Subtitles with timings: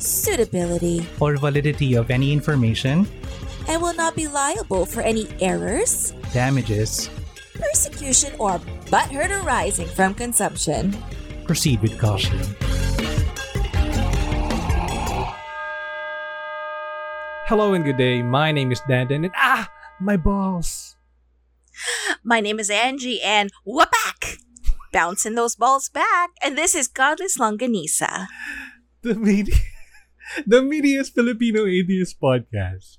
[0.00, 3.06] suitability, or validity of any information,
[3.68, 7.10] and will not be liable for any errors, damages,
[7.54, 8.58] persecution, or
[8.90, 10.96] butthurt arising from consumption.
[11.44, 12.38] proceed with caution.
[17.50, 18.22] Hello and good day.
[18.22, 19.68] My name is Dandan and ah,
[20.00, 20.94] my balls.
[22.22, 24.38] My name is Angie, and whack!
[24.92, 28.26] Bouncing those balls back, and this is Godless Longganisa.
[29.02, 29.54] The media,
[30.46, 32.98] the Media's Filipino Atheist Podcast.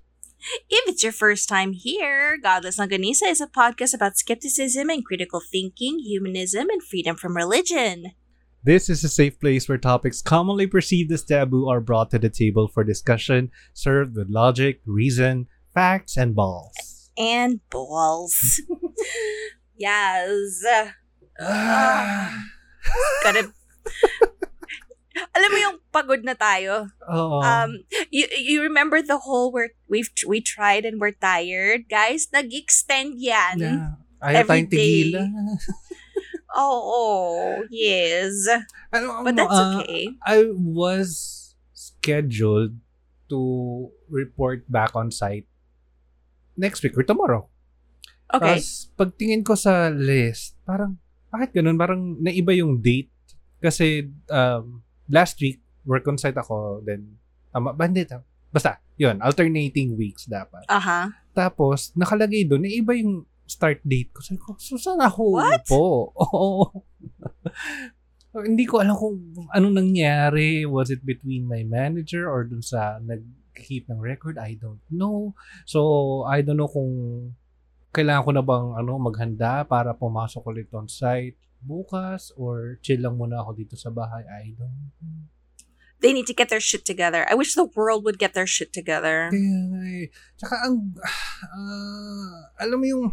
[0.69, 5.41] If it's your first time here, Godless Longganisa is a podcast about skepticism and critical
[5.51, 8.13] thinking, humanism, and freedom from religion.
[8.63, 12.29] This is a safe place where topics commonly perceived as taboo are brought to the
[12.29, 17.11] table for discussion, served with logic, reason, facts, and balls.
[17.17, 18.61] And balls.
[19.77, 20.63] yes.
[21.43, 22.43] Ah.
[23.23, 23.51] Gotta...
[25.11, 26.87] Alam mo yung pagod na tayo.
[27.11, 27.43] Oo.
[27.43, 32.31] Um, you, you remember the whole where we've we tried and we're tired, guys?
[32.31, 33.59] Nag-extend yan.
[33.59, 33.99] Yeah.
[34.21, 35.29] Ayaw every tayong tigilan.
[36.51, 38.47] Oh, yes.
[38.91, 40.15] Ano, But ano, that's ah, okay.
[40.23, 41.09] I was
[41.71, 42.75] scheduled
[43.31, 43.39] to
[44.11, 45.47] report back on site
[46.59, 47.47] next week or tomorrow.
[48.27, 48.59] Okay.
[48.59, 50.99] Tapos, pagtingin ko sa list, parang,
[51.31, 51.79] bakit ganun?
[51.79, 53.11] Parang naiba yung date.
[53.63, 57.19] Kasi, um, last week, work on site ako, then,
[57.51, 58.23] tama, ba, hindi, tama.
[58.51, 60.67] Basta, yun, alternating weeks dapat.
[60.67, 61.11] Aha.
[61.31, 64.19] Tapos, nakalagay doon, naiba yung start date ko.
[64.23, 65.67] Sabi ko, so saan ako What?
[65.67, 66.11] po?
[66.23, 66.83] Oo.
[68.31, 69.19] Hindi ko alam kung
[69.51, 70.63] anong nangyari.
[70.63, 74.39] Was it between my manager or dun sa nag-keep ng record?
[74.39, 75.35] I don't know.
[75.67, 76.91] So, I don't know kung
[77.91, 83.17] kailangan ko na bang ano, maghanda para pumasok ulit on site bukas or chill lang
[83.17, 84.25] muna ako dito sa bahay.
[84.25, 85.29] I don't know.
[86.01, 87.29] They need to get their shit together.
[87.29, 89.29] I wish the world would get their shit together.
[89.29, 90.09] Kaya nga eh.
[90.33, 90.97] Tsaka ang,
[91.45, 93.05] ah, alam mo yung,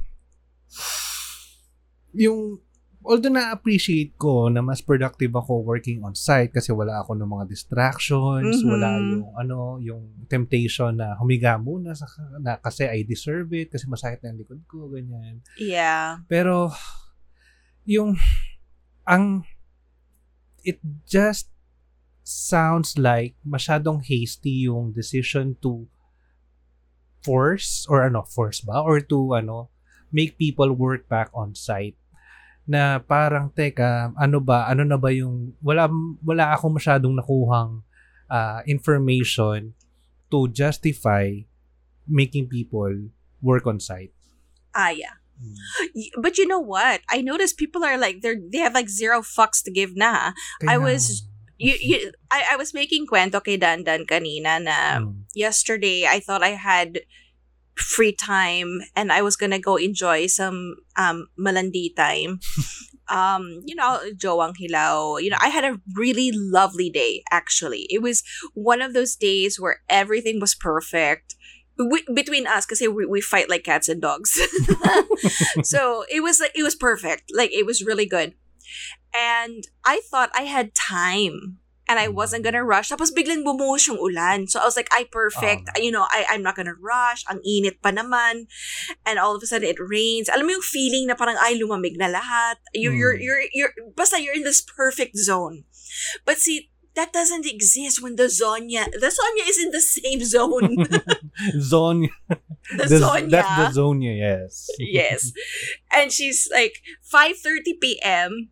[2.16, 2.64] yung,
[3.04, 7.44] although na-appreciate ko na mas productive ako working on site kasi wala ako ng mga
[7.52, 8.68] distractions, Mhm.
[8.72, 12.08] wala yung, ano, yung temptation na humiga muna sa,
[12.40, 15.44] na, kasi I deserve it, kasi masakit na yung likod ko, ganyan.
[15.60, 16.24] Yeah.
[16.24, 16.72] Pero,
[17.88, 18.20] yung,
[19.08, 19.48] ang,
[20.60, 20.76] it
[21.08, 21.48] just
[22.20, 25.88] sounds like masyadong hasty yung decision to
[27.24, 28.84] force, or ano, force ba?
[28.84, 29.72] Or to, ano,
[30.12, 31.96] make people work back on site
[32.68, 35.88] na parang teka ano ba ano na ba yung wala
[36.20, 37.80] wala ako masyadong nakuhang
[38.28, 39.72] ah, information
[40.28, 41.32] to justify
[42.04, 42.92] making people
[43.40, 44.12] work on site
[44.76, 45.16] Ah, yeah.
[46.20, 47.00] But you know what?
[47.10, 50.32] I noticed people are like they're they have like zero fucks to give na.
[50.66, 51.24] I was-
[51.58, 55.26] You, you I, I was making kwento kay Dandan kanina na Mm.
[55.34, 57.02] yesterday I thought I had
[57.74, 62.38] free time and I was gonna go enjoy some um malandi time.
[63.10, 65.18] um, you know, Joang Hilaw.
[65.18, 67.90] You know, I had a really lovely day actually.
[67.90, 68.22] It was
[68.54, 71.34] one of those days where everything was perfect.
[71.78, 74.34] We, between us, because we, we fight like cats and dogs.
[75.62, 77.30] so it was like it was perfect.
[77.34, 78.34] Like it was really good.
[79.14, 82.90] And I thought I had time and I wasn't gonna rush.
[82.90, 84.46] Tapos biglang bumuhos yung ulan.
[84.46, 85.70] So I was like, I perfect.
[85.72, 85.80] Oh.
[85.80, 87.24] You know, I, I'm not gonna rush.
[87.30, 88.46] Ang init pa naman.
[89.06, 90.28] And all of a sudden it rains.
[90.28, 92.60] Alam mo yung feeling na parang ay lumamig na lahat.
[92.74, 93.22] You're, you're, Mm.
[93.24, 95.64] you're, you're, basta you're in this perfect zone.
[96.26, 96.68] But see,
[96.98, 100.74] that doesn't exist when the Zonya, the Zonya is in the same zone.
[101.60, 103.30] zone the the- Zonya.
[103.30, 105.30] that's the zone yes yes.
[105.94, 106.74] And she's like,
[107.06, 108.50] 5.30 p.m.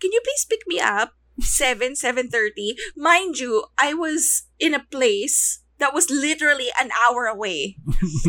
[0.00, 1.14] Can you please pick me up?
[1.40, 2.76] 7, 7.30.
[2.96, 7.76] Mind you, I was in a place that was literally an hour away.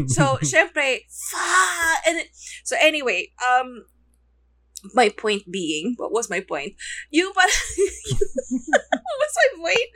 [0.07, 1.99] So, syempre, fuck!
[2.07, 2.23] And
[2.63, 3.85] so anyway, um,
[4.93, 6.73] my point being, what was my point?
[7.11, 7.51] Yung parang,
[8.91, 9.89] what was my point?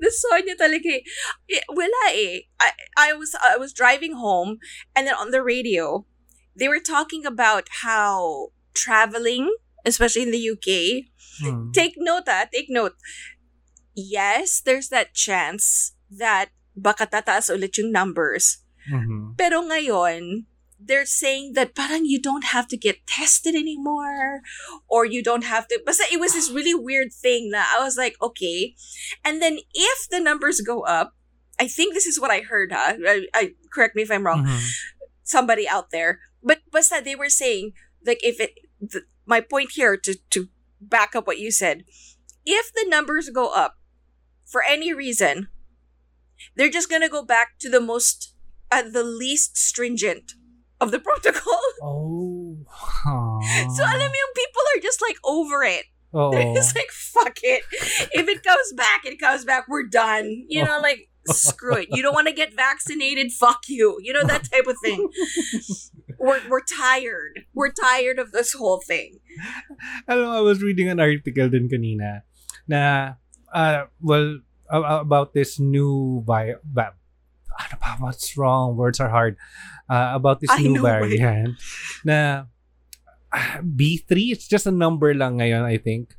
[0.00, 1.02] The Sonya talaga eh.
[1.50, 2.46] Eh, Wala eh.
[2.60, 4.58] I, I was, I was driving home
[4.94, 6.04] and then on the radio,
[6.54, 9.52] they were talking about how traveling,
[9.84, 11.68] especially in the UK, Hmm.
[11.76, 12.96] take note ah, take note.
[13.92, 18.64] Yes, there's that chance that baka tataas ulit yung numbers.
[18.88, 19.36] Mhm.
[19.36, 24.42] Pero ngayon, they're saying that parang you don't have to get tested anymore
[24.88, 27.96] or you don't have to but it was this really weird thing na I was
[27.96, 28.74] like okay
[29.24, 31.14] and then if the numbers go up
[31.58, 33.42] I think this is what I heard ha I, I
[33.72, 34.60] correct me if I'm wrong Mhm.
[35.24, 37.72] somebody out there but basta they were saying
[38.04, 38.52] like if it
[38.92, 40.48] th- my point here to to
[40.80, 41.84] back up what you said
[42.44, 43.80] if the numbers go up
[44.44, 45.48] for any reason
[46.54, 48.34] they're just gonna go back to the most
[48.70, 50.34] at the least stringent
[50.80, 51.60] of the protocol.
[51.82, 53.40] Oh.
[53.76, 55.84] so alam yung people are just like over it.
[56.12, 57.62] They're just like fuck it.
[58.12, 59.68] If it comes back it comes back.
[59.68, 60.46] We're done.
[60.48, 61.88] You know like screw it.
[61.92, 63.30] You don't want to get vaccinated.
[63.32, 63.98] Fuck you.
[64.00, 65.08] You know that type of thing.
[66.18, 67.44] We're, we're tired.
[67.52, 69.20] We're tired of this whole thing.
[70.08, 72.22] Alam I was reading an article din kanina
[72.66, 73.14] na,
[73.52, 74.40] uh, well,
[74.70, 76.24] about this new
[77.56, 78.76] ano ba, what's wrong?
[78.76, 79.36] Words are hard.
[79.86, 81.54] Uh, about this I new variant
[82.02, 82.50] na
[83.30, 86.10] ah, B3, it's just a number lang ngayon, I think.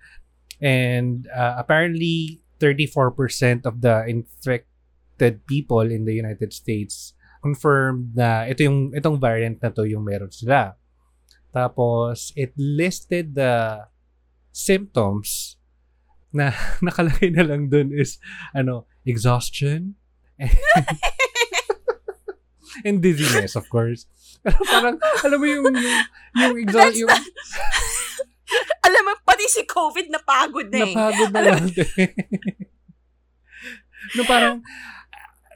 [0.64, 8.66] And uh, apparently, 34% of the infected people in the United States confirmed na ito
[8.66, 10.74] yung itong variant na to yung meron sila.
[11.54, 13.86] Tapos, it listed the
[14.52, 15.58] symptoms
[16.34, 16.52] na
[16.86, 18.18] nakalagay na lang dun is,
[18.52, 19.96] ano, exhaustion,
[20.42, 20.54] and
[23.02, 24.06] dizziness, of course.
[24.44, 25.98] Pero parang, alam mo yung, yung,
[26.36, 27.12] yung exhaust, yung
[28.88, 31.64] alam mo pati si COVID napagod na eh napagod na lang.
[34.16, 34.64] no, parang,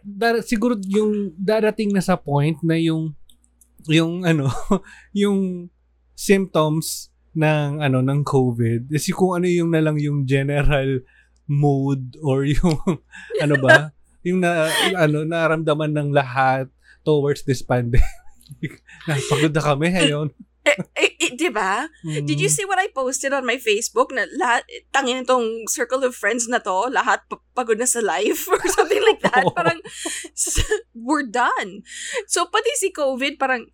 [0.03, 3.15] dar- siguro yung darating na sa point na yung,
[3.87, 4.51] yung ano,
[5.15, 5.71] yung
[6.17, 10.99] symptoms ng ano ng COVID yung kung ano yung na lang yung general
[11.47, 12.75] mood or yung
[13.39, 13.95] ano ba
[14.27, 16.67] yung na yung ano naramdaman ng lahat
[17.03, 18.05] towards this pandemic.
[19.07, 20.29] Napagod na kami ngayon.
[20.61, 21.89] eh, eh, eh, di ba?
[22.05, 24.61] Did you see what I posted on my Facebook na lahat,
[24.93, 29.01] tangin itong circle of friends na to, lahat pa- pagod na sa life or something
[29.01, 29.41] like that.
[29.41, 29.57] Oo.
[29.57, 29.81] Parang,
[30.93, 31.81] we're done.
[32.29, 33.73] So, pati si COVID, parang,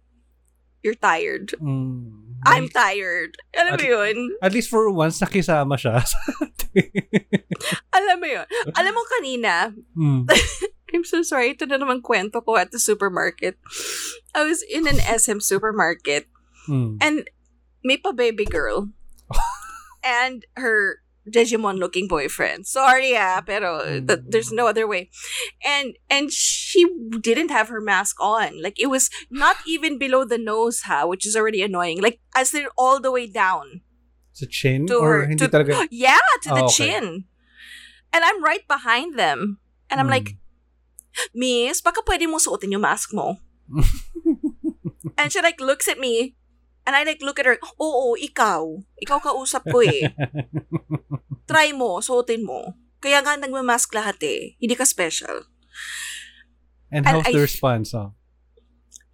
[0.79, 1.51] you're tired.
[1.59, 2.39] Mm.
[2.47, 3.35] I'm tired.
[3.51, 4.18] Alam mo At- yun?
[4.39, 6.06] At least for once nakisama siya.
[7.97, 8.47] Alam mo yun?
[8.77, 10.24] Alam mo kanina, mm.
[10.94, 13.57] I'm so sorry, ito na naman kwento ko at the supermarket.
[14.34, 16.28] I was in an SM supermarket
[16.68, 17.00] Mm.
[17.00, 17.24] And
[17.80, 18.92] may pa baby girl.
[20.04, 22.68] and her Digimon looking boyfriend.
[22.68, 25.07] Sorry ah, pero th- there's no other way.
[25.63, 26.84] And and she
[27.24, 28.60] didn't have her mask on.
[28.62, 32.04] Like it was not even below the nose ha, which is already annoying.
[32.04, 33.80] Like as in all the way down.
[34.36, 34.88] Sa chin?
[34.88, 35.88] To or her- hindi to- talaga?
[35.92, 37.00] Yeah, to the Oh, okay.
[37.00, 37.31] chin.
[38.12, 39.60] And I'm right behind them.
[39.92, 40.19] And I'm Mm.
[40.19, 40.36] like,
[41.34, 43.38] Miss, baka pwede mo suotin yung mask mo.
[45.19, 46.36] and she like looks at me,
[46.86, 48.64] and I like look at her, oo, ikaw.
[49.04, 50.14] Ikaw kausap ko eh.
[51.50, 52.75] Try mo, suotin mo.
[53.04, 54.56] Kaya nga nagmamask lahat eh.
[54.58, 55.46] Hindi ka special.
[56.89, 57.94] And And how's I- the response?
[57.94, 58.13] Oh?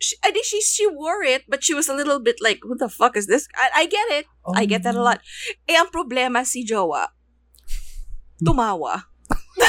[0.03, 2.75] She, I think she, she wore it, but she was a little bit like, who
[2.75, 3.47] the fuck is this?
[3.55, 4.25] I, I get it.
[4.51, 5.23] I get that a lot.
[5.63, 7.07] Eh, ang problema si Jowa,
[8.43, 9.07] tumawa.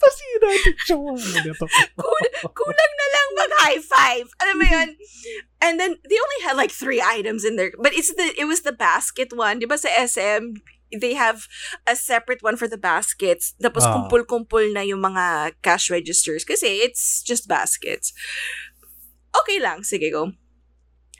[0.00, 0.50] Pasira
[0.88, 1.66] jowa mo dito.
[2.58, 4.26] kulang na lang mag high five.
[4.40, 4.88] Alam mo yun?
[5.60, 8.62] And then they only had like three items in there, but it's the it was
[8.62, 9.58] the basket one.
[9.60, 10.60] Di ba sa SM
[10.94, 11.50] they have
[11.84, 13.54] a separate one for the baskets.
[13.58, 13.92] Tapos Ah.
[13.92, 18.14] kumpul-kumpul na yung mga cash registers kasi it's just baskets.
[19.34, 20.32] Okay lang, sige go.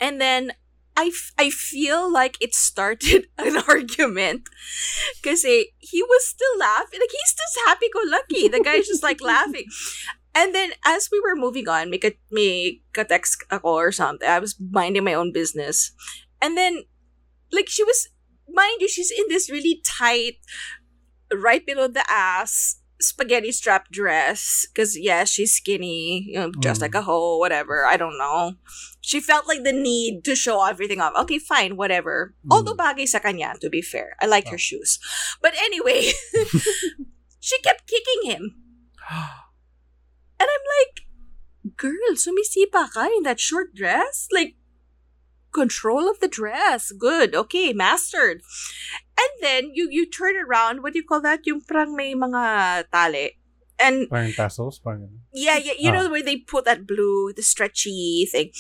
[0.00, 0.54] And then
[0.97, 4.49] I, f- I feel like it started an argument
[5.23, 7.00] kasi he was still laughing.
[7.00, 8.49] Like, he's just happy-go-lucky.
[8.49, 9.67] The guy's just, like, laughing.
[10.35, 14.29] And then, as we were moving on, may, ka- may ka-text ako or something.
[14.29, 15.93] I was minding my own business.
[16.41, 16.85] And then,
[17.53, 18.09] like, she was,
[18.49, 20.37] mind you, she's in this really tight,
[21.33, 24.67] right below the ass, spaghetti strap dress.
[24.73, 26.88] Because, yeah, she's skinny, you know, dressed Mm.
[26.88, 27.85] like a hoe, whatever.
[27.87, 28.53] I don't know.
[29.06, 31.14] She felt like the need to show everything off.
[31.14, 32.34] Okay, fine, whatever.
[32.42, 32.50] Mm.
[32.50, 34.18] Although bagay sa kanya, to be fair.
[34.18, 34.98] I like her shoes.
[35.38, 36.10] But anyway,
[37.38, 38.58] she kept kicking him.
[40.42, 41.06] And I'm like,
[41.78, 44.26] girl, sumisipa ka in that short dress?
[44.34, 44.58] Like,
[45.54, 46.90] control of the dress.
[46.90, 47.34] Good.
[47.34, 48.42] Okay, mastered.
[49.14, 51.46] And then, you you turn around, what do you call that?
[51.46, 53.38] Yung parang may mga tali.
[53.78, 54.80] And Parang tassels?
[54.80, 55.04] Parang
[55.36, 56.00] yeah, yeah, you Ah.
[56.00, 58.50] know where they put that blue, the stretchy thing.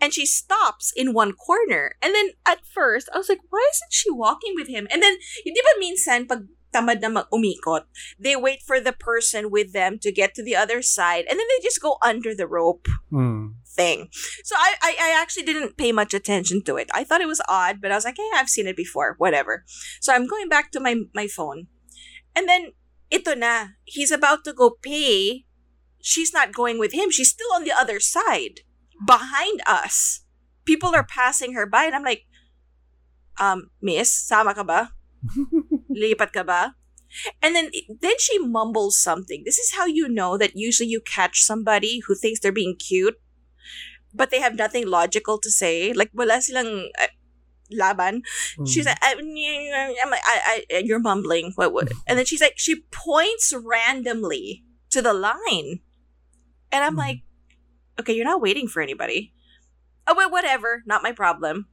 [0.00, 1.96] And she stops in one corner.
[2.02, 4.86] And then at first, I was like, why isn't she walking with him?
[4.90, 7.88] And then, di ba minsan, pag tamad na umikot.
[8.20, 11.46] They wait for the person with them to get to the other side and then
[11.48, 13.54] they just go under the rope Mm.
[13.64, 14.08] thing.
[14.44, 16.90] So I, I, I actually didn't pay much attention to it.
[16.92, 19.64] I thought it was odd, but I was like, hey, I've seen it before, whatever.
[20.00, 21.68] So I'm going back to my, my phone.
[22.34, 22.72] And then,
[23.10, 25.44] ito na, he's about to go pay.
[26.02, 27.10] She's not going with him.
[27.10, 28.60] She's still on the other side,
[29.04, 30.22] behind us.
[30.64, 32.24] People are passing her by, and I'm like,
[33.38, 34.90] um, miss, sama ka ba?
[35.90, 36.74] Lipat ka ba?
[37.40, 37.70] And then
[38.02, 39.42] then she mumbles something.
[39.44, 43.16] This is how you know that usually you catch somebody who thinks they're being cute,
[44.12, 45.92] but they have nothing logical to say.
[45.94, 47.12] Like wala silang uh,
[47.70, 48.22] laban.
[48.66, 48.90] She's Mm.
[48.90, 49.10] like, I,
[50.02, 51.52] I'm like, I, I, you're mumbling.
[51.54, 51.88] What, what?
[52.06, 55.80] And then she's like, she points randomly to the line,
[56.74, 57.06] and I'm Mm.
[57.06, 57.18] like,
[58.00, 59.32] okay, you're not waiting for anybody.
[60.06, 61.66] Oh, well, whatever, not my problem.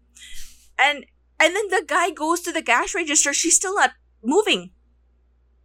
[0.77, 1.05] And
[1.39, 3.33] and then the guy goes to the cash register.
[3.33, 3.91] She's still not
[4.23, 4.71] moving.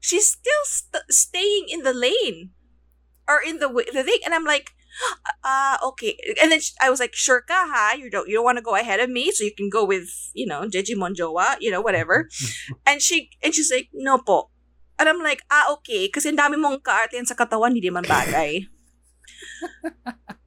[0.00, 2.50] She's still st- staying in the lane
[3.28, 4.70] or in the the thing, and I'm like,
[5.44, 6.18] uh okay.
[6.42, 7.94] And then I was like, sure ka ha?
[7.96, 10.08] You don't you don't want to go ahead of me, so you can go with
[10.34, 12.28] you know Digimon Jowa, you know whatever.
[12.86, 14.50] and she and she's like, no po.
[14.98, 18.66] And I'm like, ah okay, kasi ang dami mong kaarte sa katawan, hindi man bagay.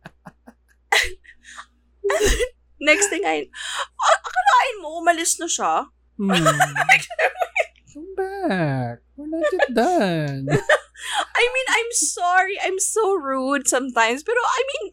[2.82, 5.86] Next thing I, ah, akalain mo, umalis na siya.
[6.18, 6.34] Mm.
[7.94, 9.04] Come back.
[9.18, 10.48] We're not yet done.
[11.42, 12.58] I mean, I'm sorry.
[12.62, 14.24] I'm so rude sometimes.
[14.24, 14.86] Pero I mean,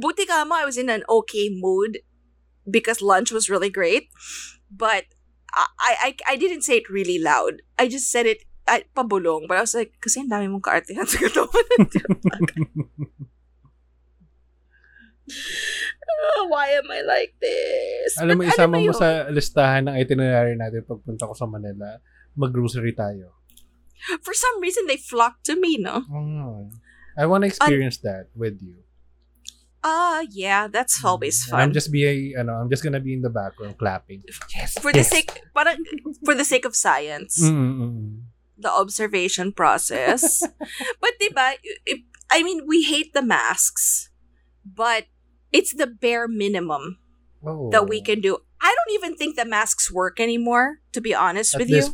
[0.00, 2.00] buti ka mo, I was in an okay mood
[2.68, 4.08] because lunch was really great.
[4.70, 5.04] But
[5.54, 7.62] I, I, I didn't say it really loud.
[7.78, 9.46] I just said it at pabulong.
[9.46, 11.66] But I was like, kasi ang dami mong kaartehan sa katawan.
[16.36, 18.16] Oh, why am I like this?
[18.20, 21.98] Alam mo, But isama mo sa listahan ng itinerary natin pagpunta ko sa Manila,
[22.36, 23.32] mag-grocery tayo.
[24.20, 26.04] For some reason, they flock to me, no?
[26.12, 26.68] Oh.
[27.16, 28.84] I want to experience that with you.
[29.84, 31.08] Ah, yeah, that's mm.
[31.08, 34.24] always And I'm just be a, ano, I'm just gonna be in the background clapping.
[34.52, 34.76] Yes.
[34.80, 35.76] for the sake, parang,
[36.24, 37.40] for the sake of science.
[37.40, 38.24] Mm-mm.
[38.58, 40.42] the observation process.
[41.00, 41.58] but diba,
[42.30, 44.10] I mean, we hate the masks,
[44.64, 45.06] but
[45.54, 46.98] it's the bare minimum
[47.46, 47.68] Oh.
[47.70, 48.40] that we can do.
[48.60, 51.84] I don't even think the masks work anymore, to be honest At with you.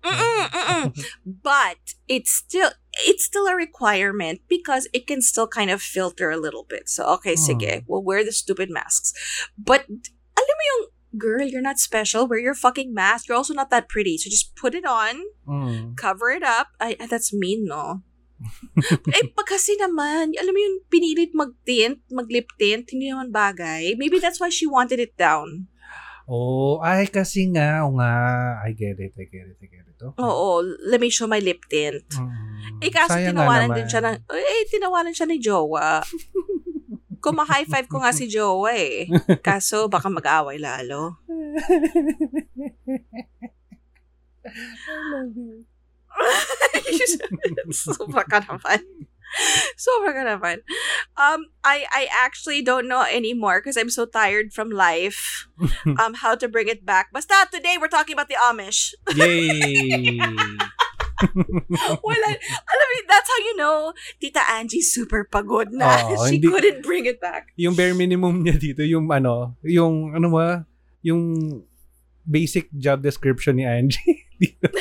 [0.00, 1.04] Mm-mm, mm-mm.
[1.26, 1.76] but
[2.08, 2.70] it's still
[3.04, 6.88] it's still a requirement because it can still kind of filter a little bit.
[6.88, 7.42] So okay, Hmm.
[7.42, 9.12] sige, we'll wear the stupid masks.
[9.58, 9.84] But
[10.38, 10.82] alam mo yung
[11.18, 12.24] girl, you're not special.
[12.30, 13.28] Wear your fucking mask.
[13.28, 14.16] You're also not that pretty.
[14.16, 15.20] So just put it on.
[15.44, 15.98] Mm.
[15.98, 16.68] cover it up.
[16.80, 18.00] Ay, that's mean, no?
[19.16, 23.94] eh, pag kasi naman, alam mo yung pinilit mag-tint, mag-lip tint, hindi naman bagay.
[24.00, 25.68] Maybe that's why she wanted it down.
[26.30, 28.14] Oh, ay kasi nga, o nga.
[28.62, 29.98] I get it, I get it, I get it.
[30.00, 30.22] Okay.
[30.22, 32.06] Oo, let me show my lip tint.
[32.16, 32.80] Mm.
[32.80, 36.00] Eh, nga tinawanan din siya ng, eh, tinawanan siya ni Jowa.
[37.20, 39.10] Kuma-high five ko nga si Jowa eh.
[39.44, 41.20] Kaso, baka mag-away lalo.
[44.40, 45.69] I love it.
[47.72, 48.80] Sobra ka naman.
[49.78, 50.66] Sobra ka naman.
[51.14, 55.46] Um, I, I actually don't know anymore because I'm so tired from life
[56.00, 57.12] um, how to bring it back.
[57.14, 58.90] Basta today we're talking about the Amish.
[59.14, 60.18] Yay!
[62.00, 62.28] Wala,
[62.64, 66.10] alam mo, that's how you know Tita Angie super pagod na.
[66.10, 67.52] Oo, She hindi- couldn't bring it back.
[67.60, 70.64] yung bare minimum niya dito, yung ano, yung ano ba,
[71.04, 71.20] yung
[72.24, 74.26] basic job description ni Angie.
[74.40, 74.72] Dito.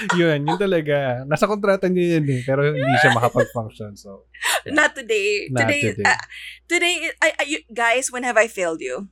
[0.20, 1.24] yun, yun talaga.
[1.28, 3.96] Nasa kontrata niya yun eh, pero hindi siya makapag-function.
[3.96, 4.26] So,
[4.66, 5.48] Not today.
[5.50, 6.04] Not today, today.
[6.06, 6.22] uh,
[6.68, 9.08] today, I, I, you- guys, when have I failed you?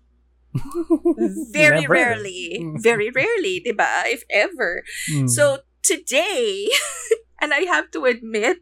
[1.52, 1.92] Very Never.
[1.92, 2.58] rarely.
[2.80, 4.08] Very rarely, diba?
[4.08, 4.82] If ever.
[5.12, 5.28] Mm.
[5.28, 6.68] So today,
[7.40, 8.58] and I have to admit,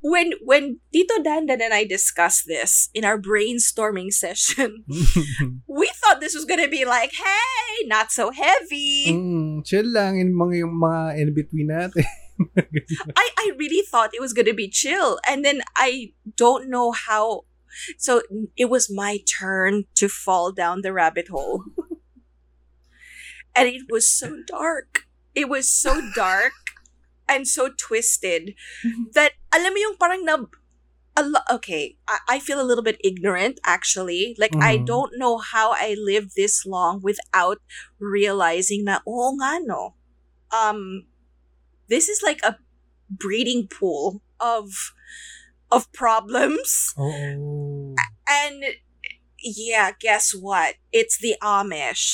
[0.00, 4.84] when when Tito Dandan and I discussed this in our brainstorming session,
[5.66, 9.10] we thought this was gonna be like, hey, not so heavy.
[9.10, 12.04] mm, chill lang yung mga, yung mga in-between natin.
[13.16, 15.18] I, I really thought it was gonna be chill.
[15.26, 17.44] And then I don't know how
[17.96, 18.22] so
[18.56, 21.64] it was my turn to fall down the rabbit hole.
[23.54, 25.06] and it was so dark.
[25.34, 26.52] It was so dark
[27.28, 28.54] and so twisted
[29.14, 30.44] that alam mo yung parang na
[31.50, 34.36] okay, I, I feel a little bit ignorant actually.
[34.38, 34.86] Like I Mhm.
[34.86, 37.58] don't know how I lived this long without
[37.98, 39.94] realizing that oh nga no.
[40.54, 41.06] Um
[41.88, 42.58] this is like a
[43.10, 44.94] breeding pool of
[45.72, 47.94] of problems Oo.
[48.28, 48.64] and
[49.42, 50.76] yeah, guess what?
[50.92, 52.04] It's the Amish.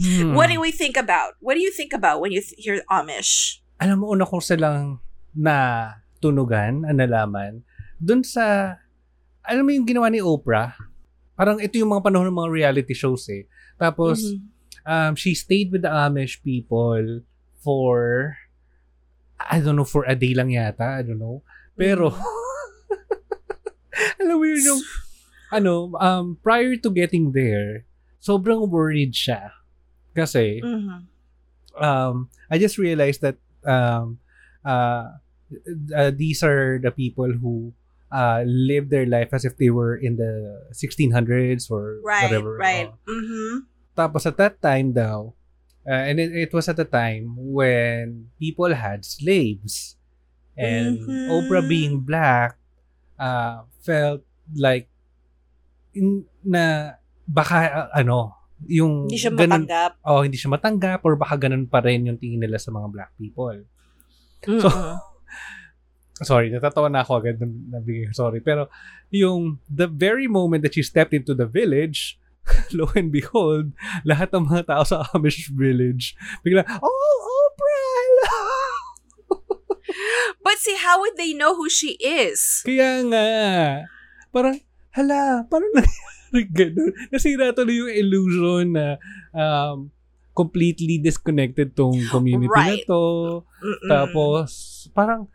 [0.00, 0.34] Hmm.
[0.34, 1.34] What do we think about?
[1.40, 3.59] What do you think about when you th- hear Amish?
[3.80, 5.00] Alam mo, una ko silang
[5.32, 5.88] na
[6.20, 7.64] tunugan, ang nalaman,
[7.96, 8.76] dun sa,
[9.40, 10.76] alam mo yung ginawa ni Oprah?
[11.32, 13.48] Parang ito yung mga panahon ng mga reality shows eh.
[13.80, 14.36] Tapos, Mhm.
[14.84, 17.24] um, she stayed with the Amish people
[17.64, 18.36] for,
[19.40, 21.00] I don't know, for a day lang yata.
[21.00, 21.40] I don't know.
[21.72, 22.12] Pero,
[24.20, 24.82] alam mo yun yung,
[25.48, 27.88] ano, um, prior to getting there,
[28.20, 29.56] sobrang worried siya.
[30.12, 31.08] Kasi, Mhm.
[31.80, 34.18] um, I just realized that um,
[34.64, 35.16] uh,
[35.94, 37.72] uh, these are the people who
[38.12, 42.56] uh, live their life as if they were in the 1600s or Right, whatever.
[42.58, 42.90] right.
[42.90, 43.10] Oh.
[43.10, 43.52] Mhm.
[43.96, 45.34] Tapos at that time daw,
[45.86, 49.96] uh, and it, it was at the time when people had slaves.
[50.58, 51.28] And Mhm.
[51.30, 52.58] Oprah being black
[53.18, 54.22] uh, felt
[54.54, 54.88] like
[55.94, 56.94] in, na
[57.26, 58.34] baka uh, ano,
[58.66, 59.92] yung Hindi siya ganun- matanggap.
[60.02, 63.10] oh, hindi siya matanggap or baka ganun pa rin yung tingin nila sa mga black
[63.16, 63.56] people.
[64.44, 64.96] So, Mhm.
[66.28, 68.40] sorry, natatawa na ako agad nabigay sorry.
[68.40, 68.68] Pero
[69.08, 72.20] yung the very moment that she stepped into the village,
[72.76, 78.04] lo and behold, lahat ng mga tao sa Amish village, bigla, oh, Oprah!
[80.44, 82.62] But see, how would they know who she is?
[82.64, 83.26] Kaya nga,
[84.30, 84.56] parang,
[84.92, 86.09] hala, parang nangyari
[86.56, 86.92] ganun.
[87.10, 88.96] Nasira tuloy yung illusion na
[89.34, 89.90] um,
[90.32, 92.84] completely disconnected tong community Right.
[92.86, 93.02] na to.
[93.60, 93.88] Mm-mm.
[93.90, 94.48] Tapos,
[94.94, 95.26] parang,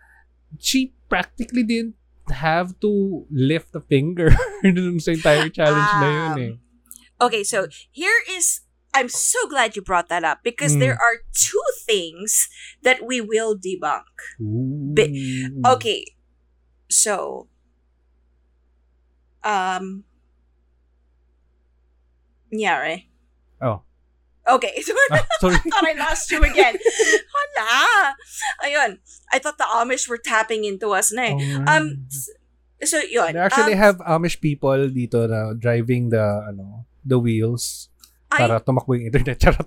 [0.58, 1.96] she practically didn't
[2.32, 4.34] have to lift a finger
[4.66, 6.54] dun sa entire challenge na yun Um, eh.
[7.22, 8.62] Okay, so here is.
[8.96, 10.80] I'm so glad you brought that up because Mm.
[10.80, 12.48] there are two things
[12.80, 14.08] that we will debunk.
[14.40, 15.60] Bi- Ooh.
[15.76, 16.16] Okay,
[16.88, 17.48] so,
[19.44, 20.04] um,
[22.56, 23.08] Nyari.
[23.62, 23.84] Oh.
[24.48, 25.58] Okay, so Ah, sorry.
[25.58, 26.78] I thought I lost you again.
[27.34, 28.14] Hala.
[28.64, 29.02] Ayun.
[29.34, 31.34] I thought the Amish were tapping into us na eh.
[31.34, 32.06] Oh, Um,
[32.86, 33.34] so yun.
[33.34, 37.90] They actually um, have Amish people dito na driving the ano the wheels
[38.30, 39.42] I- para tumakbo yung internet.
[39.42, 39.66] Charot.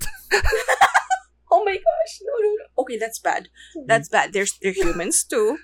[1.50, 2.12] oh my gosh.
[2.22, 2.64] No, no, no.
[2.86, 3.48] Okay, that's bad.
[3.86, 4.30] That's bad.
[4.32, 5.58] There's they're humans too.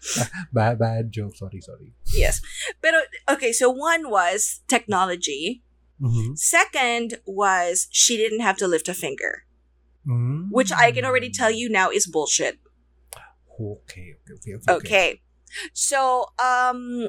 [0.53, 1.37] bad, bad joke.
[1.39, 1.95] Sorry, sorry.
[2.15, 2.43] Yes.
[2.83, 2.99] Pero
[3.31, 5.63] okay, so one was technology.
[6.05, 6.37] Mhm.
[6.39, 9.45] Second was she didn't have to lift a finger,
[10.07, 10.49] Mm.
[10.51, 12.59] which I can already tell you now is bullshit.
[13.59, 14.73] Okay, okay, okay, okay.
[14.75, 15.23] Okay.
[15.73, 17.09] So, um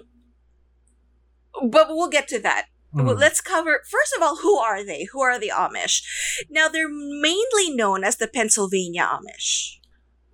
[1.64, 2.68] but we'll get to that.
[2.94, 3.20] Mm.
[3.20, 5.06] Let's cover first of all who are they?
[5.12, 6.04] Who are the Amish?
[6.50, 9.80] Now they're mainly known as the Pennsylvania Amish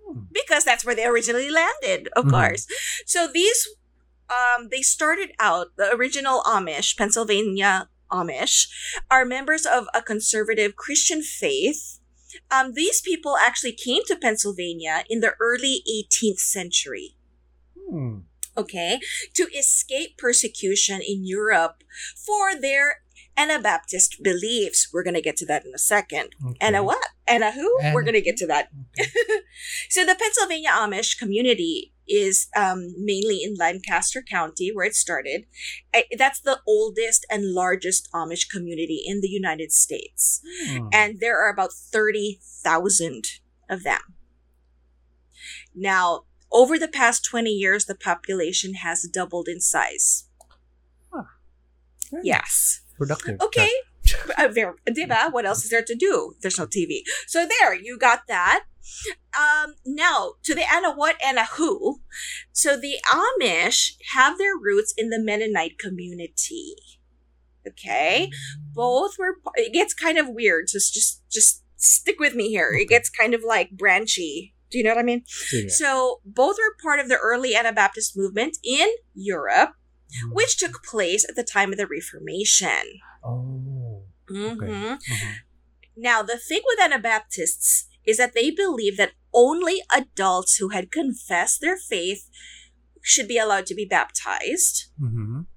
[0.05, 0.25] Hmm.
[0.31, 2.31] because that's where they originally landed, of Mhm.
[2.31, 2.67] course.
[3.05, 3.67] So these
[4.29, 8.67] um they started out the original Amish, Pennsylvania Amish
[9.09, 11.99] are members of a conservative Christian faith.
[12.49, 17.15] Um, these people actually came to Pennsylvania in the early 18th century
[17.89, 18.19] Hmm.
[18.55, 18.99] okay,
[19.33, 21.83] to escape persecution in Europe
[22.15, 23.01] for their
[23.37, 24.89] Anabaptist beliefs.
[24.93, 26.29] We're going to get to that in a second.
[26.45, 26.57] Okay.
[26.61, 26.99] And a what?
[27.27, 27.79] And a who?
[27.93, 28.69] We're going to get to that.
[28.99, 29.09] Okay.
[29.89, 35.45] So the Pennsylvania Amish community is um, mainly in Lancaster County, where it started.
[36.17, 40.87] That's the oldest and largest Amish community in the United States Hmm.
[40.91, 43.23] and there are about 30,000
[43.69, 44.01] of them.
[45.73, 50.25] Now, over the past 20 years, the population has doubled in size.
[51.13, 52.17] Hmm.
[52.23, 52.81] Yes.
[52.97, 53.39] Productive.
[53.41, 53.69] Okay.
[54.37, 54.49] Uh,
[54.89, 55.31] diba?
[55.31, 56.35] What else is there to do?
[56.41, 57.03] There's no TV.
[57.27, 58.65] So there, you got that.
[59.37, 62.01] Um, now, to the Anna what, and a who.
[62.51, 66.75] So the Amish have their roots in the Mennonite community.
[67.67, 68.29] Okay?
[68.73, 72.87] both were it gets kind of weird so just just stick with me here it
[72.89, 75.69] gets kind of like branchy do you know what i mean Sige.
[75.69, 79.73] so both were part of the early anabaptist movement in europe
[80.23, 80.31] Hmm.
[80.33, 84.05] which took place at the time of the reformation Oh.
[84.29, 84.57] Mhm.
[84.57, 84.99] Mhm.
[85.95, 91.61] now the thing with anabaptists is that they believe that only adults who had confessed
[91.61, 92.29] their faith
[93.01, 95.47] should be allowed to be baptized Mhm.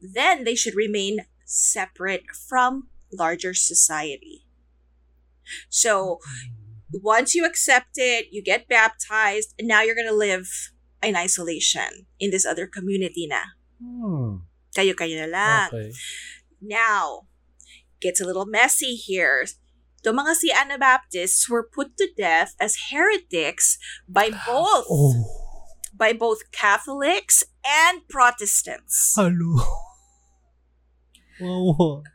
[0.00, 4.46] then they should remain separate from larger society.
[5.68, 6.18] So
[6.92, 10.48] once you accept it, you get baptized, and now you're going to live
[11.02, 13.54] in isolation in this other community na.
[13.78, 14.46] Hmm.
[14.74, 15.68] Kayo-kayo na lang.
[15.70, 15.92] Okay.
[16.60, 17.28] Now,
[18.00, 19.46] gets a little messy here.
[20.06, 23.74] The mga si Anabaptists were put to death as heretics
[24.06, 25.18] by both Oh.
[25.90, 29.18] by both Catholics and Protestants.
[29.18, 29.66] Hello.
[31.42, 32.06] Wow.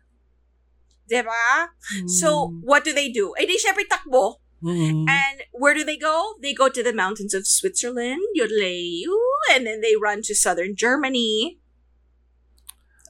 [1.12, 1.75] Diba?
[2.08, 2.63] So, Mm.
[2.63, 3.36] what do they do?
[3.36, 4.39] Eh, di syempre takbo.
[4.63, 5.12] Mm.
[5.12, 6.39] And where do they go?
[6.39, 9.04] They go to the mountains of Switzerland, yodelay,
[9.51, 11.61] and then they run to southern Germany.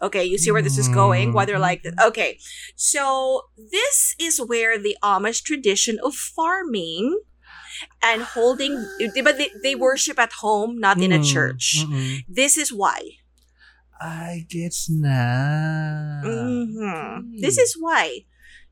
[0.01, 1.31] Okay, you see where this is going?
[1.33, 1.93] Why they're like that.
[2.01, 2.39] Okay,
[2.75, 7.21] so this is where the Amish tradition of farming
[8.01, 8.81] and holding,
[9.23, 11.25] but they, they worship at home, not in a Mm.
[11.31, 11.85] church.
[11.85, 12.25] Mm-mm.
[12.27, 13.21] This is why.
[14.01, 16.25] I gets na.
[16.25, 17.37] Mhm.
[17.37, 18.25] This is why.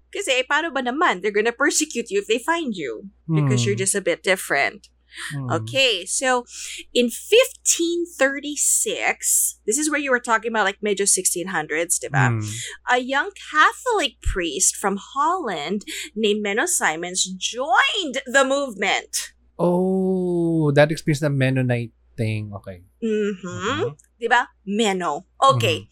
[0.09, 1.21] Kasi paano ba naman?
[1.21, 4.89] They're gonna persecute you if they find you because you're just a bit different.
[5.35, 5.51] Mm.
[5.61, 6.45] Okay, so
[6.93, 12.29] in 1536, this is where you were talking about like medyo 1600s, diba?
[12.37, 12.43] Mm.
[12.89, 19.33] A young Catholic priest from Holland named Menno Simons joined the movement.
[19.57, 22.51] Oh, that explains the Mennonite thing.
[22.55, 22.81] Okay.
[23.03, 23.47] Mm-hmm.
[23.47, 23.97] Mhm.
[24.19, 24.47] Diba?
[24.67, 25.25] Menno.
[25.41, 25.87] Okay.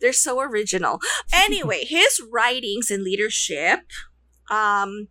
[0.00, 1.00] They're so original.
[1.32, 3.80] Anyway, his writings and leadership,
[4.50, 5.08] um,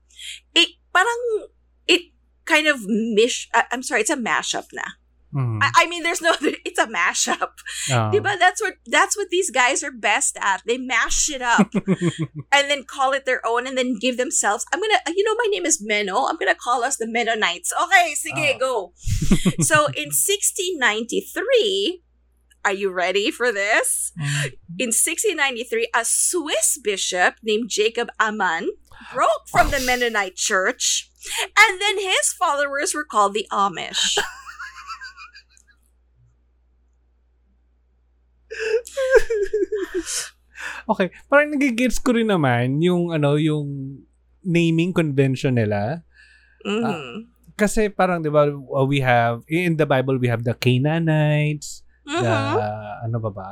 [0.53, 1.47] it parang,
[1.87, 2.11] it
[2.49, 4.87] kind of mish, uh, I'm sorry, it's a mashup na.
[5.29, 5.59] Mm.
[5.61, 6.33] I, I mean, there's no,
[6.65, 7.53] it's a mashup.
[8.09, 8.33] Diba?
[8.41, 10.63] That's what, that's what these guys are best at.
[10.65, 11.69] They mash it up
[12.55, 15.47] and then call it their own and then give themselves, I'm gonna, you know, my
[15.53, 16.25] name is Menno.
[16.27, 17.69] I'm gonna call us the Mennonites.
[17.83, 18.57] Okay, sige, Ah.
[18.57, 18.73] go.
[19.61, 22.01] so in 1693,
[22.65, 24.11] are you ready for this?
[24.19, 24.53] Mm.
[24.79, 28.67] In 1693, a Swiss bishop named Jacob Amann
[29.13, 31.09] broke from the Mennonite church,
[31.57, 34.17] and then his followers were called the Amish.
[40.89, 44.01] Okay, parang nagigets ko rin naman yung ano, yung
[44.41, 46.01] naming convention nila.
[46.65, 47.29] Mhm.
[47.53, 51.78] Kasi parang 'di ba uh, we have in the Bible we have the Canaanites,
[52.09, 53.05] the Mhm.
[53.05, 53.49] ano ba ba?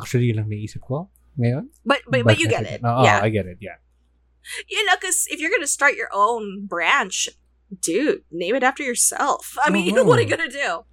[0.00, 1.70] Actually, yun lang naisip ko ngayon.
[1.86, 2.80] But, but but you get it.
[2.82, 3.18] Oo, yeah.
[3.22, 3.58] I get it.
[3.60, 3.78] Yeah.
[4.70, 7.28] You know, because if you're gonna start your own branch,
[7.70, 9.56] dude, name it after yourself.
[9.62, 10.04] I mean, Mhm.
[10.08, 10.84] what are you gonna do?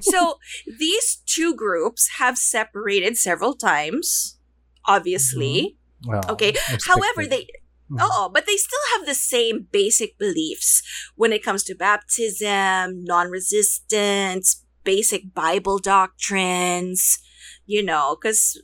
[0.00, 0.36] so
[0.80, 4.36] these two groups have separated several times,
[4.84, 5.76] obviously.
[6.04, 6.54] Well, Okay.
[6.86, 7.48] However, they
[7.88, 8.00] Mhm.
[8.04, 10.82] oh, but they still have the same basic beliefs
[11.16, 17.20] when it comes to baptism, non-resistance, basic Bible doctrines.
[17.68, 18.56] You know, because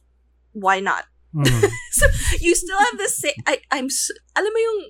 [0.57, 1.05] why not?
[1.37, 1.69] Mhm.
[1.95, 2.11] So
[2.43, 3.39] you still have the same.
[3.47, 3.87] I I'm.
[4.35, 4.81] Alam mo yung.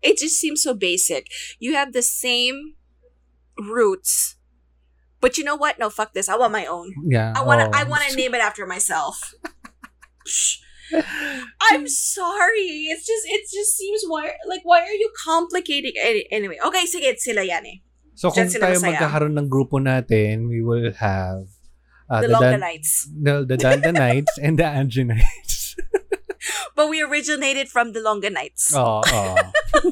[0.00, 1.26] It just seems so basic.
[1.60, 2.78] You have the same
[3.60, 4.36] roots,
[5.20, 5.76] but you know what?
[5.76, 6.28] No, fuck this.
[6.32, 6.88] I want my own.
[7.04, 7.36] Yeah.
[7.36, 7.68] I want to.
[7.68, 7.76] oh.
[7.76, 9.34] I want to name it after myself.
[11.70, 12.88] I'm sorry.
[12.92, 13.24] It's just.
[13.26, 14.32] It just seems why.
[14.48, 15.92] Like, why are you complicating?
[16.00, 16.86] Any- Anyway, okay.
[16.86, 17.78] Sige, sila yan eh.
[18.16, 18.88] So kung Diyan tayo masaya.
[18.96, 21.52] magkakaroon ng grupo natin, we will have
[22.08, 22.90] uh, the the, Dan- Longganites.
[23.12, 25.76] the, the Dandanites and the Angenites.
[26.78, 28.70] But we originated from the Longganites.
[28.72, 29.34] Oo, oo.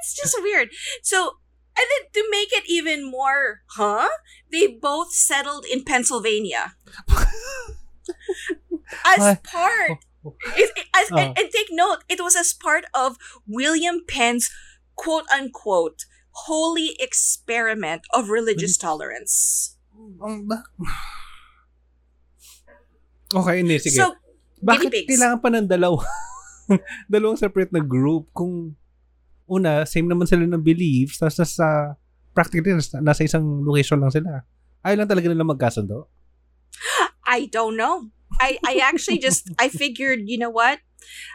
[0.00, 0.68] it's just weird.
[1.02, 1.38] So,
[1.78, 4.08] and then to make it even more, huh?
[4.50, 6.74] They both settled in Pennsylvania.
[9.06, 9.98] as part,
[10.56, 11.16] it, it- as, Oh.
[11.18, 14.50] and, and take note, it was as part of William Penn's
[14.96, 16.04] quote unquote
[16.44, 19.74] holy experiment of religious tolerance.
[20.20, 20.68] Ang ba-
[23.32, 23.98] Okay, hindi, sige.
[23.98, 24.14] So,
[24.62, 25.08] Bakit guinea pigs.
[25.10, 26.00] kailangan pa ng dalawa?
[27.12, 28.74] dalawang separate na group kung
[29.46, 31.94] una, same naman sila ng beliefs, tapos nasa,
[32.34, 34.42] practically, nasa, nasa isang location lang sila.
[34.82, 36.06] Ayaw lang talaga nila magkasundo.
[37.26, 38.10] I don't know.
[38.38, 40.82] I, I actually just I figured, you know what?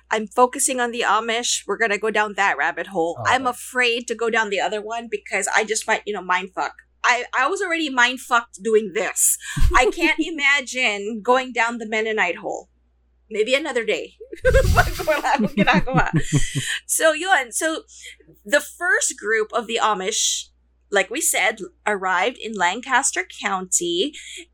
[0.10, 1.64] I'm focusing on the Amish.
[1.68, 3.18] We're gonna go down that rabbit hole.
[3.20, 3.24] Oh.
[3.26, 6.52] I'm afraid to go down the other one because I just might, you know, mind
[6.54, 6.74] fuck.
[7.04, 9.38] I, I was already mind fucked doing this.
[9.76, 12.70] I can't imagine going down the Mennonite hole.
[13.30, 14.16] Maybe another day.
[14.44, 16.22] Pag wala akong
[16.86, 17.52] so yun.
[17.52, 17.84] So
[18.46, 20.50] the first group of the Amish,
[20.92, 24.12] like we said, arrived in Lancaster County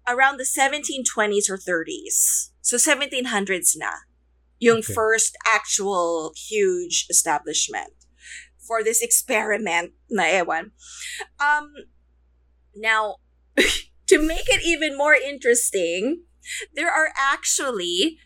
[0.07, 2.51] around the 1720s or 30s.
[2.61, 4.05] So 1700s na.
[4.59, 4.93] Yung Okay.
[4.93, 7.93] first actual huge establishment
[8.57, 10.71] for this experiment na ewan.
[11.39, 11.71] Um,
[12.75, 13.21] now,
[14.11, 16.25] to make it even more interesting,
[16.75, 18.17] there are actually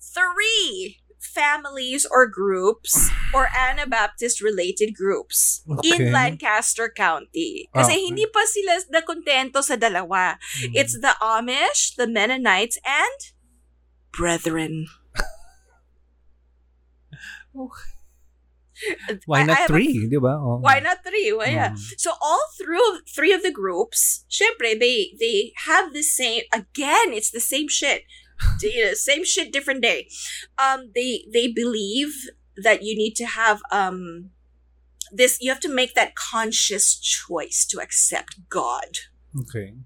[0.00, 5.96] three families or groups or Anabaptist related groups Okay.
[5.96, 7.68] in Lancaster County.
[7.74, 8.00] Kasi Okay.
[8.10, 10.36] hindi pa sila na kontento sa dalawa.
[10.62, 10.72] Mm.
[10.76, 13.18] It's the Amish, the Mennonites, and
[14.14, 14.86] Brethren.
[19.26, 20.34] Why I- I not a- three, di ba?
[20.40, 20.58] Oh.
[20.58, 21.32] Why not three?
[21.32, 21.70] Well, yeah.
[21.70, 21.94] Mm.
[21.96, 27.30] So all through three of the groups, syempre, they they have the same again, it's
[27.30, 28.02] the same shit.
[28.62, 30.08] you know, same shit, different day.
[30.58, 32.10] Um, they they believe
[32.58, 34.30] that you need to have um
[35.14, 35.38] this.
[35.40, 38.98] You have to make that conscious choice to accept God.
[39.38, 39.78] Okay.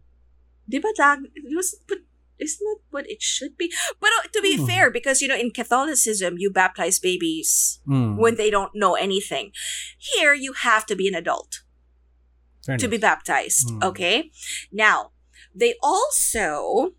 [0.69, 2.08] Di ba lag- it was, but
[2.41, 3.73] isn't that what it should be?
[4.01, 4.67] But uh, to be Hmm.
[4.67, 8.17] fair, because you know, in Catholicism, you baptize babies Mm.
[8.17, 9.53] when they don't know anything.
[9.99, 11.63] Here, you have to be an adult
[12.67, 13.71] Fair to be baptized.
[13.71, 13.83] Hmm.
[13.83, 14.31] Okay.
[14.73, 15.13] Now,
[15.55, 16.95] they also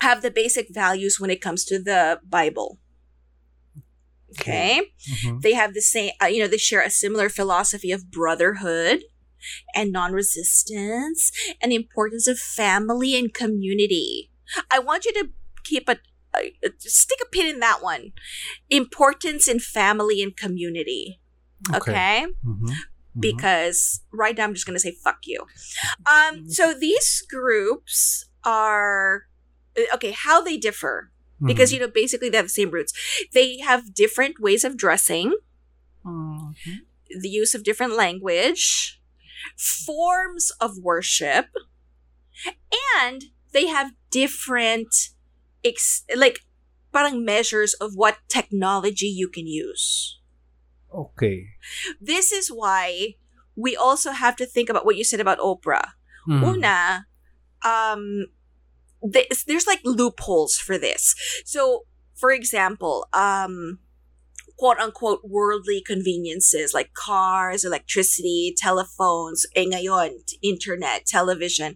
[0.00, 2.78] have the basic values when it comes to the Bible.
[4.32, 4.92] Okay.
[5.10, 5.42] Mhm.
[5.42, 9.04] They have the same, uh, you know, they share a similar philosophy of brotherhood
[9.74, 14.30] and non resistance and importance of family and community.
[14.70, 15.28] I want you to
[15.64, 15.96] keep a,
[16.78, 18.12] stick a pin in that one.
[18.70, 21.20] Importance in family and community.
[21.74, 22.26] Okay.
[22.44, 22.62] Mhm.
[22.66, 22.74] Mhm.
[23.20, 25.46] Because right now I'm just going to say fuck you.
[26.06, 29.26] Um, so these groups are,
[29.78, 31.10] uh, okay, how they differ
[31.44, 31.74] because Mhm.
[31.74, 32.92] you know basically they have the same roots
[33.34, 35.34] they have different ways of dressing
[36.06, 36.54] Mhm.
[37.20, 39.00] the use of different language
[39.56, 41.46] forms of worship
[43.00, 44.88] and they have different
[45.64, 46.40] ex- like
[46.92, 50.18] parang measures of what technology you can use
[50.94, 51.46] Okay.
[52.00, 53.14] this is why
[53.56, 55.92] we also have to think about what you said about oprah
[56.28, 56.54] Mm.
[56.54, 57.06] Una,
[57.64, 58.26] um,
[59.02, 61.16] there's, there's like loopholes for this.
[61.44, 63.80] So, for example, um,
[64.62, 71.74] quote unquote worldly conveniences like cars, electricity, telephones, eh ngayon, internet, television.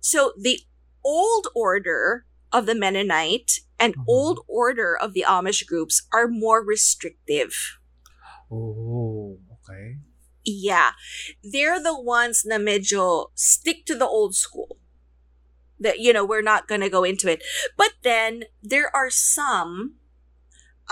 [0.00, 0.60] So the
[1.02, 4.04] old order of the Mennonite and Mhm.
[4.06, 7.80] old order of the Amish groups are more restrictive.
[8.52, 9.96] Oh, okay.
[10.44, 10.92] Yeah.
[11.40, 14.76] They're the ones na medyo stick to the old school.
[15.80, 17.40] That, you know, we're not going to go into it.
[17.80, 19.96] But then there are some,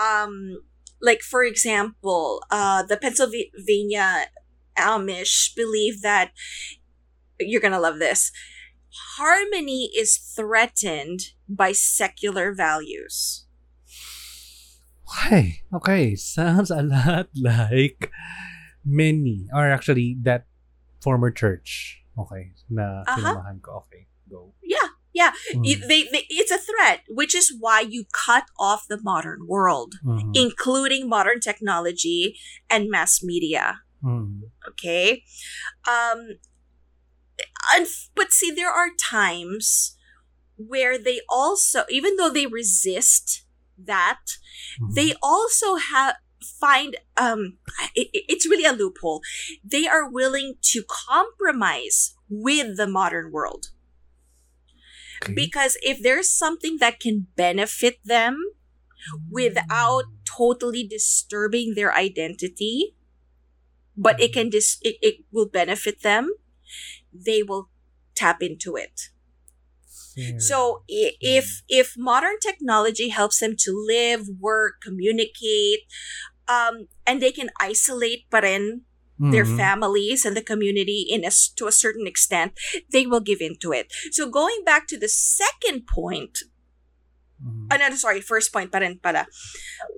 [0.01, 0.65] um,
[1.01, 4.27] like, for example, uh, the Pennsylvania
[4.77, 6.31] Amish believe that,
[7.39, 8.31] you're going to love this,
[9.17, 13.45] harmony is threatened by secular values.
[15.07, 15.61] Okay.
[15.73, 16.15] Okay.
[16.15, 18.11] Sounds a lot like
[18.83, 20.45] many, or actually that
[21.01, 22.03] former church.
[22.17, 22.51] Okay.
[22.69, 23.85] Na sinamahan ko.
[23.87, 24.07] Okay.
[24.29, 24.53] Go.
[24.63, 24.86] Yeah.
[25.19, 25.31] Yeah.
[25.53, 25.63] Mm.
[25.91, 29.91] They, they, it's a threat, which is why you cut off the modern world.
[30.05, 30.31] Mhm.
[30.45, 32.21] including modern technology
[32.73, 33.65] and mass media.
[34.03, 34.41] Mhm.
[34.69, 35.23] Okay.
[35.95, 36.19] Um,
[37.73, 39.97] and, but see, there are times
[40.55, 43.25] where they also, even though they resist
[43.93, 44.21] that,
[44.79, 44.93] Mhm.
[44.97, 46.15] they also have
[46.61, 46.91] find
[47.25, 47.41] um
[47.95, 49.19] it- it's really a loophole
[49.73, 53.63] they are willing to compromise with the modern world
[55.23, 55.33] Okay.
[55.33, 58.37] because if there's something that can benefit them
[59.29, 62.95] without totally disturbing their identity
[63.95, 66.31] but it can dis- it, it will benefit them
[67.13, 67.69] they will
[68.15, 69.09] tap into it.
[70.39, 75.81] So if if modern technology helps them to live work communicate
[76.47, 78.86] um and they can isolate pa rin
[79.19, 79.57] their Mhm.
[79.57, 82.53] families and the community in a, to a certain extent
[82.93, 86.45] they will give into it so going back to the second point
[87.41, 87.69] Mhm.
[87.69, 89.29] uh, no, sorry, first point pa rin pala,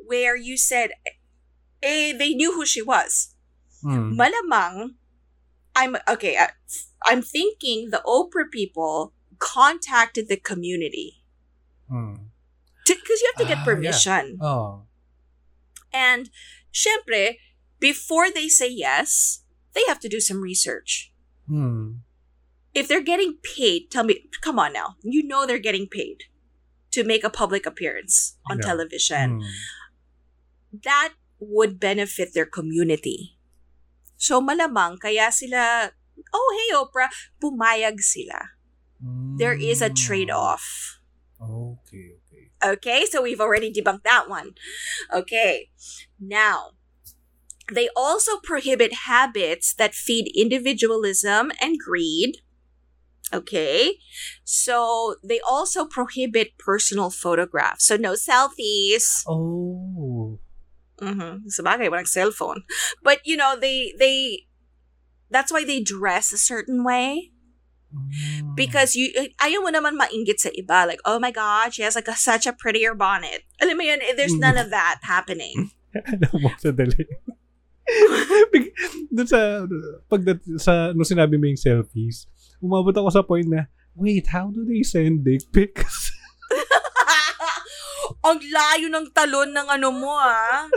[0.03, 0.91] where you said,
[1.79, 3.35] eh, they knew who she was.
[3.79, 4.19] Mhm.
[4.19, 4.99] Malamang,
[5.71, 6.51] I'm, okay, uh,
[7.07, 11.23] I'm thinking the Oprah people contacted the community.
[12.83, 13.69] Because you have to get yeah.
[13.71, 14.37] permission.
[14.43, 14.83] Oh.
[15.95, 16.29] And,
[16.75, 17.39] syempre,
[17.79, 21.11] before they say yes, they have to do some research.
[21.49, 22.03] Mhm.
[22.73, 26.29] If they're getting paid, tell me, come on now, you know they're getting paid
[26.91, 28.65] to make a public appearance on Yeah.
[28.67, 29.41] television.
[29.41, 29.51] Mhm.
[30.69, 33.33] that would benefit their community.
[34.21, 35.89] So malamang kaya sila,
[36.29, 37.09] oh hey Oprah,
[37.41, 38.53] pumayag sila.
[39.41, 39.97] There is a Mm.
[39.97, 40.99] trade-off.
[41.41, 42.43] Okay, okay.
[42.61, 44.53] Okay, so we've already debunked that one.
[45.09, 45.71] Okay,
[46.21, 46.77] now
[47.71, 52.37] they also prohibit habits that feed individualism and greed.
[53.31, 53.97] Okay,
[54.43, 57.85] so they also prohibit personal photographs.
[57.85, 59.23] So no selfies.
[59.27, 60.39] Oh.
[60.99, 61.47] Mm-hmm.
[61.47, 62.63] Sabagay, walang cellphone.
[63.03, 64.47] But, you know, they, they,
[65.29, 67.31] that's why they dress a certain way.
[67.93, 68.55] Mm.
[68.55, 69.09] Because you,
[69.41, 70.85] ayaw mo naman mainggit sa iba.
[70.85, 73.43] Like, oh my God, she has like a, such a prettier bonnet.
[73.61, 75.71] Alam mo yun, eh, there's none of that happening.
[75.95, 77.05] Alam mo, sandali.
[79.09, 79.39] Doon sa,
[80.05, 80.21] pag
[80.61, 82.29] sa, nung sinabi mo yung selfies,
[82.61, 86.13] umabot ako sa point na, wait, how do they send dick pics?
[88.27, 90.67] Ang layo ng talon ng ano mo, ah.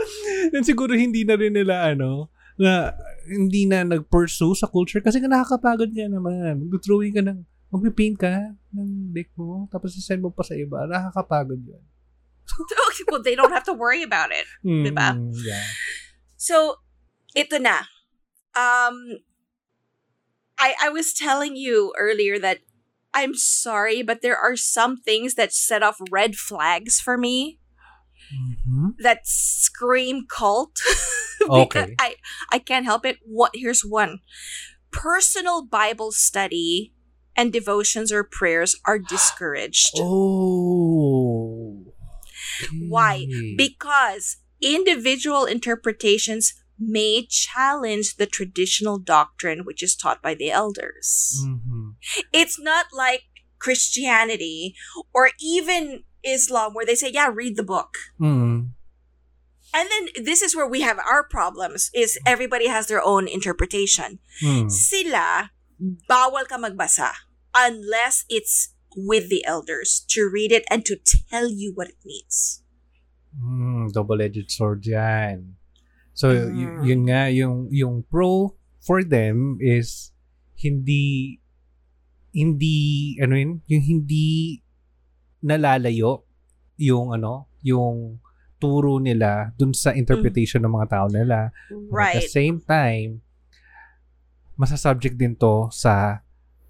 [0.53, 2.93] And siguro hindi na rin nila ano, na
[3.25, 6.69] hindi na nag-pursue sa culture kasi nakakapagod nga naman.
[6.69, 7.39] Mag-drawing ka ng,
[7.73, 10.85] mag-paint ka ng deck mo, tapos send mo pa sa iba.
[10.85, 11.83] Nakakapagod yun.
[13.09, 14.45] well, they don't have to worry about it.
[14.61, 15.09] Mm, Diba?
[15.41, 15.67] Yeah.
[16.35, 16.83] So,
[17.35, 17.89] ito na.
[18.55, 19.19] Um,
[20.59, 22.59] I I was telling you earlier that
[23.13, 27.59] I'm sorry, but there are some things that set off red flags for me
[28.33, 28.95] Mhm.
[28.99, 30.77] that scream cult.
[31.43, 31.67] Okay.
[31.67, 32.15] because I
[32.55, 33.19] I can't help it.
[33.27, 34.23] What here's one.
[34.95, 36.93] Personal Bible study
[37.35, 39.99] and devotions or prayers are discouraged.
[39.99, 41.83] Oh.
[42.79, 43.27] Why?
[43.57, 51.39] Because individual interpretations may challenge the traditional doctrine which is taught by the elders.
[51.45, 51.95] Mhm.
[52.31, 53.23] It's not like
[53.59, 54.75] Christianity
[55.13, 57.97] or even Islam where they say, yeah, read the book.
[58.19, 58.71] Mm.
[59.73, 64.19] And then this is where we have our problems is everybody has their own interpretation.
[64.43, 64.69] Mm.
[64.69, 65.51] Sila,
[66.09, 67.11] bawal ka magbasa
[67.55, 70.97] unless it's with the elders to read it and to
[71.29, 72.61] tell you what it means.
[73.41, 75.55] Mm, double-edged sword yan.
[76.13, 76.81] So, y- Mm.
[76.81, 80.13] yun nga, yung, yung pro for them is
[80.55, 81.37] hindi,
[82.31, 82.77] hindi,
[83.17, 84.57] ano yun, yung hindi
[85.39, 86.23] nalalayo
[86.75, 88.17] yung, ano, yung
[88.57, 91.51] turo nila dun sa interpretation ng mga tao nila.
[91.69, 92.31] But At the Right.
[92.31, 93.21] same time,
[94.55, 96.21] masasubject din to sa,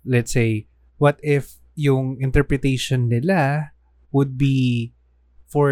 [0.04, 0.66] let's say,
[0.98, 3.72] what if yung interpretation nila
[4.12, 4.90] would be
[5.54, 5.70] for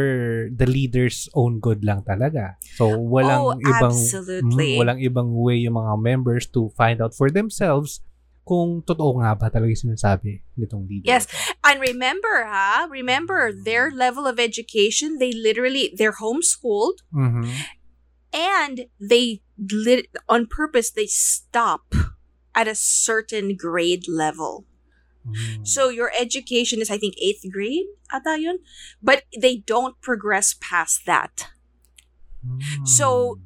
[0.54, 2.62] the leader's own good lang talaga.
[2.78, 3.98] So, walang Oh, ibang.
[3.98, 8.06] Mm, walang ibang way yung mga members to find out for themselves
[8.46, 11.10] kung totoo nga ba talaga yung sinasabi nitong leader.
[11.10, 11.26] Yes.
[11.66, 12.86] And remember, ha?
[12.90, 15.18] Remember their level of education.
[15.18, 17.46] They literally they're homeschooled, Mhm.
[18.34, 20.90] and they lit on purpose.
[20.92, 21.94] They stop
[22.58, 24.66] at a certain grade level.
[25.28, 25.68] Mm.
[25.68, 27.86] So your education is, I think, eighth grade.
[28.12, 28.60] Ata yun?
[29.02, 31.50] But they don't progress past that.
[32.46, 32.88] Mm.
[32.88, 33.40] So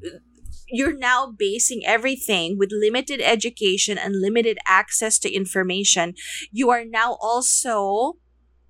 [0.68, 6.14] you're now basing everything with limited education and limited access to information.
[6.52, 8.18] You are now also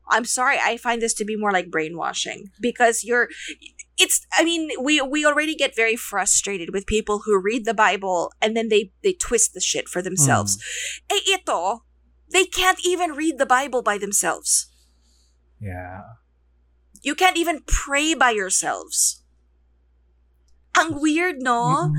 [0.07, 3.29] I'm sorry, I find this to be more like brainwashing because you're
[3.97, 8.31] it's I mean, we we already get very frustrated with people who read the Bible
[8.41, 10.57] and then they they twist the shit for themselves.
[11.09, 11.85] Eh ito,
[12.35, 14.67] they can't even read the Bible by themselves.
[15.57, 16.19] yeah.
[17.05, 19.21] You can't even pray by yourselves.
[20.73, 21.93] Ang weird, no?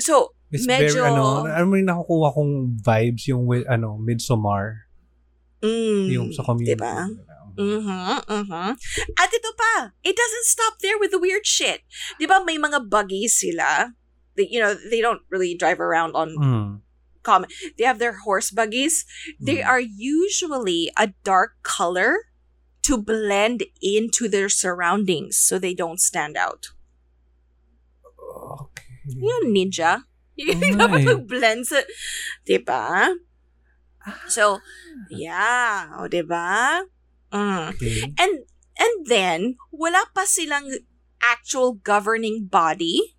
[0.00, 4.90] So, It's Medyo- very, ano, mo yung nakukuha kong vibes yung, ano, Midsommar,
[5.62, 6.74] mm, yung sa community.
[6.74, 7.06] diba?
[7.54, 8.68] Mhm, mhm.
[9.14, 11.86] At ito pa, it doesn't stop there with the weird shit.
[12.18, 13.94] 'Di ba may mga buggies sila?
[14.34, 16.70] They, you know, they don't really drive around on Mm.
[17.30, 17.46] Common.
[17.78, 19.06] They have their horse buggies.
[19.38, 19.70] They Mm.
[19.70, 22.26] are usually a dark color
[22.90, 26.74] to blend into their surroundings so they don't stand out.
[28.18, 29.14] Okay.
[29.14, 30.10] Yung ninja.
[30.40, 30.74] Ay.
[30.74, 31.84] Dapat mag-blend sa...
[32.48, 33.14] Diba?
[34.26, 34.64] So,
[35.12, 35.92] yeah.
[36.00, 36.82] O, diba?
[37.30, 37.76] Mm.
[37.76, 38.10] Okay.
[38.16, 38.48] And
[38.80, 40.72] and then wala pa silang
[41.20, 43.14] actual governing body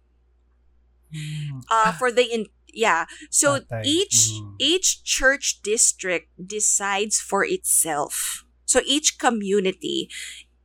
[1.12, 1.68] Mm.
[1.68, 3.06] uh for the in yeah.
[3.30, 3.84] So Patay.
[3.86, 4.56] each Mm.
[4.60, 8.44] each church district decides for itself.
[8.66, 10.10] So each community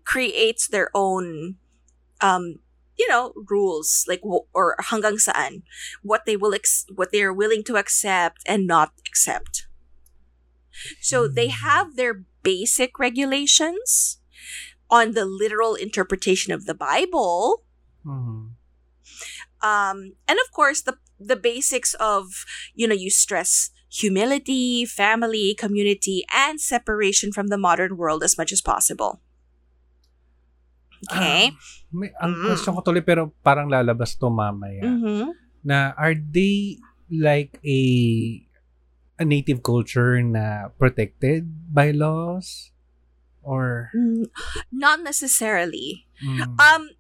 [0.05, 1.57] creates their own
[2.21, 2.61] um
[2.97, 5.63] you know rules like w- or hanggang saan
[6.03, 9.67] what they will ex- what they are willing to accept and not accept.
[11.01, 11.61] So they Mm.
[11.65, 14.19] have their basic regulations
[14.89, 17.65] on the literal interpretation of the Bible.
[18.07, 18.55] Mhm.
[19.63, 19.99] Um,
[20.29, 22.45] and of course the the basics of
[22.75, 28.53] you know you stress humility, family, community, and separation from the modern world as much
[28.53, 29.23] as possible.
[31.07, 31.53] Okay.
[31.53, 31.57] Ah,
[31.93, 32.45] may, ang Mm.
[32.51, 34.81] question ko tuloy pero parang lalabas to mamaya.
[34.85, 35.29] Mm-hmm.
[35.63, 36.81] Na are they
[37.13, 37.81] like a
[39.21, 42.73] a native culture na protected by laws
[43.45, 44.27] or Mm,
[44.73, 46.09] Not necessarily.
[46.19, 46.96] mm, Um,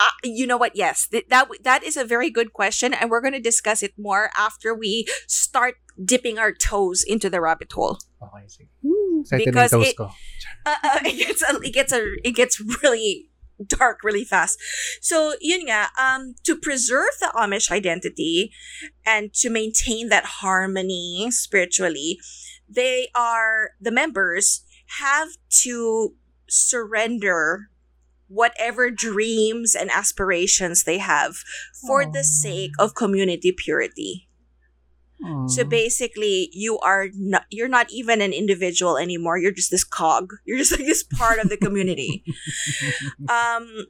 [0.00, 0.72] uh, you know what?
[0.74, 3.92] Yes, th- that that is a very good question, and we're going to discuss it
[3.98, 7.98] more after we start dipping our toes into the rabbit hole.
[8.22, 8.66] okay sige.
[9.30, 10.00] Because na yung toes it-
[10.66, 13.28] Uh, uh, it gets a, it gets a it gets really
[13.68, 14.58] dark really fast.
[15.00, 18.50] So yun nga, um, to preserve the Amish identity
[19.04, 22.18] and to maintain that harmony spiritually,
[22.68, 24.64] they are the members
[25.04, 25.28] have
[25.64, 26.14] to
[26.48, 27.68] surrender
[28.34, 31.36] whatever dreams and aspirations they have
[31.86, 34.28] for the sake of community purity.
[35.48, 39.38] So basically, you are not you're not even an individual anymore.
[39.38, 40.34] You're just this cog.
[40.44, 42.24] You're just like this part of the community.
[43.28, 43.86] um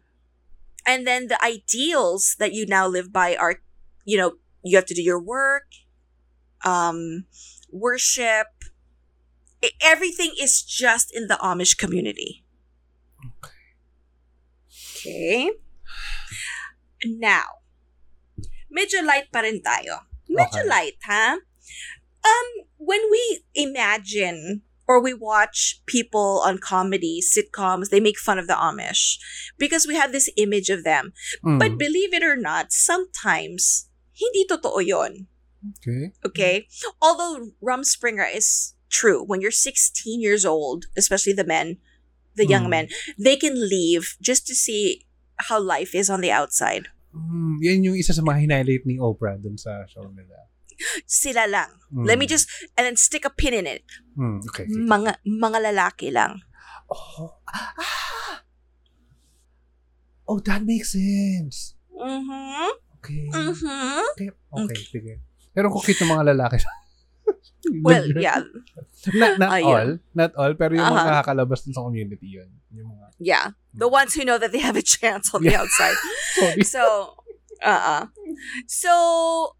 [0.86, 3.57] and then the ideals that you now live by are
[4.05, 5.66] you know, you have to do your work,
[6.64, 7.24] um
[7.72, 8.47] worship.
[9.80, 12.43] Everything is just in the Amish community.
[15.05, 15.53] Okay.
[17.05, 17.61] Now,
[18.73, 20.09] medyo light pa rin tayo.
[20.33, 20.69] Medyo Okay.
[20.69, 21.37] light, ha?
[22.25, 22.49] Um,
[22.81, 28.57] when we imagine or we watch people on comedy, sitcoms, they make fun of the
[28.57, 29.17] Amish
[29.61, 31.13] because we have this image of them.
[31.45, 31.59] Mm.
[31.61, 35.29] But believe it or not, sometimes hindi totoo yon.
[35.81, 36.13] okay.
[36.25, 36.57] Okay?
[37.01, 41.79] Although Rumspringa is true, when you're 16 years old, especially the men,
[42.35, 42.70] the young Mm.
[42.70, 42.87] men,
[43.18, 45.07] they can leave just to see
[45.51, 46.91] how life is on the outside.
[47.14, 50.51] Mm, yan yung isa sa mga hinighlight ni Oprah dun sa show nila.
[51.07, 51.70] Sila lang.
[51.95, 52.05] Mm.
[52.07, 53.87] Let me just, and then stick a pin in it.
[54.18, 54.66] Mm, okay.
[54.66, 54.74] okay.
[54.74, 56.43] Mga, mga lalaki lang.
[56.91, 57.39] Oh.
[57.47, 58.43] Ah!
[60.26, 61.76] Oh, that makes sense.
[61.93, 62.70] Mm-hmm.
[62.99, 63.28] Okay.
[63.30, 64.01] Mm-hmm.
[64.16, 65.12] Okay, okay, sige.
[65.53, 66.59] Pero kung cute ng mga lalaki.
[67.83, 68.43] Well, yeah.
[69.15, 69.65] not, not Ayun.
[69.65, 69.91] all.
[70.15, 70.53] Not all.
[70.55, 71.11] Pero yung mga Uh-huh.
[71.25, 72.51] nakakalabas dun sa community yun.
[72.75, 73.47] Yung mga, Yeah.
[73.73, 75.97] The ones who know that they have a chance on the outside.
[76.67, 77.15] So,
[77.62, 78.07] uh-uh.
[78.67, 79.57] So,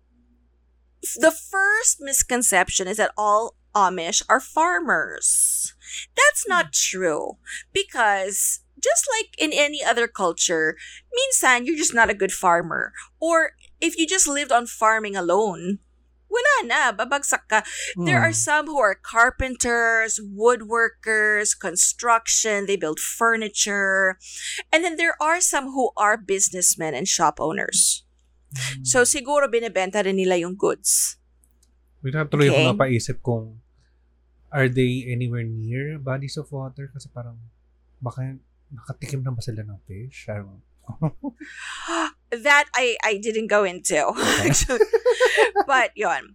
[1.21, 5.75] the first misconception is that all Amish are farmers.
[6.17, 7.39] That's not true
[7.73, 10.77] because just like in any other culture,
[11.15, 12.93] minsan you're just not a good farmer.
[13.21, 15.79] Or if you just lived on farming alone,
[16.31, 17.63] wala na, babagsak ka.
[17.95, 18.43] There are Mm.
[18.43, 24.19] some who are carpenters, woodworkers, construction, they build furniture.
[24.73, 28.03] And then there are some who are businessmen and shop owners.
[28.55, 28.83] Mm.
[28.87, 31.19] So siguro binebenta rin nila yung goods.
[32.03, 32.67] Bigla tuloy Okay.
[32.67, 33.63] ako napaisip kung
[34.51, 36.87] are they anywhere near bodies of water?
[36.93, 37.39] Kasi parang
[37.99, 38.37] baka
[38.71, 40.27] nakatikim na ba sila ng fish?
[40.29, 40.63] I don't know.
[42.31, 44.11] That I I didn't go into.
[45.67, 46.35] but yon.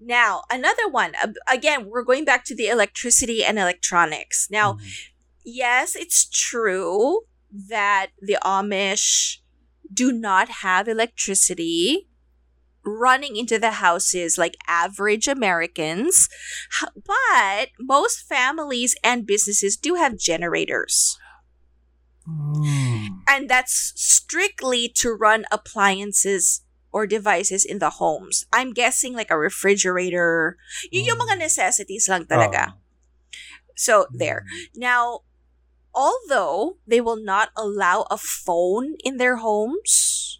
[0.00, 1.12] Now, another one.
[1.50, 4.48] Again, we're going back to the electricity and electronics.
[4.50, 4.80] Now, Mhm.
[5.44, 7.22] yes, it's true
[7.68, 9.38] that the Amish
[9.92, 12.08] do not have electricity
[12.84, 16.28] running into the houses like average Americans,
[16.94, 21.18] but most families and businesses do have generators.
[22.28, 23.20] Mm.
[23.28, 26.62] And that's strictly to run appliances
[26.92, 28.46] or devices in the homes.
[28.52, 30.56] I'm guessing like a refrigerator.
[30.90, 32.72] Yun yung mga necessities lang talaga.
[32.72, 32.78] Oo.
[33.76, 34.46] So, there.
[34.74, 35.26] Now,
[35.92, 40.38] although they will not allow a phone in their homes,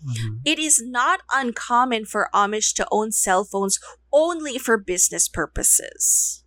[0.00, 0.40] Mhm.
[0.44, 3.78] it is not uncommon for Amish to own cell phones
[4.12, 6.42] only for business purposes.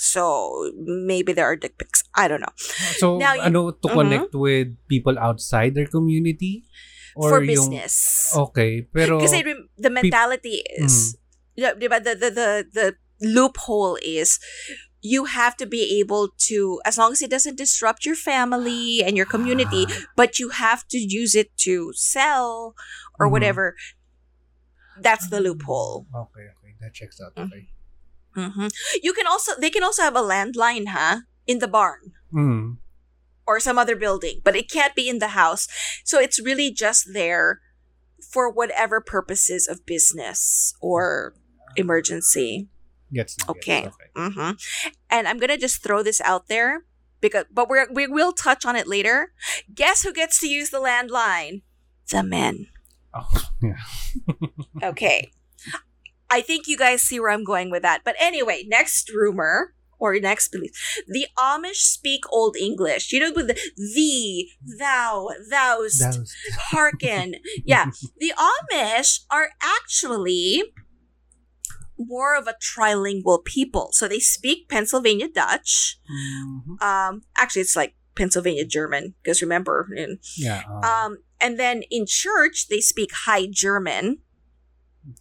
[0.00, 2.02] So maybe there are dick pics.
[2.16, 2.56] I don't know.
[2.96, 4.40] So, Now you- ano, to connect mm-hmm.
[4.40, 6.64] with people outside their community?
[7.14, 8.32] for yung- business.
[8.34, 9.18] Okay, pero...
[9.20, 9.42] Kasi
[9.76, 11.18] the mentality is, mm.
[11.56, 12.86] yeah, diba, the, the, the, the
[13.20, 14.38] loophole is
[15.02, 19.16] you have to be able to, as long as it doesn't disrupt your family and
[19.16, 20.06] your community, ah.
[20.16, 22.74] but you have to use it to sell
[23.18, 23.32] or Mhm.
[23.32, 23.76] whatever.
[25.00, 25.50] That's the ah.
[25.50, 26.06] loophole.
[26.14, 26.72] Okay, okay.
[26.80, 27.34] That checks out.
[27.34, 27.52] Mm-hmm.
[27.52, 27.68] Okay.
[28.34, 28.68] Hmm
[29.02, 31.20] You can also, they can also have a landline, huh?
[31.46, 32.76] In the barn Mm.
[33.46, 35.66] or some other building, but it can't be in the house.
[36.04, 37.60] So it's really just there
[38.32, 41.34] for whatever purposes of business or
[41.76, 42.68] emergency.
[43.12, 43.82] Gets Okay.
[43.82, 43.96] Gets.
[43.96, 44.32] Okay.
[44.34, 44.50] hmm
[45.10, 46.84] And I'm gonna just throw this out there
[47.20, 49.32] because, but we're, we will touch on it later.
[49.74, 51.62] Guess who gets to use the landline?
[52.10, 52.66] The men.
[53.12, 53.26] Oh,
[53.62, 53.82] yeah.
[54.84, 55.32] Okay.
[56.30, 58.02] I think you guys see where I'm going with that.
[58.04, 60.70] But anyway, next rumor or next belief.
[61.06, 63.12] The Amish speak Old English.
[63.12, 66.34] You know, with the thee, thou, thous, That was...
[66.70, 67.34] hearken.
[67.64, 67.86] Yeah.
[68.18, 70.62] The Amish are actually
[71.98, 73.90] more of a trilingual people.
[73.92, 75.98] So they speak Pennsylvania Dutch.
[76.10, 76.80] Mhm.
[76.82, 80.62] Um, actually, it's like Pennsylvania German because remember, in, Yeah.
[80.66, 84.18] um, um, and then in church they speak High German.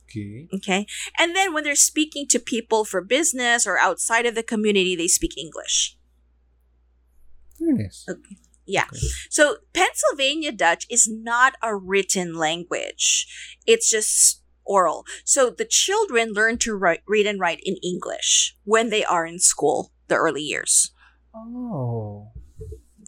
[0.05, 0.47] Okay.
[0.53, 0.85] Okay.
[1.17, 5.07] And then when they're speaking to people for business or outside of the community, they
[5.07, 5.97] speak English.
[7.57, 8.07] Fairness.
[8.65, 8.85] Yeah.
[8.91, 8.99] Okay.
[9.29, 13.27] So Pennsylvania Dutch is not a written language.
[13.65, 15.05] It's just oral.
[15.25, 19.39] So the children learn to write, read and write in English when they are in
[19.39, 20.91] school, the early years.
[21.35, 22.31] Oh.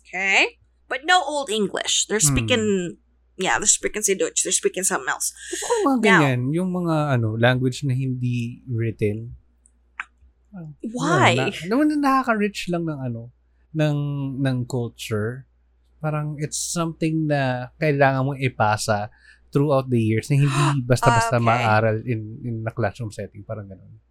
[0.01, 0.57] Okay?
[0.89, 2.07] But no Old English.
[2.07, 2.97] They're Hmm.
[3.37, 4.43] Yeah, they're speaking si Dutch.
[4.43, 5.31] They're speaking something else.
[5.51, 9.35] Yung mga Now- ganyan, yung mga ano, language na hindi written.
[10.83, 11.35] Why?
[11.39, 13.31] Na, naman na nakaka-rich lang ng ano,
[13.71, 13.97] ng,
[14.43, 15.47] ng culture.
[16.03, 19.07] Parang it's something na kailangan mong ipasa
[19.53, 21.45] throughout the years na hindi basta-basta Okay.
[21.45, 23.45] maaral in in a classroom setting.
[23.47, 24.01] Parang ganun.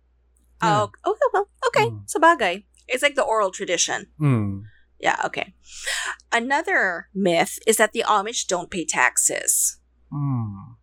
[0.61, 1.87] Oh, okay, well, okay.
[1.89, 2.05] Mm.
[2.05, 2.55] Sabagay.
[2.89, 4.13] It's like the oral tradition.
[4.21, 4.69] Mm.
[5.01, 5.55] Yeah, okay.
[6.31, 9.79] Another myth is that the Amish don't pay taxes.
[10.13, 10.77] Mm.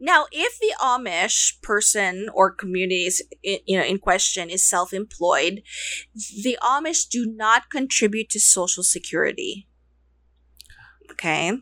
[0.00, 5.62] Now, if the Amish person or communities you know in question is self-employed,
[6.42, 9.68] the Amish do not contribute to social security.
[11.10, 11.52] Okay?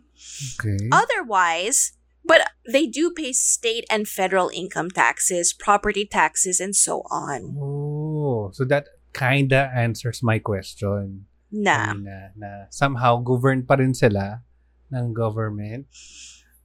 [0.61, 0.89] Okay.
[0.93, 1.93] Otherwise,
[2.25, 7.57] but they do pay state and federal income taxes, property taxes and so on.
[7.61, 11.27] Oh, so that kinda answers my question.
[11.55, 11.95] Nah.
[11.95, 14.43] kanina, na somehow governed pa rin sila
[14.91, 15.87] ng government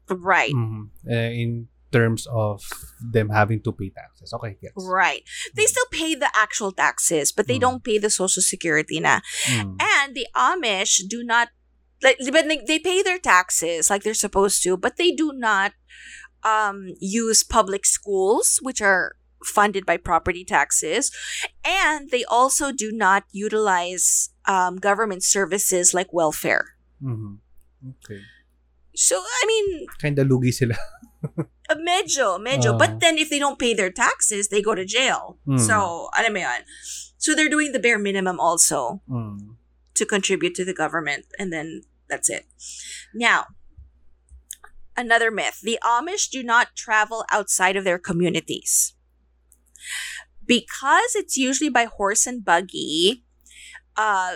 [0.10, 0.50] Right.
[0.58, 0.90] Mhm.
[1.06, 2.66] Eh, in terms of
[2.98, 4.34] them having to pay taxes.
[4.34, 4.74] Okay, yes.
[4.74, 5.22] Right.
[5.54, 7.66] They still pay the actual taxes, but they Mm.
[7.70, 9.22] don't pay the social security na.
[9.46, 9.78] Mm.
[9.78, 11.50] And the Amish do not
[12.02, 15.74] like but they, they pay their taxes like they're supposed to, but they do not
[16.42, 21.12] um use public schools which are funded by property taxes
[21.64, 26.76] and they also do not utilize um, government services like welfare.
[27.02, 27.40] Mhm.
[28.04, 28.22] Okay.
[28.96, 30.76] So I mean, Kinda lugi sila.
[31.24, 32.74] uh, medyo, medyo.
[32.74, 32.78] Ah.
[32.78, 35.38] but then if they don't pay their taxes, they go to jail.
[35.48, 35.60] Mm.
[35.60, 36.64] So, alam mo yun.
[37.18, 39.02] So they're doing the bare minimum also.
[39.10, 39.56] Mm.
[40.00, 42.46] to contribute to the government and then that's it.
[43.14, 43.48] Now,
[44.96, 45.60] another myth.
[45.62, 48.96] The Amish do not travel outside of their communities.
[50.46, 53.24] Because it's usually by horse and buggy,
[53.96, 54.36] uh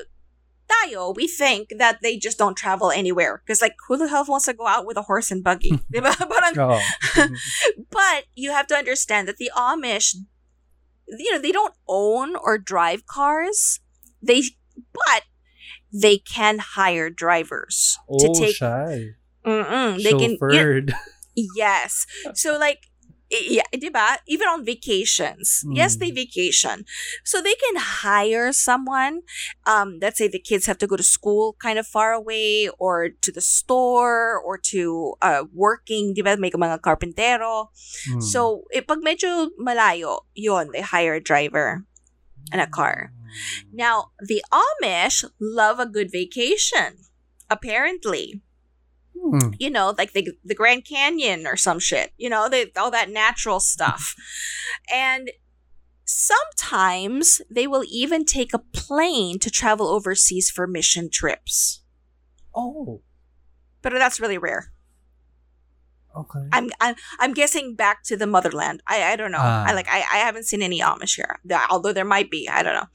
[0.74, 3.41] tayo, we think that they just don't travel anywhere.
[3.46, 5.80] Because like who the hell wants to go out with a horse and buggy?
[5.94, 6.82] Parang
[7.89, 10.16] but you have to understand that the Amish,
[11.08, 13.80] you know, they don't own or drive cars.
[14.22, 14.44] They,
[14.94, 15.24] but
[15.91, 18.56] they can hire drivers to oh, take.
[18.56, 19.10] shy.
[19.46, 20.32] Mm-mm, they can.
[20.32, 20.94] you- Chauffeured.
[21.36, 22.06] yes.
[22.34, 22.80] So like.
[23.34, 24.17] Yeah, diba?
[24.27, 25.65] Even on vacations.
[25.71, 26.86] Yes, they vacation.
[27.23, 29.21] So they can hire someone.
[29.65, 33.09] Um, let's say the kids have to go to school kind of far away or
[33.09, 36.38] to the store or to uh, working, diba?
[36.38, 37.71] May mga carpentero.
[38.09, 38.21] Mm.
[38.21, 41.86] So, eh, pag medyo malayo, yon they hire a driver
[42.51, 43.11] and a car.
[43.71, 47.09] Now, the Amish love a good vacation,
[47.49, 48.41] apparently.
[49.16, 49.55] Mm.
[49.59, 52.11] You know, like the, the Grand Canyon or some shit.
[52.18, 54.16] You know, they, all that natural stuff.
[54.93, 55.30] and
[56.05, 61.82] sometimes they will even take a plane to travel overseas for mission trips.
[62.55, 63.01] Oh,
[63.82, 64.72] But that's really rare.
[66.16, 66.47] okay.
[66.51, 68.84] I'm I'm I'm guessing back to the motherland.
[68.88, 69.39] I I don't know.
[69.41, 69.66] Ah.
[69.68, 71.39] I like I, I haven't seen any Amish here.
[71.72, 72.47] Although there might be.
[72.47, 72.89] I don't know.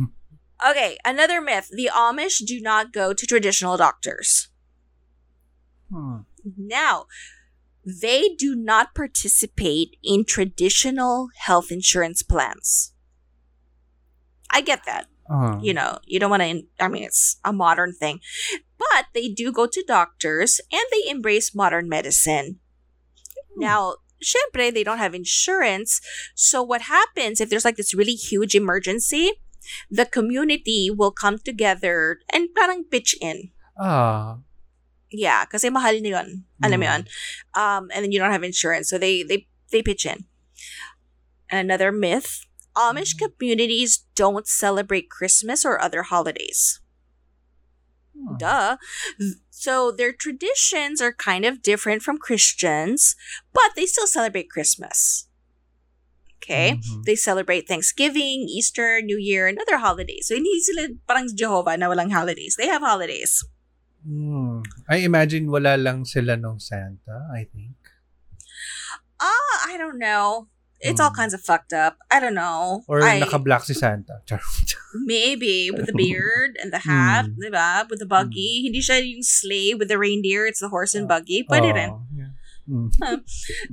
[0.70, 1.68] okay, another myth.
[1.72, 4.48] The Amish do not go to traditional doctors.
[5.90, 6.18] Hmm.
[6.56, 7.06] Now,
[7.84, 12.92] they do not participate in traditional health insurance plans.
[14.50, 15.06] I get that.
[15.30, 15.58] Ah.
[15.60, 18.20] You know, you don't want to I mean it's a modern thing.
[18.78, 22.60] But they do go to doctors and they embrace modern medicine.
[23.56, 26.00] Now, syempre, they don't have insurance.
[26.34, 29.32] So what happens if there's like this really huge emergency?
[29.90, 33.50] The community will come together and parang pitch in.
[33.78, 34.38] Ah.
[35.10, 36.28] Yeah, kasi mahal na yun.
[36.62, 36.90] Alam mo Mm.
[36.90, 37.02] yun?
[37.54, 38.90] Um, and then you don't have insurance.
[38.90, 40.26] So they, they, they pitch in.
[41.50, 42.42] Another myth.
[42.76, 46.80] Amish communities don't celebrate Christmas or other holidays.
[48.12, 48.36] Hmm.
[48.36, 48.76] Duh.
[49.48, 53.14] So their traditions are kind of different from Christians,
[53.54, 55.28] but they still celebrate Christmas.
[56.42, 56.76] Okay?
[56.76, 57.04] Mhm.
[57.04, 60.28] They celebrate Thanksgiving, Easter, New Year, and other holidays.
[60.28, 62.56] So hindi sila parang Jehovah na walang holidays.
[62.60, 63.40] They have holidays.
[64.06, 64.62] Hmm.
[64.86, 67.74] I imagine wala lang sila nung Santa, I think.
[69.18, 70.46] Ah, I don't know.
[70.78, 71.26] It's all Hmm.
[71.26, 71.96] kinds of fucked up.
[72.12, 72.84] I don't know.
[72.86, 74.20] Or I, naka-black si Santa.
[74.94, 77.40] Maybe with the beard and the hat, Hmm.
[77.40, 77.88] diba?
[77.90, 78.62] With the buggy.
[78.62, 80.46] Hindi siya yung sleigh with the reindeer.
[80.46, 81.42] It's the horse and buggy.
[81.48, 81.90] Pwede rin.
[81.90, 82.15] Oh, yeah.
[82.68, 82.90] Mm.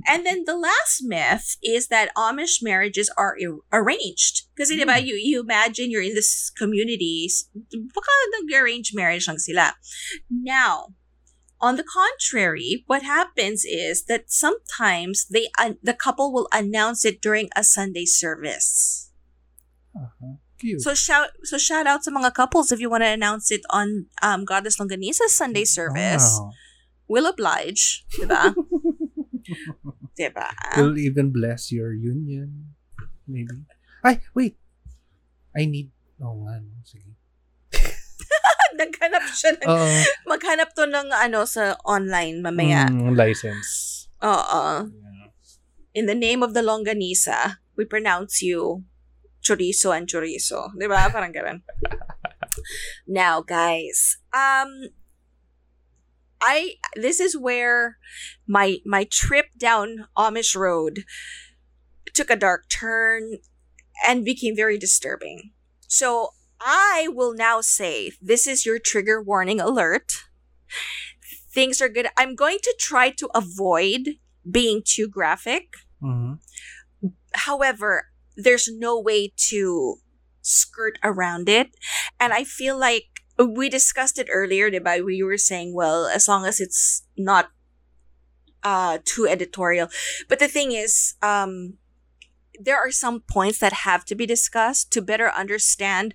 [0.08, 4.46] And then the last myth is that Amish marriages are ar- arranged.
[4.56, 5.06] Kasi diba, Hmm.
[5.06, 7.28] you, you imagine you're in this community,
[7.72, 9.74] baka nag-arrange marriage lang sila.
[10.30, 10.94] Now,
[11.60, 17.22] on the contrary, what happens is that sometimes they uh, the couple will announce it
[17.24, 19.10] during a Sunday service.
[19.96, 20.38] Uh-huh.
[20.78, 24.06] So shout so shout out to mga couples if you want to announce it on
[24.22, 26.38] um Godless Longganisa's Sunday service.
[26.40, 26.52] Wow.
[27.08, 28.56] We'll oblige, diba?
[30.18, 30.48] diba?
[30.76, 32.72] Will even bless your union.
[33.28, 33.68] Maybe.
[34.04, 34.56] Ay, wait.
[35.56, 35.92] I need...
[36.20, 36.80] Oh, nga, no.
[36.84, 37.12] Sige.
[38.80, 39.88] Naghanap siya ng, Oo.
[40.26, 42.88] maghanap to ng ano sa online mamaya.
[42.88, 44.04] Mm, license.
[44.24, 44.88] Oo.
[44.88, 45.28] Yeah.
[45.94, 48.82] In the name of the Longganisa, we pronounce you
[49.44, 50.72] chorizo and chorizo.
[50.74, 51.06] Di ba?
[51.12, 51.62] Parang ganun.
[53.06, 54.90] now, guys, um,
[56.44, 57.96] I this is where
[58.46, 61.04] my my trip down Amish Road
[62.12, 63.38] took a dark turn
[64.06, 65.52] and became very disturbing.
[65.88, 66.30] So
[66.60, 70.12] I will now say this is your trigger warning alert.
[71.52, 72.08] Things are good.
[72.16, 74.16] I'm going to try to avoid
[74.50, 75.74] being too graphic.
[76.02, 76.40] Mhm.
[77.34, 79.96] However, there's no way to
[80.42, 81.74] skirt around it.
[82.20, 85.04] And I feel like we discussed it earlier, diba?
[85.04, 87.50] We were saying, well, as long as it's not
[88.62, 89.88] uh too editorial.
[90.28, 91.74] But the thing is, um
[92.58, 96.14] there are some points that have to be discussed to better understand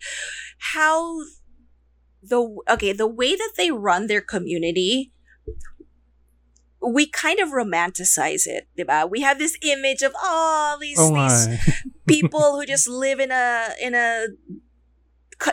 [0.74, 1.20] how
[2.24, 5.12] the okay, the way that they run their community
[6.82, 9.10] we kind of romanticize it, diba?
[9.10, 11.60] We have this image of oh these Oh, these
[12.08, 14.28] people who just live in a in a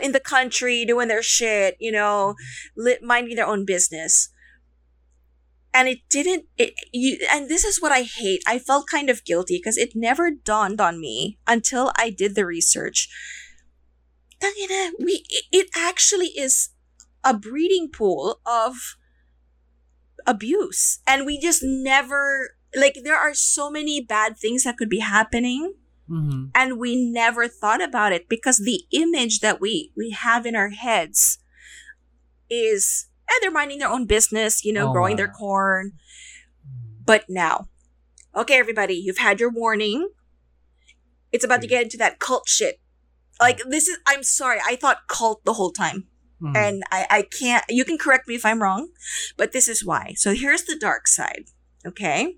[0.03, 2.35] in the country doing their shit, you know,
[2.77, 4.31] li- minding their own business.
[5.73, 6.47] And it didn't.
[6.57, 8.43] It you and this is what I hate.
[8.47, 12.47] I felt kind of guilty because it never dawned on me until I did the
[12.47, 13.09] research.
[14.41, 16.71] Tangina, eh, we it actually is
[17.23, 18.97] a breeding pool of
[20.27, 22.97] abuse, and we just never like.
[23.05, 25.75] There are so many bad things that could be happening
[26.09, 26.51] Mhm.
[26.55, 30.71] and we never thought about it because the image that we we have in our
[30.71, 31.39] heads
[32.49, 35.93] is and they're minding their own business you know Oh, growing their corn.
[37.05, 37.69] But now
[38.35, 40.11] okay everybody you've had your warning.
[41.33, 42.81] It's about to get into that cult shit.
[43.41, 46.07] Like this is i'm sorry i thought cult the whole time.
[46.41, 46.55] Mhm.
[46.57, 48.91] and I, I can't you can correct me if i'm wrong
[49.39, 50.13] but this is why.
[50.17, 51.47] So here's the dark side
[51.87, 52.37] okay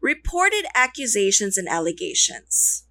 [0.00, 2.84] reported accusations and allegations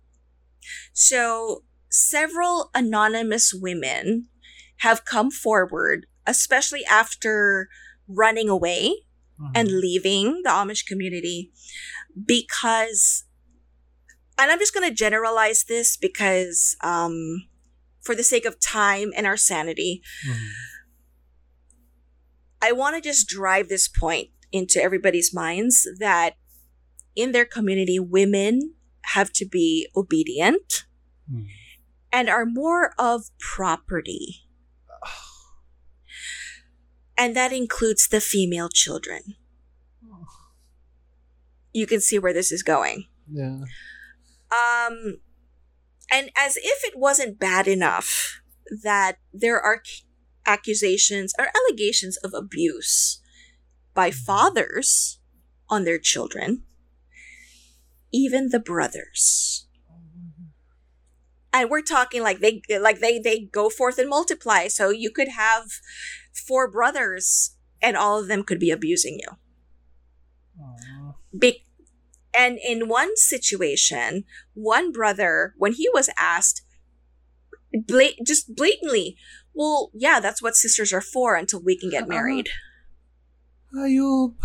[0.93, 4.27] so several anonymous women
[4.77, 7.67] have come forward especially after
[8.07, 8.93] running away
[9.39, 9.51] Mhm.
[9.55, 11.51] and leaving the amish community
[12.25, 13.23] because
[14.37, 17.47] and i'm just going to generalize this because um
[18.01, 20.49] for the sake of time and our sanity Mhm.
[22.61, 26.33] I want to just drive this point into everybody's minds that
[27.19, 28.75] in their community, women
[29.13, 30.85] have to be obedient
[31.31, 31.47] Mhm.
[32.11, 34.47] and are more of property.
[37.17, 39.35] And that includes the female children.
[41.73, 43.07] You can see where this is going.
[43.31, 43.63] Yeah.
[44.51, 45.21] Um,
[46.11, 48.41] and as if it wasn't bad enough
[48.83, 49.83] that there are
[50.45, 53.21] accusations or allegations of abuse
[53.93, 55.19] by fathers
[55.69, 56.63] on their children,
[58.11, 59.67] even the brothers.
[61.51, 64.67] And we're talking like they like they they go forth and multiply.
[64.67, 65.65] So you could have
[66.31, 69.37] four brothers and all of them could be abusing you.
[71.37, 71.63] Be-
[72.37, 76.61] and in one situation, one brother, when he was asked,
[77.73, 79.17] bla- just blatantly,
[79.53, 82.09] well, yeah, that's what sisters are for until we can get Uh-uh.
[82.09, 82.49] married.
[83.75, 84.35] Ayup.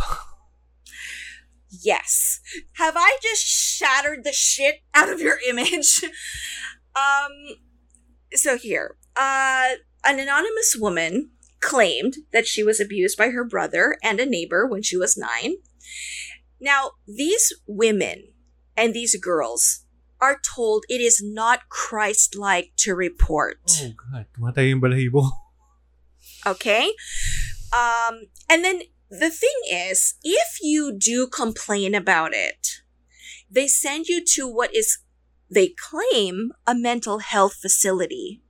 [1.83, 2.41] Yes.
[2.75, 6.03] Have I just shattered the shit out of your image?
[6.97, 7.57] um,
[8.33, 14.21] so here, uh, an anonymous woman claimed that she was abused by her brother and
[14.21, 15.57] a neighbor when she was nine.
[16.61, 18.33] Now, these women
[18.77, 19.85] and these girls
[20.21, 23.59] are told it is not Christ like to report.
[23.83, 24.27] Oh God.
[24.37, 25.31] Tumatay yung balahibo.
[26.47, 26.93] Okay.
[27.73, 28.83] Um, and then
[29.21, 32.69] the thing is, if you do complain about it,
[33.51, 34.99] they send you to what is,
[35.51, 38.43] they claim, a mental health facility.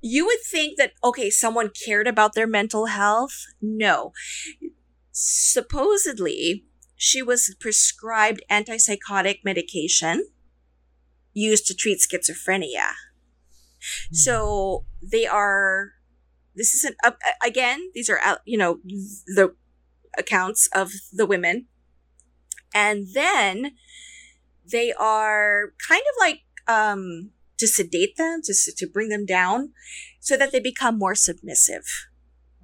[0.00, 3.44] You would think that, okay, someone cared about their mental health.
[3.60, 4.12] No.
[5.12, 6.64] Supposedly,
[6.96, 10.26] she was prescribed antipsychotic medication
[11.32, 12.92] used to treat schizophrenia.
[14.08, 14.14] Hmm.
[14.14, 15.90] So they are.
[16.56, 17.12] This isn't uh,
[17.44, 17.90] again.
[17.94, 18.38] These are out.
[18.44, 18.80] You know
[19.26, 19.54] the
[20.18, 21.66] accounts of the women,
[22.74, 23.72] and then
[24.70, 29.72] they are kind of like um, to sedate them, to, to bring them down,
[30.20, 31.84] so that they become more submissive.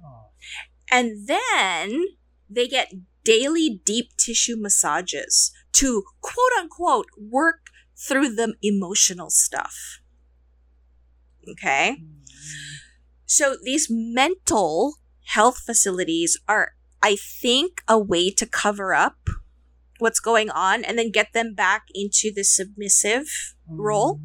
[0.03, 0.29] Oh.
[0.91, 2.03] And then
[2.49, 7.67] they get daily deep tissue massages to quote unquote work
[7.97, 9.99] through the emotional stuff.
[11.49, 11.97] Okay?
[13.25, 14.95] So these mental
[15.25, 19.17] health facilities are, I think, a way to cover up
[19.99, 24.19] what's going on and then get them back into the submissive role.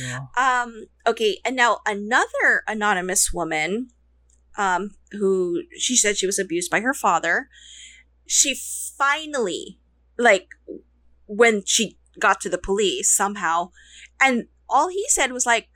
[0.00, 0.20] Yeah.
[0.36, 3.88] Um, okay, and now another anonymous woman,
[4.56, 7.48] um, who she said she was abused by her father.
[8.26, 8.56] She
[8.96, 9.78] finally,
[10.18, 10.48] like,
[11.26, 13.70] when she got to the police somehow,
[14.20, 15.68] and all he said was like,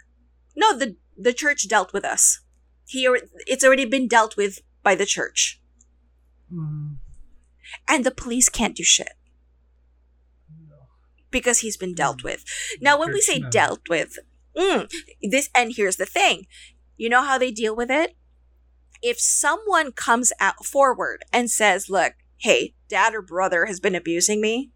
[0.57, 2.41] "No, the the church dealt with us.
[2.87, 3.07] He,
[3.47, 5.61] it's already been dealt with by the church,
[6.53, 6.97] Mm.
[7.87, 9.12] and the police can't do shit."
[11.31, 12.43] because he's been dealt with.
[12.81, 14.19] Now, when we say dealt with,
[14.57, 14.91] mm,
[15.21, 16.47] this and here's the thing,
[16.97, 18.16] you know how they deal with it.
[19.03, 24.41] If someone comes out forward and says, "Look, hey, dad or brother has been abusing
[24.41, 24.73] me,"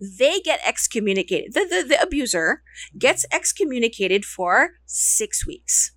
[0.00, 1.54] they get excommunicated.
[1.54, 2.62] The the, the abuser
[2.98, 5.92] gets excommunicated for six weeks.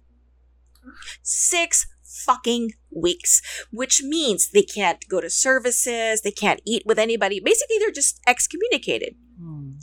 [1.22, 3.41] Six fucking weeks,
[3.72, 7.39] which means they can't go to services, they can't eat with anybody.
[7.39, 9.80] Basically, they're just excommunicated Mm.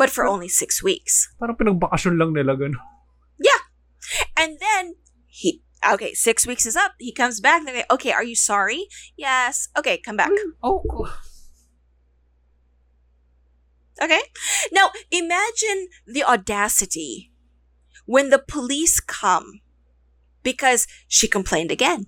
[0.00, 1.28] but for only six weeks.
[1.36, 2.80] Parang pinagbakasyon lang nila gano'n.
[4.36, 4.96] And then
[5.28, 6.92] he, okay, six weeks is up.
[6.98, 7.64] He comes back.
[7.64, 8.88] They're like, okay, are you sorry?
[9.16, 9.68] Yes.
[9.76, 10.30] Okay, come back.
[10.62, 10.84] Oh,
[14.02, 14.20] Okay.
[14.72, 17.30] Now imagine the audacity
[18.06, 19.60] when the police come
[20.42, 22.06] because she complained again.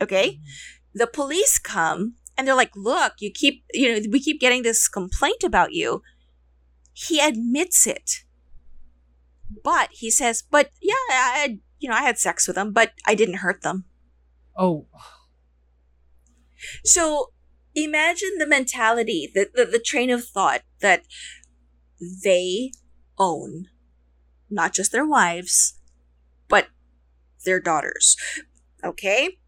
[0.00, 0.28] Okay.
[0.28, 0.98] Mm-hmm.
[0.98, 4.88] The police come and they're like, look, you keep, you know, we keep getting this
[4.88, 6.02] complaint about you.
[6.92, 8.24] He admits it.
[9.62, 12.92] But he says, but yeah, I had, you know, I had sex with them, but
[13.06, 13.84] I didn't hurt them.
[14.56, 14.86] oh.
[16.84, 17.32] So
[17.74, 21.04] imagine the mentality, the, the, the train of thought that
[22.24, 22.72] they
[23.18, 23.66] own
[24.50, 25.78] not just their wives,
[26.48, 26.68] but
[27.44, 28.16] their daughters.
[28.84, 29.38] Okay?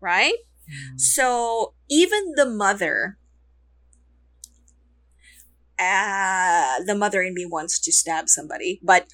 [0.00, 0.34] Right?
[0.68, 1.00] Mm.
[1.00, 3.18] So even the mother,
[5.78, 9.06] uh, the mother in me wants to stab somebody, but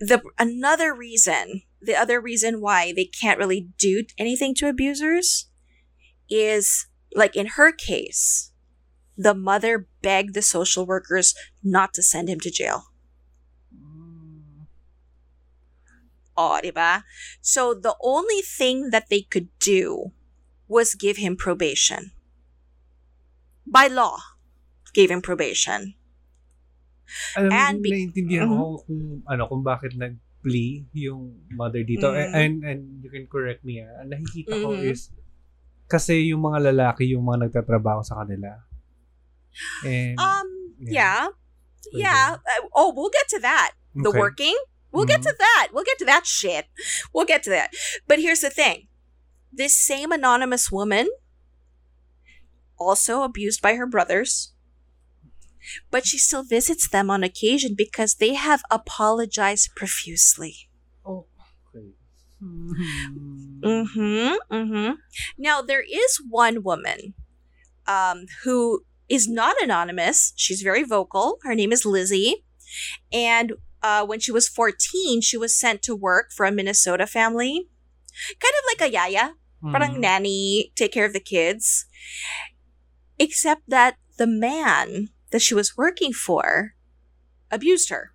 [0.00, 5.49] the another reason, the other reason why they can't really do anything to abusers
[6.30, 8.52] is like in her case,
[9.18, 12.88] the mother begged the social workers not to send him to jail.
[16.40, 17.04] Oh, diba?
[17.44, 20.12] So the only thing that they could do
[20.68, 22.12] was give him probation.
[23.66, 24.16] By law,
[24.94, 25.94] gave him probation.
[27.36, 28.56] Alam, And mo, be- naiintindihan Mhm.
[28.56, 32.08] ko kung, ano, kung bakit nag-plea yung mother dito.
[32.08, 32.32] Mhm.
[32.32, 34.00] And, and you can correct me, ah.
[34.00, 34.86] Ang nakikita ko Mhm.
[34.88, 35.10] is,
[35.90, 38.62] kasi yung mga lalaki yung mga nagtatrabaho sa kanila.
[39.82, 40.46] And, Um,
[40.78, 40.94] Yeah.
[40.94, 41.26] yeah.
[41.92, 42.28] Yeah.
[42.46, 43.74] Uh, oh, we'll get to that.
[43.94, 44.54] The working?
[44.92, 45.68] We'll get to that.
[45.74, 46.66] We'll get to that shit.
[47.14, 47.70] We'll get to that.
[48.06, 48.86] But here's the thing
[49.52, 51.10] this same anonymous woman,
[52.78, 54.54] also abused by her brothers,
[55.90, 60.70] but she still visits them on occasion because they have apologized profusely.
[61.04, 61.26] Oh,
[61.74, 61.94] okay.
[62.42, 63.49] Mhm.
[63.62, 64.34] Mm-hmm.
[64.54, 64.92] Mm-hmm.
[65.38, 67.14] Now there is one woman
[67.86, 70.32] um, who is not anonymous.
[70.36, 71.38] She's very vocal.
[71.42, 72.44] Her name is Lizzie.
[73.12, 77.68] And uh, when she was 14, she was sent to work for a Minnesota family.
[78.28, 79.32] Kind of like a yaya,
[79.62, 80.00] parang Mhm.
[80.00, 81.86] nanny, take care of the kids.
[83.18, 86.74] Except that the man that she was working for
[87.50, 88.12] abused her.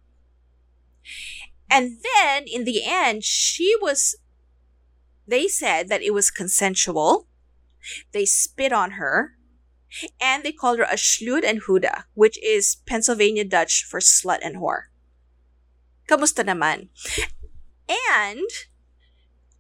[1.70, 4.16] And then in the end, she was,
[5.28, 7.28] they said that it was consensual.
[8.14, 9.34] They spit on her
[10.20, 14.58] and they called her a schlud and huda, which is Pennsylvania Dutch for slut and
[14.58, 14.90] whore.
[16.10, 16.90] Kamusta naman?
[17.88, 18.50] And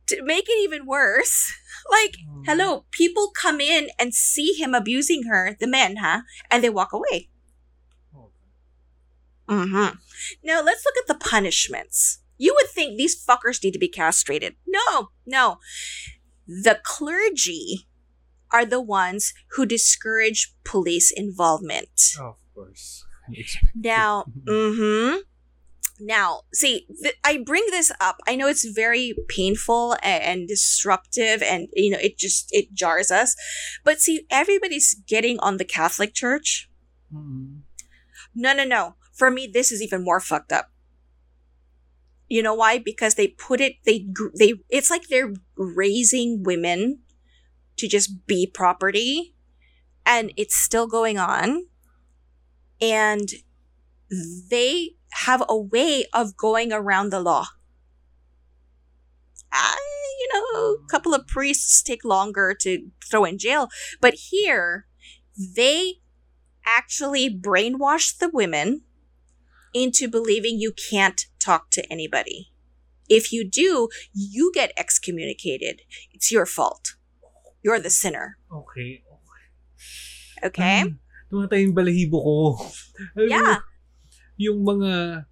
[0.07, 1.53] to make it even worse,
[1.91, 2.45] like, Mm.
[2.45, 6.22] hello, people come in and see him abusing her, the men, huh?
[6.51, 7.30] And they walk away.
[9.47, 9.97] Mm-hmm.
[10.43, 12.20] Now let's look at the punishments.
[12.38, 14.55] You would think these fuckers need to be castrated.
[14.67, 15.57] No, no.
[16.47, 17.88] The clergy
[18.51, 21.89] are the ones who discourage police involvement.
[22.19, 23.03] Of course.
[23.75, 25.17] Now, mm-hmm.
[25.99, 28.17] Now, see, th- I bring this up.
[28.27, 33.09] I know it's very painful and, and disruptive, and you know, it just it jars
[33.09, 33.36] us.
[33.83, 36.69] But see, everybody's getting on the Catholic Church.
[37.11, 37.61] Mhm.
[38.36, 38.95] No, no, no.
[39.13, 40.69] For me, this is even more fucked up.
[42.28, 42.80] You know why?
[42.80, 44.07] Because they put it, they,
[44.38, 46.99] they, it's like they're raising women
[47.78, 49.36] to just be property
[50.05, 51.67] and it's still going on.
[52.82, 53.30] And
[54.49, 54.91] they
[55.23, 57.47] have a way of going around the law.
[59.51, 59.78] I,
[60.19, 63.69] you know, a couple of priests take longer to throw in jail,
[64.01, 64.88] but here
[65.38, 65.95] they
[66.65, 68.82] actually brainwash the women
[69.76, 72.55] into believing you can't talk to anybody.
[73.11, 75.84] If you do, you get excommunicated.
[76.15, 76.95] It's your fault.
[77.61, 78.39] You're the sinner.
[78.49, 79.03] Okay.
[80.41, 80.88] Okay?
[80.88, 80.95] Ah,
[81.30, 82.38] tumatay yung balahibo ko.
[83.19, 83.59] Yeah.
[84.39, 85.26] Yung mga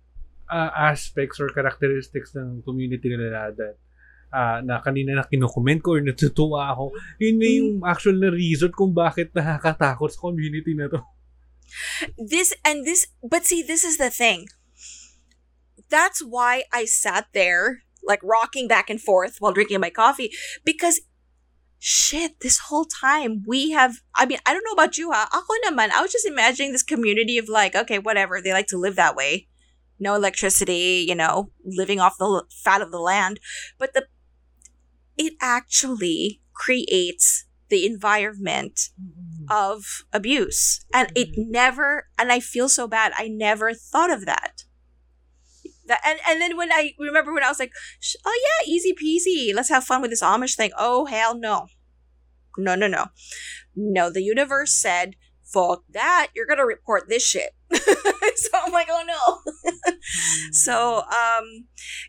[0.51, 3.79] ah, aspects or characteristics ng community nila that
[4.35, 6.91] ah, na kanina na kinukomment ko or natutuwa ako,
[7.21, 10.99] yun na yung actual na reason kung bakit nakakatakot sa community na to.
[12.17, 14.47] This and this but see this is the thing.
[15.89, 20.31] That's why i sat there like rocking back and forth while drinking my coffee
[20.65, 21.01] because
[21.79, 25.91] shit this whole time we have i mean i don't know about you ako naman
[25.91, 29.15] i was just imagining this community of like okay whatever they like to live that
[29.15, 29.47] way.
[29.99, 33.39] No electricity you know living off the fat of the land.
[33.77, 34.07] But the
[35.17, 39.32] it actually creates the environment mm-hmm.
[39.49, 39.73] Mm-hmm.
[39.75, 40.85] of abuse.
[40.93, 41.51] And it mm-hmm.
[41.51, 43.13] never and i feel so bad.
[43.17, 44.63] I never thought of that.
[45.87, 47.73] That and, and then when i remember when i was like
[48.25, 49.53] oh yeah easy peasy.
[49.53, 50.71] Let's have fun with this amish thing.
[50.77, 51.67] Oh hell no.
[52.57, 53.07] No no no.
[53.75, 56.29] No the universe said fuck that.
[56.35, 57.51] You're gonna report this shit.
[58.35, 59.93] So i'm like oh no.
[60.51, 61.13] So mm.
[61.13, 61.67] um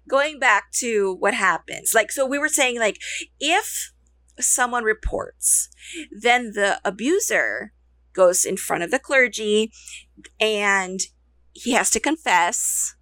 [0.09, 2.99] going back to what happens like so we were saying like
[3.39, 3.93] if
[4.41, 5.69] someone reports
[6.11, 7.73] then the abuser
[8.15, 9.73] goes in front of the clergy
[10.41, 11.01] and
[11.53, 12.95] he has to confess.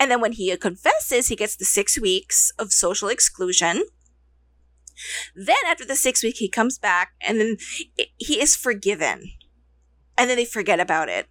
[0.00, 3.84] And then when he confesses he gets the six weeks of social exclusion.
[5.34, 7.56] Then after the six week he comes back and then
[8.16, 9.30] he is forgiven.
[10.16, 11.26] And then they forget about it.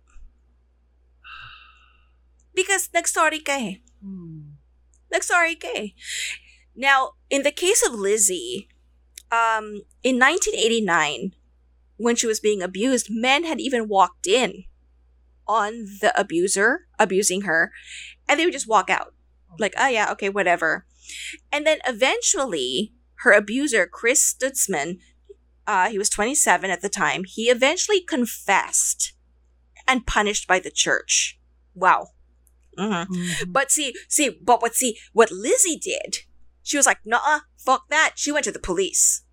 [2.55, 3.75] Because nag-sorry ka eh.
[5.11, 5.87] Nag-sorry ka eh.
[6.75, 8.67] Now, in the case of Lizzie,
[9.31, 11.33] um, in 1989,
[11.97, 14.63] when she was being abused, men had even walked in
[15.47, 17.71] on the abuser abusing her,
[18.27, 19.13] and they would just walk out.
[19.59, 20.85] Like, oh yeah, okay, whatever.
[21.51, 24.99] And then eventually, her abuser, Chris Stutzman,
[25.65, 29.13] uh, he was 27 at the time, he eventually confessed
[29.87, 31.39] and punished by the church.
[31.73, 32.09] Wow.
[32.77, 33.13] Mm-hmm.
[33.13, 33.31] Mm.
[33.47, 36.19] But see, see, but what see, what Lizzie did,
[36.67, 38.13] she was like, nah, fuck that.
[38.15, 39.23] She went to the police.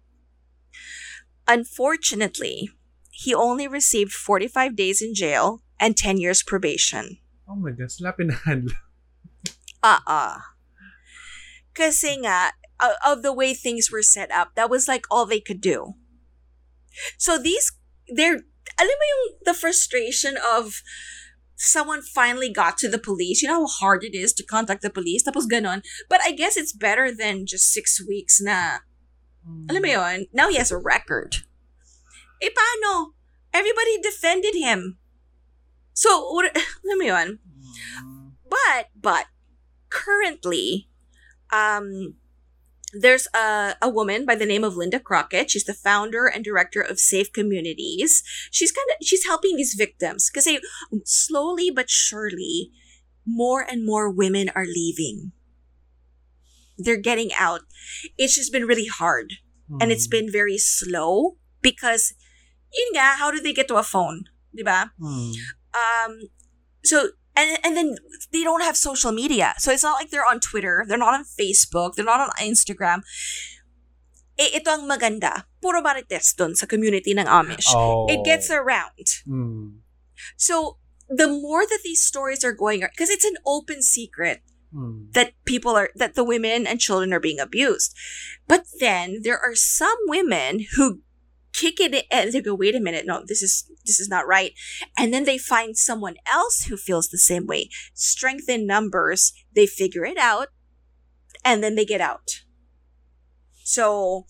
[1.48, 2.70] Unfortunately,
[3.10, 7.18] he only received 45 days in jail and 10 years probation.
[7.50, 8.74] Oh my God, slapin na handle.
[9.82, 10.38] Uh-uh.
[11.74, 15.40] Kasi nga, uh, of the way things were set up, that was like all they
[15.40, 15.98] could do.
[17.18, 17.72] So these,
[18.06, 18.46] they're,
[18.78, 20.80] alam mo yung the frustration of
[21.56, 23.42] someone finally got to the police.
[23.42, 25.22] You know how hard it is to contact the police?
[25.22, 25.82] Tapos ganon.
[26.08, 28.78] But I guess it's better than just six weeks na,
[29.68, 31.44] alam mo yun, now he has a record.
[32.42, 33.14] Eh paano?
[33.52, 34.98] Everybody defended him.
[35.94, 36.50] So, what,
[36.84, 37.28] alam mo yun,
[38.48, 39.26] but but
[39.90, 40.88] currently
[41.52, 42.18] um
[42.98, 45.50] there's a, a woman by the name of Linda Crockett.
[45.50, 48.22] She's the founder and director of Safe Communities.
[48.50, 50.60] She's kind of she's helping these victims because they
[51.04, 52.70] slowly but surely
[53.26, 55.32] more and more women are leaving.
[56.76, 57.62] They're getting out.
[58.18, 59.34] It's just been really hard
[59.80, 62.14] and it's been very slow because
[62.72, 64.24] yun nga, how do they get to a phone?
[64.56, 64.90] Diba?
[65.00, 65.34] Mm.
[65.74, 66.20] um
[66.84, 67.96] so and and then
[68.32, 69.54] they don't have social media.
[69.58, 70.84] So it's not like they're on twitter.
[70.86, 71.94] They're not on facebook.
[71.94, 73.02] They're not on instagram.
[74.38, 75.46] Eh, ito ang maganda.
[75.62, 77.70] Puro marites dun sa community ng amish.
[77.70, 78.06] Oh.
[78.10, 79.22] it gets around.
[79.28, 79.82] Mm.
[80.38, 80.78] so
[81.10, 84.40] the more that these stories are going because it's an open secret
[84.74, 85.12] Mm.
[85.14, 87.94] that people are that the women and children are being abused.
[88.50, 91.03] But then there are some women who
[91.54, 93.06] kick it and they go wait a minute.
[93.06, 94.52] No this is this is not right.
[94.98, 97.70] And then they find someone else who feels the same way.
[97.94, 99.32] Strength in numbers.
[99.54, 100.48] They figure it out
[101.44, 102.42] and then they get out.
[103.62, 104.26] So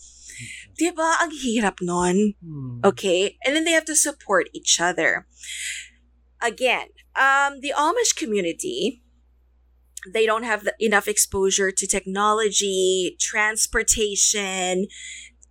[0.79, 1.17] diba?
[1.23, 2.35] Ang hirap nun.
[2.45, 2.85] Mm.
[2.85, 3.37] Okay.
[3.45, 5.27] And then they have to support each other.
[6.43, 9.03] Again, um, the Amish community,
[10.13, 14.87] they don't have the, enough exposure to technology, transportation,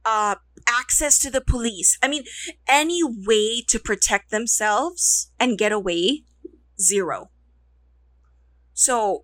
[0.06, 0.36] uh,
[0.68, 1.98] access to the police.
[2.02, 2.24] I mean,
[2.68, 6.24] any way to protect themselves and get away,
[6.80, 7.30] zero.
[8.74, 9.24] So,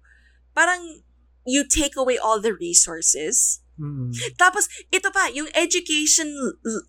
[0.55, 1.01] parang
[1.45, 3.61] you take away all the resources.
[3.79, 4.13] Mm.
[4.37, 6.35] Tapos, ito pa, yung education,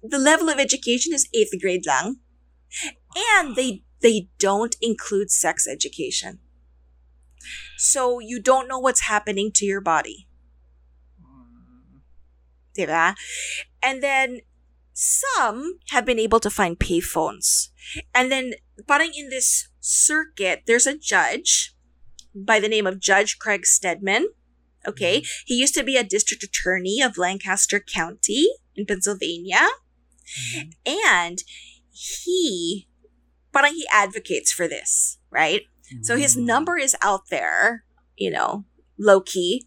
[0.03, 2.21] the level of education is 8th grade lang.
[3.37, 6.39] And they they don't include sex education.
[7.79, 10.29] So you don't know what's happening to your body.
[12.77, 13.15] Diba?
[13.83, 14.41] And then
[14.93, 17.68] some have been able to find payphones.
[18.14, 18.53] And then
[18.87, 21.74] parang in this circuit, there's a judge
[22.35, 24.28] by the name of Judge Craig Stedman.
[24.87, 25.24] Okay.
[25.47, 29.66] He used to be a district attorney of Lancaster County in Pennsylvania.
[30.55, 30.72] Mhm.
[30.87, 31.43] And
[31.91, 32.89] he
[33.53, 35.62] parang he advocates for this, right?
[36.03, 36.45] So his Mm.
[36.45, 37.85] number is out there,
[38.16, 38.64] you know,
[38.97, 39.66] low key.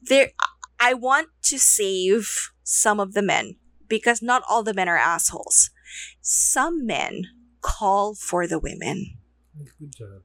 [0.00, 0.32] There
[0.80, 3.56] I want to save some of the men
[3.88, 5.70] because not all the men are assholes.
[6.20, 7.26] Some men
[7.60, 9.18] call for the women
[9.78, 10.22] Good job.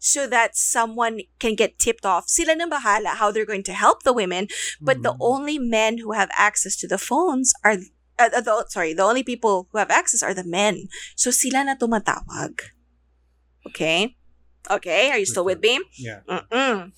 [0.00, 2.28] so that someone can get tipped off.
[2.28, 4.48] Sila na bahala how they're going to help the women,
[4.80, 5.18] but the Mm.
[5.20, 7.76] only men who have access to the phones are
[8.18, 10.88] uh, uh, the, sorry, the only people who have access are the men.
[11.16, 12.60] So sila na tumatawag.
[13.68, 14.16] Okay?
[14.70, 15.80] Okay, are you still with me?
[15.96, 16.20] Yeah.
[16.28, 16.92] Mm-mm.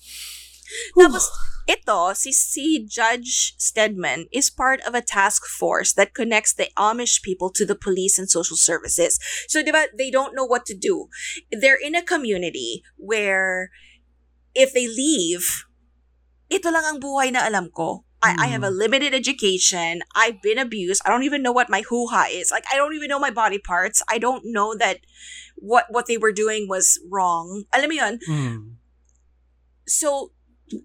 [0.99, 1.27] Tapos,
[1.67, 7.21] ito, si, si Judge Stedman is part of a task force that connects the Amish
[7.21, 9.19] people to the police and social services.
[9.47, 11.07] So, di ba, they don't know what to do.
[11.51, 13.71] They're in a community where
[14.53, 15.65] if they leave,
[16.49, 18.05] ito lang ang buhay na alam ko.
[18.23, 19.99] I, I have a limited education.
[20.15, 21.01] I've been abused.
[21.05, 22.51] I don't even know what my hoo-ha is.
[22.51, 24.01] Like, I don't even know my body parts.
[24.07, 25.03] I don't know that
[25.59, 27.67] what what they were doing was wrong.
[27.75, 28.15] Alam mo yun?
[28.23, 28.83] Mm.
[29.87, 30.31] so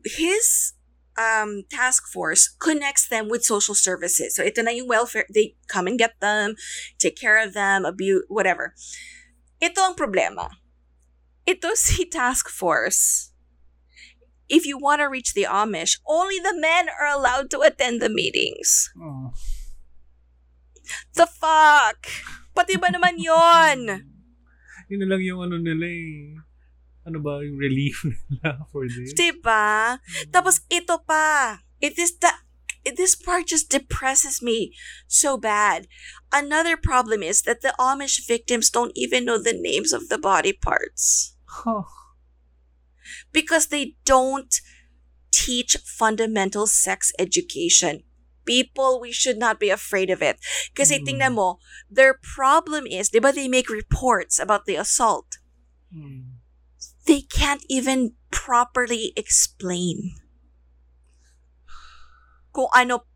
[0.05, 0.75] his
[1.19, 4.37] um task force connects them with social services.
[4.39, 6.55] So ito na yung welfare, they come and get them,
[6.99, 8.73] take care of them, abuse, whatever.
[9.59, 10.63] Ito ang problema.
[11.45, 13.35] Ito si task force.
[14.49, 18.09] If you want to reach the Amish, only the men are allowed to attend the
[18.09, 18.89] meetings.
[18.97, 19.37] Oh.
[21.13, 22.09] The fuck?
[22.57, 24.09] Pati ba naman yon?
[24.89, 26.41] Yun na lang yung ano nila eh.
[27.09, 29.17] Ano ba yung relief nila for this?
[29.17, 29.97] Diba?
[30.29, 31.65] Tapos ito pa.
[31.81, 32.29] It is the
[32.85, 34.73] this part just depresses me
[35.09, 35.89] so bad.
[36.33, 40.53] Another problem is that the Amish victims don't even know the names of the body
[40.53, 41.35] parts
[41.65, 41.85] Oh.
[43.33, 44.61] because they don't
[45.33, 48.05] teach fundamental sex education.
[48.49, 50.41] People, we should not be afraid of it.
[50.73, 51.05] Kasi Mm.
[51.05, 51.61] tingnan mo,
[51.93, 55.37] their problem is, di ba they make reports about the assault.
[55.93, 56.38] Mm.
[57.09, 60.21] They can't even properly explain
[62.53, 63.09] kung ano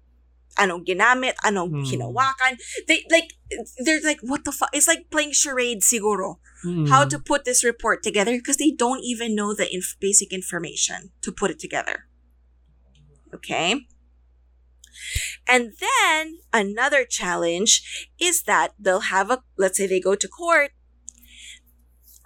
[0.56, 1.84] anong ginamit, anong Hmm.
[1.84, 2.56] hinawakan.
[2.88, 3.36] They like
[3.84, 4.72] they're like what the fuck?
[4.72, 6.40] It's like playing charade siguro.
[6.64, 6.88] Mm.
[6.88, 11.10] How to put this report together because they don't even know the inf- basic information
[11.20, 12.06] to put it together.
[13.34, 13.82] Okay?
[15.48, 17.82] And then another challenge
[18.20, 20.70] is that they'll have a let's say they go to court.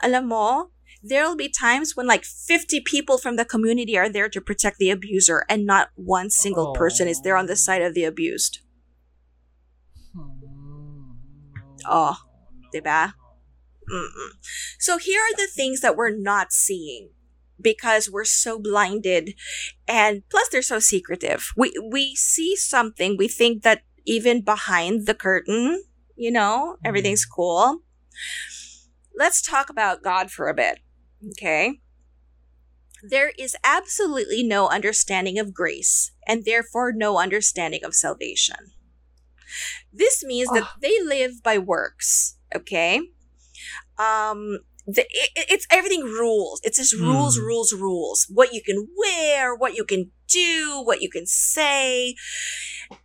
[0.04, 0.75] Alam mo,
[1.08, 4.90] there'll be times when like 50 people from the community are there to protect the
[4.90, 7.56] abuser and not one single person is there on the oh.
[7.56, 8.60] side of the abused.
[10.14, 11.12] Hmm.
[11.86, 12.16] Oh,
[12.74, 13.12] diba?
[13.92, 14.30] Mm-mm.
[14.78, 17.10] So here are the things that we're not seeing
[17.60, 19.34] because we're so blinded
[19.86, 21.52] and plus they're so secretive.
[21.56, 25.84] We we see something, we think that even behind the curtain,
[26.16, 27.34] you know, everything's hmm.
[27.34, 27.78] cool.
[29.16, 30.80] Let's talk about God for a bit.
[31.32, 31.80] Okay?
[33.02, 38.72] There is absolutely no understanding of grace and therefore no understanding of salvation.
[39.92, 43.00] This means that they live by works, okay?
[43.98, 47.44] um the, it, it's everything rules it's just rules Hmm.
[47.44, 52.14] rules rules what you can wear what you can do what you can say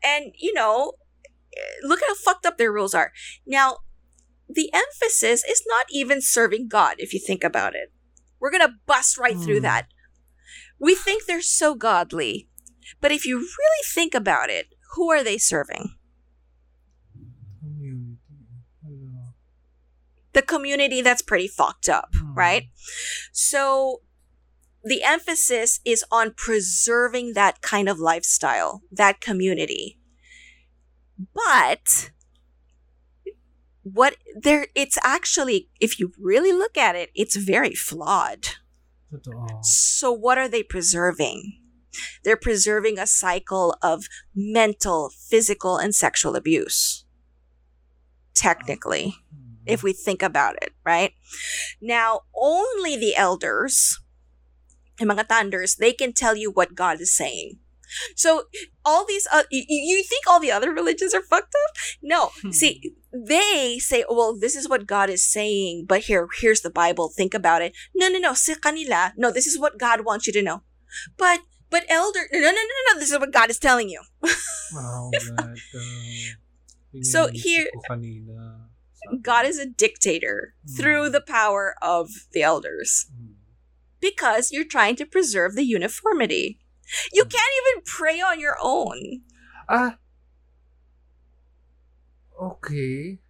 [0.03, 0.93] and you know
[1.55, 3.12] eh, look how fucked up their rules are
[3.45, 3.78] now
[4.49, 7.91] the emphasis is not even serving god if you think about it
[8.42, 9.64] we're gonna bust right through Hmm.
[9.64, 9.88] that
[10.80, 12.50] we think they're so godly
[13.00, 15.96] but if you really think about it who are they serving
[17.62, 18.18] Community.
[20.34, 22.34] The community that's pretty fucked up, Hmm.
[22.34, 22.64] right?
[23.32, 24.02] So
[24.84, 30.00] the emphasis is on preserving that kind of lifestyle, that community.
[31.34, 32.12] But
[33.84, 38.48] what there it's actually if you really look at it, it's very flawed.
[39.62, 41.58] So what are they preserving?
[42.24, 47.06] They're preserving a cycle of mental, physical, and sexual abuse.
[48.34, 49.16] Technically
[49.66, 51.14] if we think about it, right?
[51.80, 54.00] Now, only the elders
[55.00, 57.58] yung mga they can tell you what God is saying.
[58.16, 58.44] So
[58.86, 61.76] all these, uh, you, you think all the other religions are fucked up?
[62.02, 62.32] No.
[62.42, 62.52] Hmm.
[62.52, 67.10] See, they say, well, this is what God is saying, but here, here's the Bible.
[67.16, 67.74] Think about it.
[67.96, 68.32] No, no, no.
[68.34, 70.64] Kanila, no, this is what God wants you to know.
[71.18, 73.00] But, but elder, no, no, no, no, no.
[73.00, 74.02] This is what God is telling you.
[74.76, 75.58] Oh, God.
[75.76, 77.70] Uh, So here-
[79.22, 83.34] God is a dictator through the power of the elders Hmm.
[84.00, 86.60] because you're trying to preserve the uniformity.
[87.12, 89.24] You can't even pray on your own.
[89.70, 89.98] Ah.
[92.36, 93.22] Okay.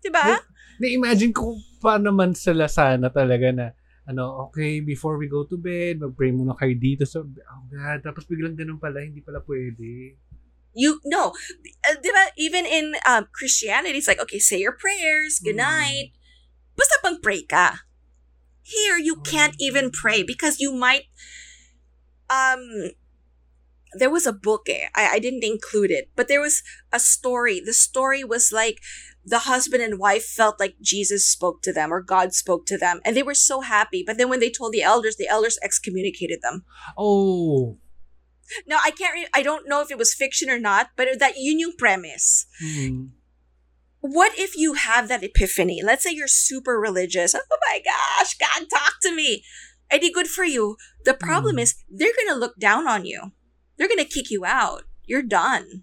[0.00, 0.42] Diba?
[0.80, 3.66] Na-imagine ko pa naman sila sana talaga na
[4.08, 7.06] ano, okay, before we go to bed, mag-pray muna kayo dito.
[7.06, 10.18] So, oh God, tapos biglang ganun pala, hindi pala pwede.
[10.74, 11.34] You no,
[11.86, 12.30] uh, diba?
[12.38, 15.66] Even in um, Christianity, it's like okay, say your prayers, good Mm.
[15.66, 16.08] night.
[16.78, 17.86] Basta pang pray ka.
[18.62, 21.10] Here, you can't even pray because you might.
[22.30, 22.92] Um,
[23.94, 24.68] there was a book.
[24.68, 26.62] Eh, I I didn't include it, but there was
[26.92, 27.60] a story.
[27.60, 28.78] The story was like
[29.24, 33.00] the husband and wife felt like Jesus spoke to them or God spoke to them,
[33.04, 34.02] and they were so happy.
[34.06, 36.64] But then when they told the elders, the elders excommunicated them.
[36.96, 37.78] Oh.
[38.66, 39.14] Now I can't.
[39.14, 42.46] Re- I don't know if it was fiction or not, but that yung premise.
[42.60, 43.06] Hmm.
[44.00, 45.82] What if you have that epiphany?
[45.84, 47.34] Let's say you're super religious.
[47.34, 49.44] Oh my gosh, God, talk to me.
[49.90, 50.76] Eddie, good for you.
[51.04, 51.62] The problem Mm.
[51.66, 53.32] is they're gonna look down on you.
[53.76, 54.84] They're gonna kick you out.
[55.04, 55.82] You're done.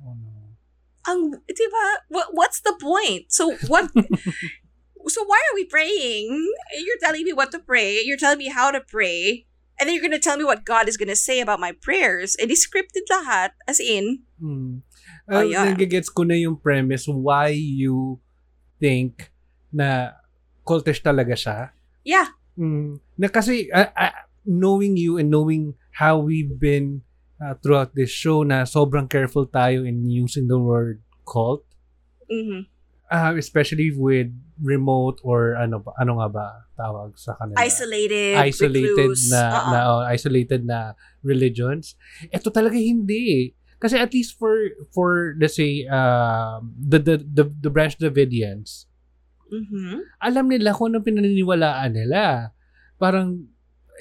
[0.00, 0.56] Oh no.
[1.06, 1.86] Ang, diba?
[2.08, 3.30] What, what's the point?
[3.30, 3.90] So what?
[5.06, 6.32] so why are we praying?
[6.74, 8.00] You're telling me what to pray.
[8.02, 9.46] You're telling me how to pray.
[9.78, 12.34] And then you're gonna tell me what God is gonna say about my prayers.
[12.40, 13.52] And it's scripted lahat.
[13.68, 14.24] As in.
[14.42, 14.80] Oh,
[15.28, 15.66] Uh, yeah.
[15.66, 18.18] Nagigets ko na yung premise why you
[18.78, 19.30] think
[19.74, 20.14] na
[20.66, 21.58] cultish talaga siya.
[22.06, 22.30] yeah.
[22.56, 22.98] Mm.
[23.20, 24.16] Na kasi uh, uh,
[24.48, 27.02] knowing you and knowing how we've been
[27.40, 31.66] uh, throughout this show na sobrang careful tayo in using the word cult
[32.30, 32.64] hmm
[33.10, 34.30] uh, especially with
[34.62, 39.30] remote or ano ba ano nga ba tawag sa kanila Isolated, isolated recluse.
[39.30, 39.70] na, Uh-uh.
[39.70, 40.78] na oh, isolated na
[41.20, 41.94] religions
[42.32, 44.56] ito talaga hindi kasi at least for
[44.96, 48.85] for let's say um the the the, the branch Davidians
[49.46, 50.02] Mhm.
[50.18, 52.50] alam nila kung anong pinaniniwalaan nila.
[52.98, 53.46] Parang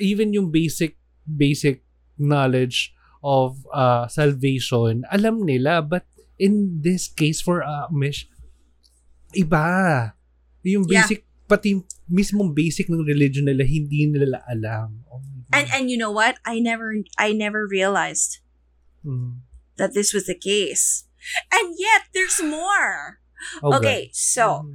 [0.01, 1.85] even yung basic basic
[2.17, 5.81] knowledge of uh, salvation, alam nila.
[5.81, 6.05] But
[6.37, 8.25] in this case for Amish,
[9.33, 10.13] iba.
[10.65, 11.05] Yung Yeah.
[11.05, 15.05] basic, pati yung mismong basic ng religion nila, hindi nila alam.
[15.09, 15.21] Oh
[15.53, 16.41] And and you know what?
[16.43, 16.91] I never
[17.21, 18.41] I never realized
[19.05, 19.45] Mm.
[19.77, 21.05] that this was the case.
[21.53, 23.21] And yet there's more.
[23.61, 24.73] Oh, okay, so Mm.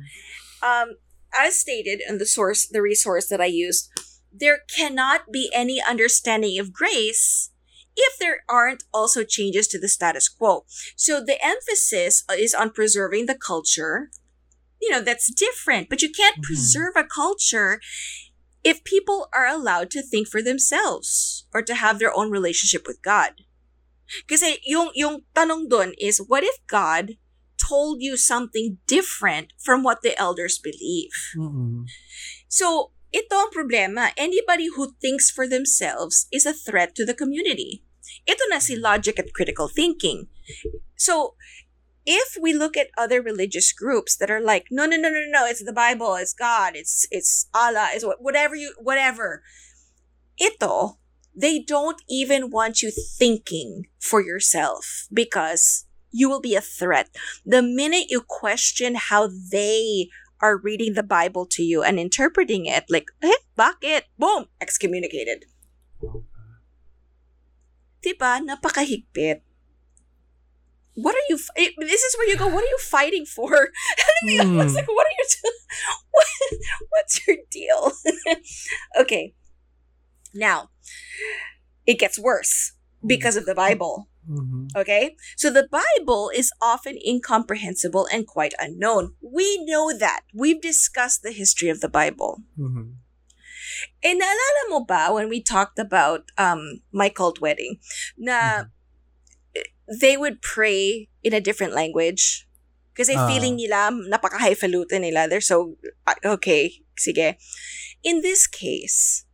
[0.62, 0.96] Um
[1.32, 3.88] as stated in the source the resource that I used,
[4.32, 7.50] there cannot be any understanding of grace
[7.96, 10.64] if there aren't also changes to the status quo.
[10.96, 14.10] So the emphasis is on preserving the culture.
[14.80, 16.42] You know, that's different, but you can't Mhm.
[16.42, 17.80] preserve a culture
[18.64, 23.02] if people are allowed to think for themselves or to have their own relationship with
[23.02, 23.44] God.
[24.26, 27.19] Kasi yung yung tanong dun is what if God
[27.70, 31.14] told you something different from what the elders believe?
[31.38, 31.86] Mm-mm.
[32.50, 34.10] So, ito ang problema.
[34.18, 37.86] Anybody who thinks for themselves is a threat to the community.
[38.26, 40.26] Ito na si logic at critical thinking.
[40.98, 41.38] So,
[42.06, 45.46] if we look at other religious groups that are like, no, no, no, no, no,
[45.46, 49.42] it's the Bible, it's God, it's it's Allah, it's whatever you, whatever.
[50.40, 50.98] Ito,
[51.36, 57.08] they don't even want you thinking for yourself because you will be a threat.
[57.44, 60.08] The minute you question how they
[60.40, 64.02] are reading the Bible to you and interpreting it, like, eh, bakit?
[64.18, 64.46] Boom!
[64.60, 65.44] Excommunicated.
[68.04, 68.40] Diba?
[68.40, 69.42] Napakahigpit.
[70.94, 73.68] What are you, f- eh, this is where you go, what are you fighting for?
[74.24, 74.46] Yun?
[74.46, 74.60] Hmm.
[74.60, 75.52] It's like, what are you, do-
[76.10, 76.26] what,
[76.90, 77.92] what's your deal?
[79.00, 79.34] okay.
[80.34, 80.70] Now,
[81.86, 82.72] it gets worse
[83.06, 84.08] because of the Bible.
[84.28, 84.68] Mhm.
[84.76, 85.16] Okay?
[85.36, 89.16] So the Bible is often incomprehensible and quite unknown.
[89.20, 90.22] We know that.
[90.34, 92.42] We've discussed the history of the Bible.
[94.02, 97.80] Eh, naalala mo ba when we talked about um, my cult wedding
[98.16, 98.64] na
[99.88, 102.46] they would pray in a different language?
[102.94, 103.26] Kasi Ah.
[103.26, 105.26] feeling nila, napaka-highfalutin nila.
[105.26, 105.76] They're so,
[106.06, 107.36] ah, okay, sige.
[108.04, 109.24] In this case,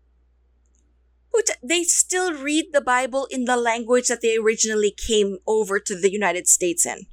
[1.36, 5.92] put- they still read the Bible in the language that they originally came over to
[5.92, 7.06] the United States in.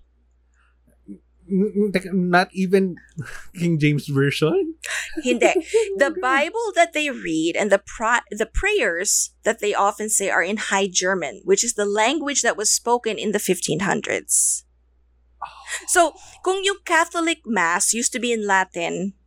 [1.46, 2.96] Not even
[3.60, 4.76] King James Version?
[5.24, 5.52] Hindi.
[6.00, 10.42] The Bible that they read and the pra- the prayers that they often say are
[10.42, 14.64] in High German, which is the language that was spoken in the 1500s.
[15.92, 16.16] So,
[16.48, 19.20] kung yung Catholic Mass used to be in Latin,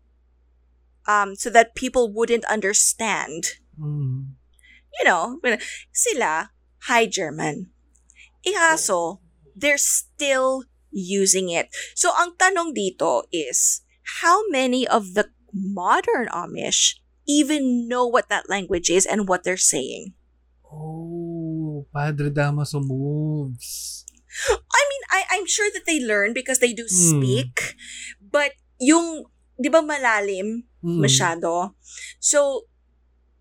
[1.04, 4.35] um, so that people wouldn't understand, Mm.
[4.98, 5.40] You know,
[5.92, 6.50] sila,
[6.86, 7.70] High German.
[8.46, 9.18] Ikaso,
[9.54, 11.68] they're still using it.
[11.94, 13.82] So, ang tanong dito is,
[14.22, 19.58] how many of the modern Amish even know what that language is and what they're
[19.58, 20.14] saying?
[20.62, 24.04] Oh, Padre Damaso moves.
[24.52, 27.18] I mean, I, I'm sure that they learn because they do Hmm.
[27.18, 27.74] speak,
[28.20, 31.02] but yung, di ba malalim Mm.
[31.02, 31.74] masyado?
[32.20, 32.68] So,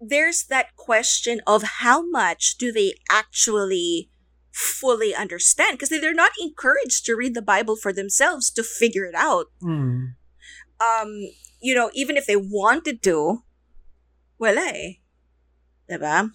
[0.09, 4.09] there's that question of how much do they actually
[4.51, 5.77] fully understand?
[5.77, 9.47] Because they're not encouraged to read the Bible for themselves to figure it out.
[9.61, 10.15] Mm.
[10.79, 11.09] Um,
[11.61, 13.43] you know, even if they wanted to,
[14.39, 14.93] well, eh.
[15.89, 16.31] Diba?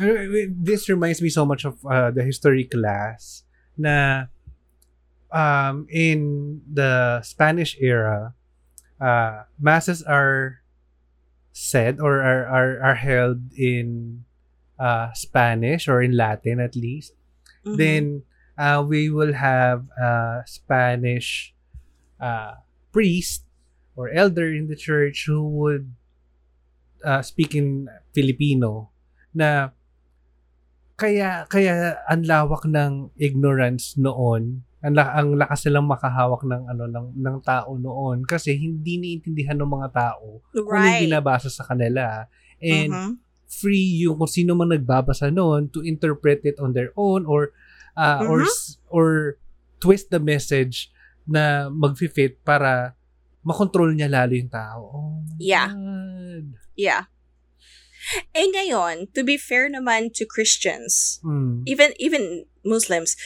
[0.00, 3.44] Uh, This reminds me so much of uh, the history class
[3.76, 4.26] na
[5.32, 8.34] um, in the Spanish era,
[9.00, 10.59] uh, masses are
[11.52, 14.22] said or are, are, are held in
[14.78, 17.12] uh, Spanish or in Latin at least.
[17.66, 17.76] Mhm.
[17.76, 18.04] Then
[18.56, 21.54] uh, we will have a Spanish
[22.20, 22.60] uh,
[22.92, 23.44] priest
[23.96, 25.92] or elder in the church who would
[27.04, 28.90] uh, speak in Filipino
[29.34, 29.72] na
[31.00, 37.06] kaya kaya ang lawak ng ignorance noon ang, ang lakas nilang makahawak ng ano ng,
[37.14, 41.04] ng tao noon kasi hindi naiintindihan ng mga tao kung ano yung right.
[41.04, 42.24] binabasa sa kanila
[42.58, 43.12] and Mhm.
[43.44, 47.52] free yung kung sino man nagbabasa noon to interpret it on their own or
[47.92, 48.48] uh, or Mhm.
[48.48, 49.36] s- or
[49.78, 50.88] twist the message
[51.26, 52.96] na mag-fit para
[53.40, 54.80] makontrol niya lalo yung tao.
[54.86, 55.72] Oh my Yeah.
[55.72, 56.46] God.
[56.76, 57.04] Yeah.
[58.32, 61.64] Eh ngayon, to be fair naman to Christians, Mm.
[61.68, 63.16] even even Muslims,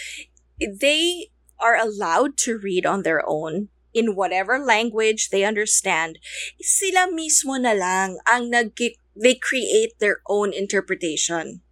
[0.58, 6.18] they are allowed to read on their own in whatever language they understand.
[6.60, 8.74] Sila mismo na lang ang nag
[9.14, 11.62] they create their own interpretation.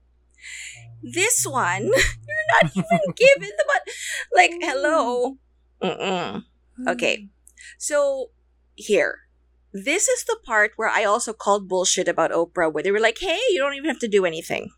[1.02, 1.90] This one,
[2.28, 3.82] you're not even given the but
[4.30, 5.38] like hello.
[5.82, 6.44] Mm-mm.
[6.86, 7.26] Okay.
[7.78, 8.30] So
[8.76, 9.26] here,
[9.74, 13.18] this is the part where I also called bullshit about Oprah, where they were like,
[13.18, 14.70] "Hey, you don't even have to do anything."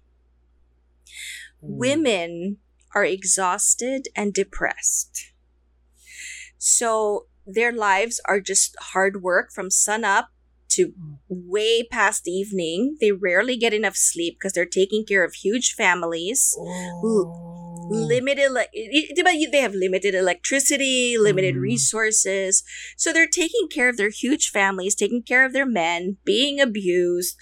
[1.64, 1.78] Hmm.
[1.78, 2.56] women
[2.94, 5.32] are exhausted and depressed.
[6.58, 10.28] So their lives are just hard work from sun up
[10.70, 10.92] to
[11.28, 12.96] way past evening.
[13.00, 16.54] They rarely get enough sleep because they're taking care of huge families.
[16.58, 17.86] Oh.
[17.90, 21.60] Limited, le- i- di ba, they have limited electricity, limited Mm.
[21.60, 22.62] resources.
[22.96, 27.36] So they're taking care of their huge families, taking care of their men, being abused.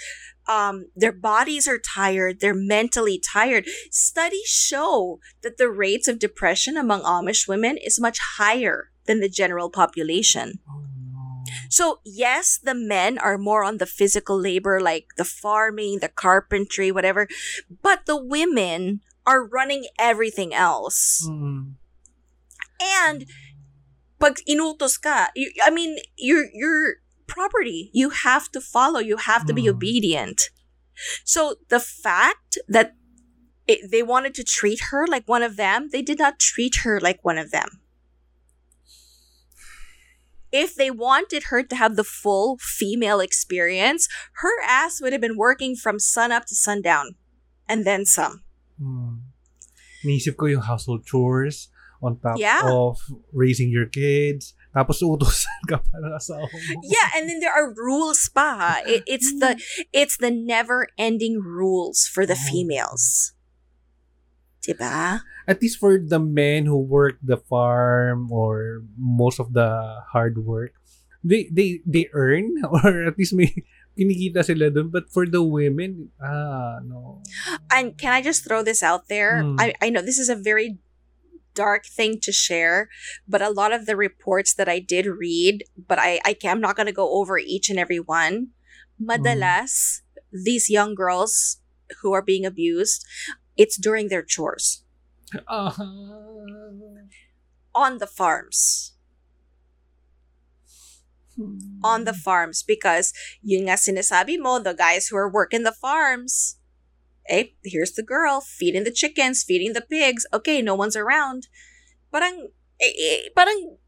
[0.49, 2.41] Um, their bodies are tired.
[2.41, 3.67] They're mentally tired.
[3.91, 9.29] Studies show that the rates of depression among Amish women is much higher than the
[9.29, 10.59] general population.
[10.69, 10.83] Oh.
[11.69, 16.93] So, yes, the men are more on the physical labor, like the farming, the carpentry,
[16.93, 17.29] whatever,
[17.83, 21.27] but the women are running everything else.
[21.29, 21.75] Mm.
[22.81, 23.27] And
[24.21, 27.02] pag inutos ka, you, I mean, you're, you're
[27.33, 27.91] property.
[27.93, 29.01] You have to follow.
[29.01, 29.75] You have to be Mm.
[29.77, 30.39] obedient.
[31.25, 32.95] So the fact that
[33.67, 37.01] it, they wanted to treat her like one of them, they did not treat her
[37.01, 37.81] like one of them.
[40.53, 44.07] If they wanted her to have the full female experience,
[44.45, 47.17] her ass would have been working from sun up to sundown
[47.69, 48.45] and then some.
[48.81, 49.23] Mm.
[50.05, 51.69] Naisip ko yung household chores
[52.03, 52.61] on top Yeah.
[52.69, 52.99] of
[53.33, 54.53] raising your kids.
[54.73, 56.81] Tapos utusan ka pa ng asawa mo.
[56.89, 58.81] yeah and then there are rules pa.
[58.89, 59.61] It, it's the
[59.93, 62.45] it's the never ending rules for the Oh.
[62.49, 63.37] females
[64.63, 70.39] diba At least for the men who work the farm or most of the hard
[70.47, 70.71] work,
[71.27, 73.51] they they they earn or at least may
[73.99, 74.87] kinikita sila dun.
[74.95, 77.27] But for the women, ah, no.
[77.75, 79.59] and can i just throw this out there Hmm.
[79.59, 80.79] I, I know this is a very
[81.55, 82.89] dark thing to share
[83.29, 86.77] but a lot of the reports that i did read but i, I i'm not
[86.77, 88.49] going to go over each and every one.
[89.01, 90.03] Madalas
[90.33, 91.59] these young girls
[92.01, 93.05] who are being abused
[93.57, 94.83] it's during their chores.
[95.49, 95.77] Ah.
[97.75, 98.93] on the farms.
[101.83, 103.13] On the farms because
[103.43, 106.61] yun nga sinasabi mo, the guys who are working the farms,
[107.29, 110.27] eh, here's the girl feeding the chickens, feeding the pigs.
[110.33, 111.49] Okay, no one's around.
[112.11, 112.49] Parang,
[112.81, 113.79] eh, eh, parang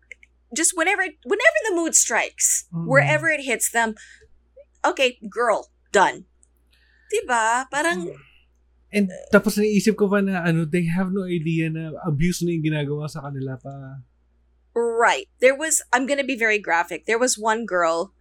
[0.55, 2.86] just whenever whenever the mood strikes, Mm.
[2.86, 3.94] wherever it hits them,
[4.85, 6.27] okay, girl, done.
[7.11, 7.66] Diba?
[7.70, 8.15] Parang
[8.94, 12.62] And tapos naisip ko pa na ano, they have no idea na abuse na yung
[12.62, 14.06] ginagawa sa kanila pa.
[14.74, 15.27] right.
[15.43, 17.06] There was I'm going to be very graphic.
[17.06, 18.15] There was one girl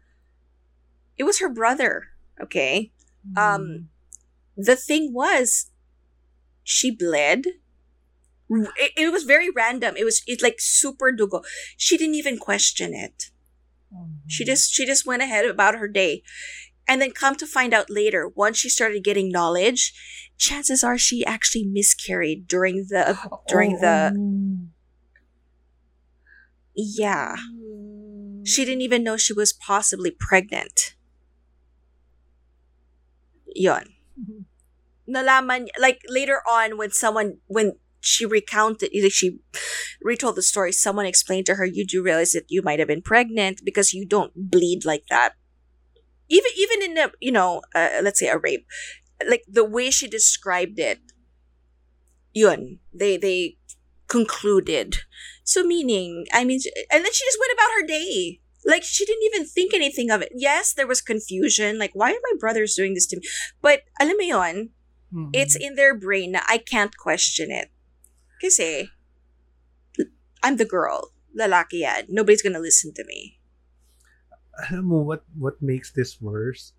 [1.14, 2.10] it was her brother,
[2.42, 2.90] okay?
[3.38, 3.93] Um
[4.56, 5.72] the thing was
[6.64, 7.46] she bled.
[8.50, 9.96] It, it was very random.
[9.98, 11.42] It was it's like super dugo.
[11.78, 13.26] She didn't even question it.
[14.28, 14.52] She mm-hmm.
[14.52, 16.24] just she just went ahead about her day.
[16.88, 19.94] And then come to find out later once she started getting knowledge
[20.38, 23.18] chances are she actually miscarried during the
[23.48, 24.68] during the oh.
[26.76, 27.36] yeah.
[28.46, 30.96] She didn't even know she was possibly pregnant.
[33.56, 33.93] Yon
[35.08, 39.40] nalaman like later on when someone when she recounted like she
[40.02, 43.02] retold the story someone explained to her you do realize that you might have been
[43.02, 45.34] pregnant because you don't bleed like that.
[46.30, 48.66] Even even in a you know uh, let's say a rape
[49.28, 51.00] like the way she described it
[52.34, 53.58] yun they they
[54.08, 54.98] concluded.
[55.44, 56.60] So meaning i mean
[56.92, 60.22] and then she just went about her day like she didn't even think anything of
[60.22, 63.24] it yes there was confusion like why are my brothers doing this to me
[63.62, 64.58] but alam mo yun
[65.14, 65.30] Mm.
[65.30, 67.70] it's in their brain na I can't question it.
[68.42, 68.90] Kasi,
[70.42, 71.14] I'm the girl.
[71.38, 72.10] Lalaki yan.
[72.10, 73.38] Nobody's gonna listen to me.
[74.70, 76.74] alam mo what what makes this worse?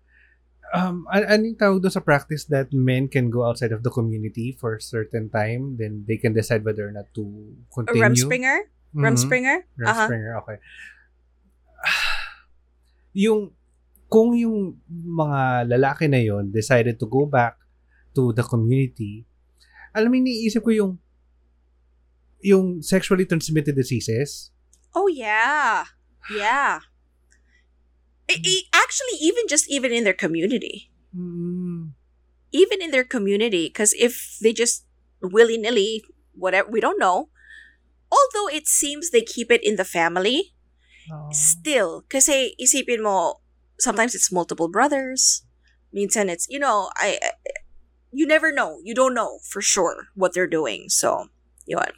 [0.75, 4.51] Um, an anong tawag doon sa practice that men can go outside of the community
[4.51, 8.03] for a certain time, then they can decide whether or not to A continue.
[8.03, 8.55] Rumspringa?
[8.95, 8.99] Mhm.
[8.99, 9.55] Rumspringa?
[9.79, 10.07] Uh-huh.
[10.43, 10.57] Okay.
[13.15, 13.55] Yung,
[14.11, 17.55] kung yung mga lalaki na yon decided to go back
[18.11, 19.23] to the community,
[19.95, 20.93] alam mo, iniisip ko yung
[22.45, 24.51] yung sexually transmitted diseases.
[24.93, 25.87] Oh, yeah.
[26.29, 26.83] Yeah.
[28.29, 30.91] I- I- actually, even just even in their community.
[31.15, 31.93] Mm.
[32.51, 33.69] Even in their community.
[33.69, 34.85] Because if they just
[35.21, 37.29] willy-nilly, whatever, we don't know.
[38.11, 40.54] Although it seems they keep it in the family,
[41.11, 41.29] Oh.
[41.31, 43.41] still, kasi isipin mo,
[43.79, 45.45] sometimes it's multiple brothers.
[45.93, 47.61] Minsan it's, you know, I, I-
[48.11, 48.79] you never know.
[48.83, 50.87] You don't know for sure what they're doing.
[50.87, 51.27] So,
[51.67, 51.91] yun.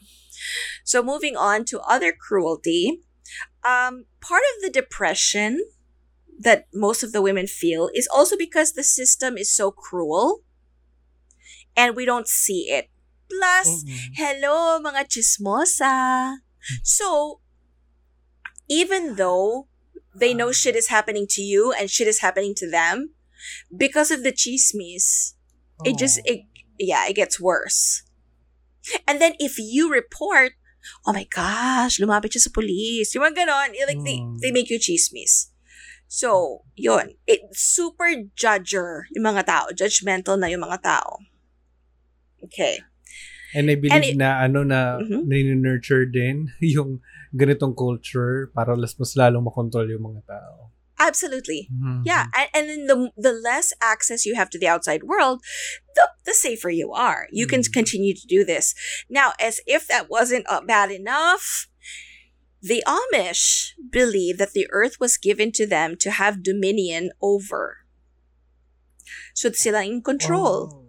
[0.84, 3.02] So moving on to other cruelty,
[3.64, 5.62] um, part of the depression
[6.40, 10.42] that most of the women feel is also because the system is so cruel
[11.76, 12.90] and we don't see it.
[13.30, 13.98] Plus, Mm-mm.
[14.16, 16.38] Hello, mga chismosa.
[16.84, 17.42] So,
[18.70, 19.68] even though
[20.16, 23.14] they know shit is happening to you and shit is happening to them,
[23.76, 25.34] because of the chismis,
[25.86, 26.32] it just, Oh.
[26.34, 26.40] it,
[26.80, 28.04] yeah, it gets worse.
[29.08, 30.54] And then if you report,
[31.06, 33.14] oh my gosh, lumapit siya sa police.
[33.14, 34.40] Yung mga ganon, eh, like, they, Mm.
[34.40, 35.52] they make you chismis.
[36.08, 37.20] So, yun.
[37.28, 38.08] It, super
[38.40, 39.66] judger yung mga tao.
[39.76, 41.20] Judgmental na yung mga tao.
[42.44, 42.80] Okay.
[43.54, 45.28] And I believe And it- na ano na Mhm.
[45.60, 47.04] nurture din yung
[47.38, 50.74] ganitong culture para las mas lalong makontrol yung mga tao.
[50.98, 51.70] Absolutely.
[51.70, 52.02] Mhm.
[52.10, 55.46] Yeah, and, and then the the less access you have to the outside world,
[55.94, 57.30] the the safer you are.
[57.30, 57.70] You can Mm.
[57.70, 58.74] continue to do this.
[59.06, 61.70] Now, as if that wasn't uh, bad enough,
[62.66, 67.86] the Amish believe that the earth was given to them to have dominion over.
[69.38, 70.74] So sila in control.
[70.74, 70.84] Oh.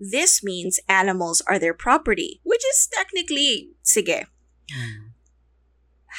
[0.00, 4.24] This means animals are their property, which is technically sige.
[4.72, 5.09] Mm.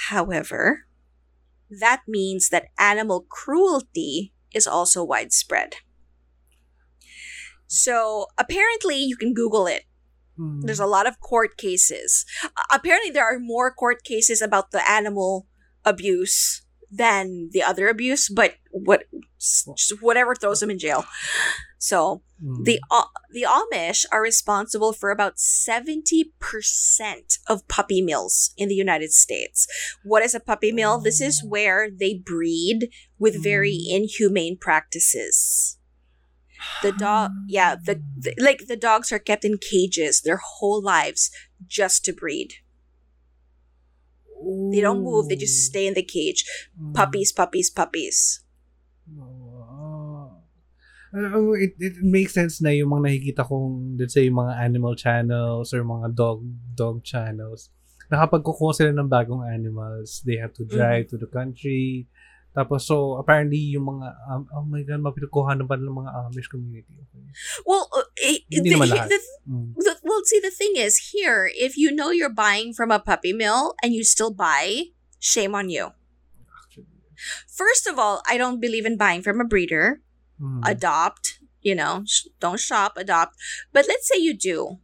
[0.09, 0.85] However,
[1.69, 5.75] that means that animal cruelty is also widespread.
[7.67, 9.83] So apparently, you can Google it.
[10.37, 10.61] Mm.
[10.63, 12.25] There's a lot of court cases.
[12.43, 15.47] Uh, apparently, there are more court cases about the animal
[15.85, 16.60] abuse
[16.91, 19.05] than the other abuse, but what
[20.01, 21.05] whatever throws them in jail.
[21.79, 22.65] So Mm.
[22.65, 22.79] the
[23.31, 29.67] the Amish are responsible for about 70% of puppy mills in the United States.
[30.03, 30.99] What is a puppy mill?
[30.99, 31.47] This is Oh.
[31.47, 32.89] where they breed
[33.19, 33.95] with very Mm.
[33.95, 35.77] inhumane practices.
[36.81, 41.29] The dog, yeah, the, the like the dogs are kept in cages their whole lives
[41.67, 42.53] just to breed.
[44.71, 46.45] They don't move; they just stay in the cage.
[46.73, 46.93] Mm.
[46.93, 48.41] Puppies, puppies, puppies.
[49.19, 49.51] Oh.
[51.59, 55.75] It, it makes sense na yung mga nakikita kong, let's say, yung mga animal channels
[55.75, 56.39] or mga dog
[56.71, 57.67] dog channels.
[58.07, 62.07] Na kapag sila ng bagong animals, they have to drive to the country.
[62.51, 66.51] Tapos, so, apparently, yung mga, um, oh my God, mapitukuha na ba ng mga Amish
[66.51, 66.99] community?
[66.99, 67.23] Okay.
[67.63, 69.07] Well, uh, Eh, Hindi the- naman lahat.
[69.07, 69.71] the- Mm.
[69.79, 73.31] the- well, see, the thing is, here, if you know you're buying from a puppy
[73.31, 75.95] mill and you still buy, shame on you.
[77.47, 80.01] First of all, I don't believe in buying from a breeder.
[80.41, 80.65] Mm.
[80.65, 83.37] Adopt, you know, sh- don't shop, adopt.
[83.71, 84.81] But let's say you do.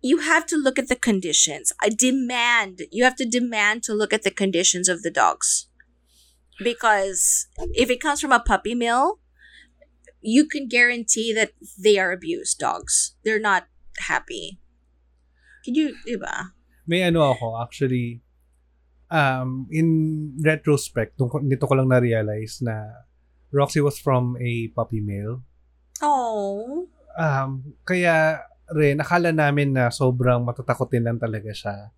[0.00, 1.72] You have to look at the conditions.
[1.82, 5.66] I demand, you have to demand to look at the conditions of the dogs.
[6.62, 9.20] Because if it comes from a puppy mill,
[10.20, 13.14] you can guarantee that they are abused dogs.
[13.24, 13.68] They're not
[13.98, 14.58] happy.
[15.64, 16.56] Can you, diba?
[16.86, 18.22] May ano ako, actually,
[19.10, 23.06] um, in retrospect, nito ko lang na-realize na
[23.52, 25.42] Roxy was from a puppy mill.
[26.02, 26.86] Oh.
[27.18, 31.90] Um, kaya rin, akala namin na sobrang matatakotin lang talaga siya.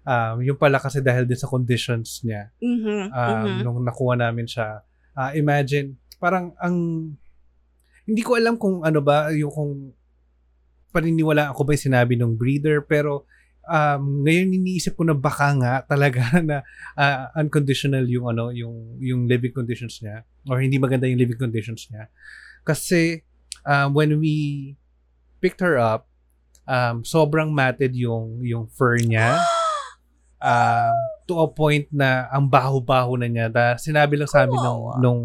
[0.00, 3.02] Um, yung pala kasi dahil din sa conditions niya, Mm-hmm.
[3.12, 3.58] um, mm-hmm.
[3.64, 4.80] nung nakuha namin siya,
[5.12, 6.76] ah, imagine, parang ang,
[8.08, 9.72] hindi ko alam kung ano ba, yung kung
[10.90, 13.28] paniniwala ako ba yung sinabi ng breeder, pero
[13.68, 16.64] um, ngayon iniisip ko na baka nga talaga na
[16.96, 21.86] ah, unconditional yung ano, yung, yung living conditions niya, or hindi maganda yung living conditions
[21.92, 22.08] niya.
[22.64, 23.24] Kasi,
[23.68, 24.74] um, when we
[25.40, 26.08] picked her up,
[26.64, 29.36] um, sobrang matted yung, yung fur niya
[30.40, 30.96] um,
[31.28, 33.46] to a point na ang baho-baho na niya.
[33.52, 35.00] Da, sinabi lang sa amin nung, Kawawa.
[35.00, 35.22] nung,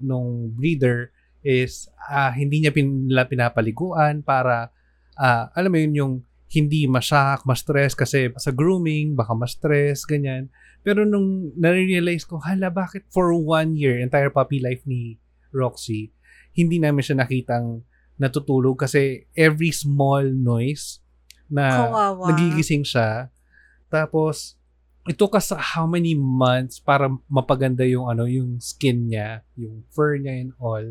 [0.00, 1.12] nung breeder
[1.46, 4.74] is ah, hindi niya pin, nila pinapaliguan para,
[5.14, 6.14] ah, alam mo yun, yung
[6.50, 10.50] hindi ma-shock, ma-stress kasi sa grooming, baka ma-stress, ganyan.
[10.86, 15.18] Pero nung na-realize ko, hala, bakit for one year, entire puppy life ni
[15.50, 16.14] Roxy,
[16.54, 17.82] hindi namin siya nakitang
[18.16, 21.04] natutulog kasi every small noise
[21.50, 22.32] na Kawawa.
[22.32, 23.28] nagigising siya.
[23.90, 24.58] Tapos,
[25.06, 30.18] ito ka sa how many months para mapaganda yung ano yung skin niya, yung fur
[30.18, 30.82] niya and all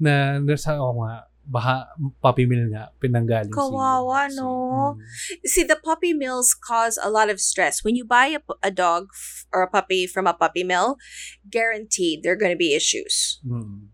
[0.00, 1.14] na nasa ako nga
[1.44, 1.92] baha
[2.24, 4.96] puppy mill nga pinanggaling Kawawa, si no?
[4.96, 5.44] Mm.
[5.44, 7.84] See, the puppy mills cause a lot of stress.
[7.84, 10.96] When you buy a, a dog f- or a puppy from a puppy mill,
[11.44, 13.44] guaranteed there are going to be issues.
[13.44, 13.92] Mm.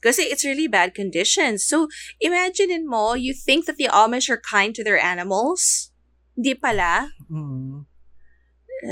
[0.00, 1.64] Kasi it's really bad conditions.
[1.64, 1.88] So,
[2.20, 5.92] imagine in mo, you think that the Amish are kind to their animals.
[6.36, 7.08] Hindi pala.
[7.32, 7.88] Mm.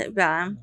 [0.09, 0.57] Diba?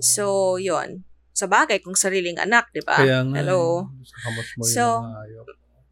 [0.00, 3.00] So, yon Sa bagay, kung sariling anak, di ba?
[3.00, 3.88] Kaya nga, Hello?
[3.88, 5.48] eh, mo So, yung.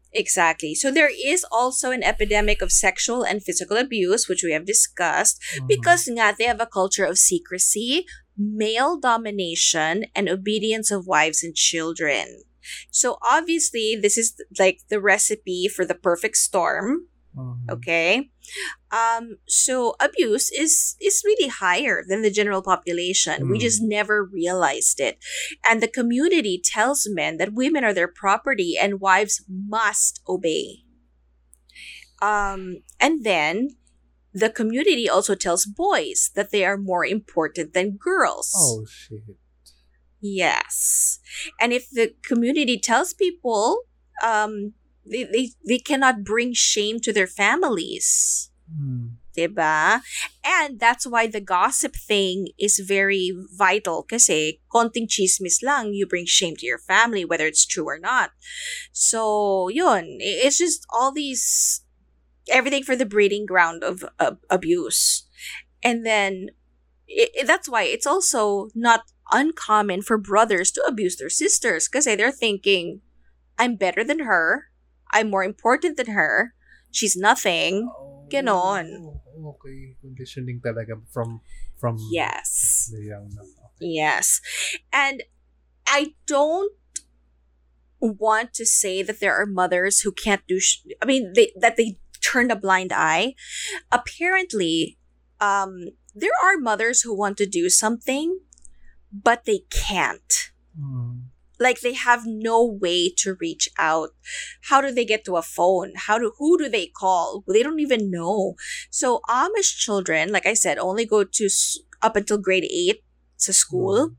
[0.09, 0.73] Exactly.
[0.73, 5.37] So, there is also an epidemic of sexual and physical abuse, which we have discussed.
[5.57, 5.69] Mhm.
[5.69, 8.05] because nga they have a culture of secrecy,
[8.37, 12.45] male domination, and obedience of wives and children.
[12.89, 17.09] So obviously, this is like the recipe for the perfect storm.
[17.39, 17.69] Mhm.
[17.75, 18.29] Okay,
[18.91, 23.49] um, so abuse is is really higher than the general population.
[23.49, 23.61] We Mm.
[23.67, 25.17] just never realized it,
[25.67, 30.83] and the community tells men that women are their property and wives must obey.
[32.21, 33.69] Um, and then
[34.33, 38.51] the community also tells boys that they are more important than girls.
[38.55, 39.23] Oh shit.
[40.21, 41.19] Yes.
[41.61, 43.83] And if the community tells people
[44.21, 44.73] um
[45.05, 48.51] they, they, they cannot bring shame to their families.
[48.69, 49.15] Mm.
[49.37, 50.01] Diba?
[50.43, 56.25] And that's why the gossip thing is very vital kasi konting chismis lang, you bring
[56.25, 58.31] shame to your family, whether it's true or not.
[58.91, 60.17] So, yun.
[60.19, 61.81] It's just all these,
[62.49, 65.25] everything for the breeding ground of uh, abuse.
[65.83, 66.49] And then,
[67.09, 72.15] i i- that's why it's also not uncommon for brothers to abuse their sisters kasi
[72.15, 73.01] they're thinking,
[73.57, 74.68] I'm better than her.
[75.11, 76.53] I'm more important than her.
[76.91, 77.89] She's nothing.
[78.29, 78.87] Ganon.
[79.01, 79.95] Oh, okay.
[80.01, 81.41] Conditioning talaga from
[81.79, 82.91] from Yes.
[82.93, 83.33] young.
[83.33, 83.89] Okay.
[83.97, 84.41] Yes.
[84.93, 85.23] And
[85.87, 86.71] I don't
[87.99, 91.75] want to say that there are mothers who can't do sh- I mean they that
[91.75, 93.33] they turn a blind eye.
[93.91, 94.97] Apparently,
[95.41, 98.39] um there are mothers who want to do something
[99.11, 100.51] but they can't.
[100.77, 101.08] Mm.
[101.59, 104.09] Like they have no way to reach out.
[104.69, 105.93] How do they get to a phone?
[105.95, 107.43] How do who do they call?
[107.47, 108.55] They don't even know.
[108.89, 111.49] So Amish children, like I said, only go to
[112.01, 113.03] up until grade 8
[113.39, 114.15] to school.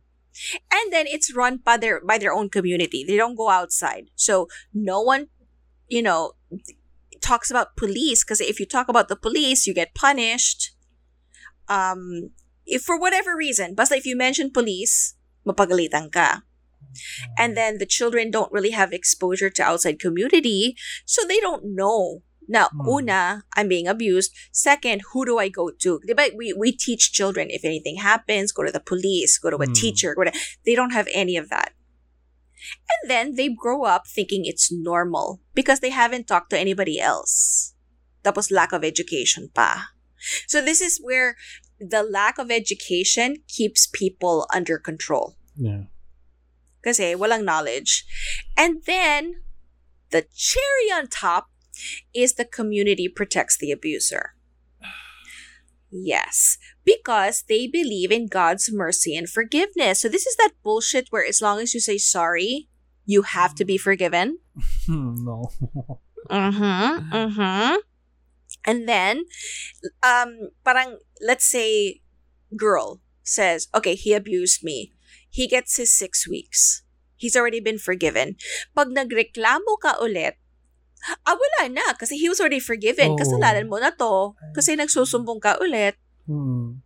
[0.71, 3.05] And then it's run by their by their own community.
[3.05, 4.09] They don't go outside.
[4.15, 5.29] So no one,
[5.89, 6.33] you know,
[7.21, 10.73] talks about police because if you talk about the police, you get punished.
[11.69, 12.31] Um
[12.65, 16.45] if for whatever reason, basta if you mention police, mapagalitan ka.
[17.39, 22.23] And then the children don't really have exposure to outside community, so they don't know.
[22.49, 22.89] Now, Hmm.
[22.89, 24.33] una, I'm being abused.
[24.51, 26.01] Second, who do I go to?
[26.09, 29.67] Diba, we, we teach children if anything happens, go to the police, go to a
[29.67, 29.73] Hmm.
[29.73, 30.15] teacher.
[30.15, 30.33] To,
[30.67, 31.73] they don't have any of that.
[32.91, 37.73] And then they grow up thinking it's normal because they haven't talked to anybody else.
[38.25, 39.89] That was lack of education pa.
[40.47, 41.37] So this is where
[41.79, 45.37] the lack of education keeps people under control.
[45.57, 45.85] Yeah.
[46.83, 48.05] Kasi walang knowledge.
[48.57, 49.43] And then,
[50.11, 51.51] the cherry on top
[52.15, 54.35] is the community protects the abuser.
[55.91, 60.01] Yes, because they believe in God's mercy and forgiveness.
[60.01, 62.69] So this is that bullshit where as long as you say sorry,
[63.07, 64.39] you have to be forgiven.
[64.89, 65.51] no.
[66.31, 67.11] Mm-hmm.
[67.11, 67.77] Mm-hmm.
[68.67, 69.25] And then,
[70.03, 72.03] um, parang let's say,
[72.57, 74.93] girl says, okay, he abused me.
[75.31, 76.83] He gets his six weeks.
[77.17, 78.37] He's already been forgiven.
[78.75, 80.37] Pag nagreklamo ka ulit,
[81.25, 81.95] ah, wala na.
[81.95, 83.15] Kasi he was already forgiven.
[83.15, 83.19] Oo.
[83.19, 84.35] Kasalanan mo na to.
[84.53, 85.95] Kasi nagsusumbong ka ulit.
[86.27, 86.83] Hmm.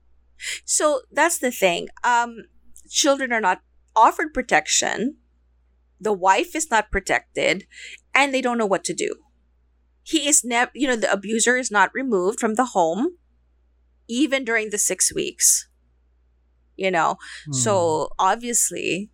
[0.65, 1.89] So that's the thing.
[2.05, 2.51] Um,
[2.89, 3.65] children are not
[3.97, 5.17] offered protection.
[6.01, 7.65] The wife is not protected,
[8.13, 9.25] and they don't know what to do.
[10.03, 13.17] He is never, you know, the abuser is not removed from the home,
[14.05, 15.67] even during the six weeks.
[16.77, 17.17] You know,
[17.53, 19.11] so obviously,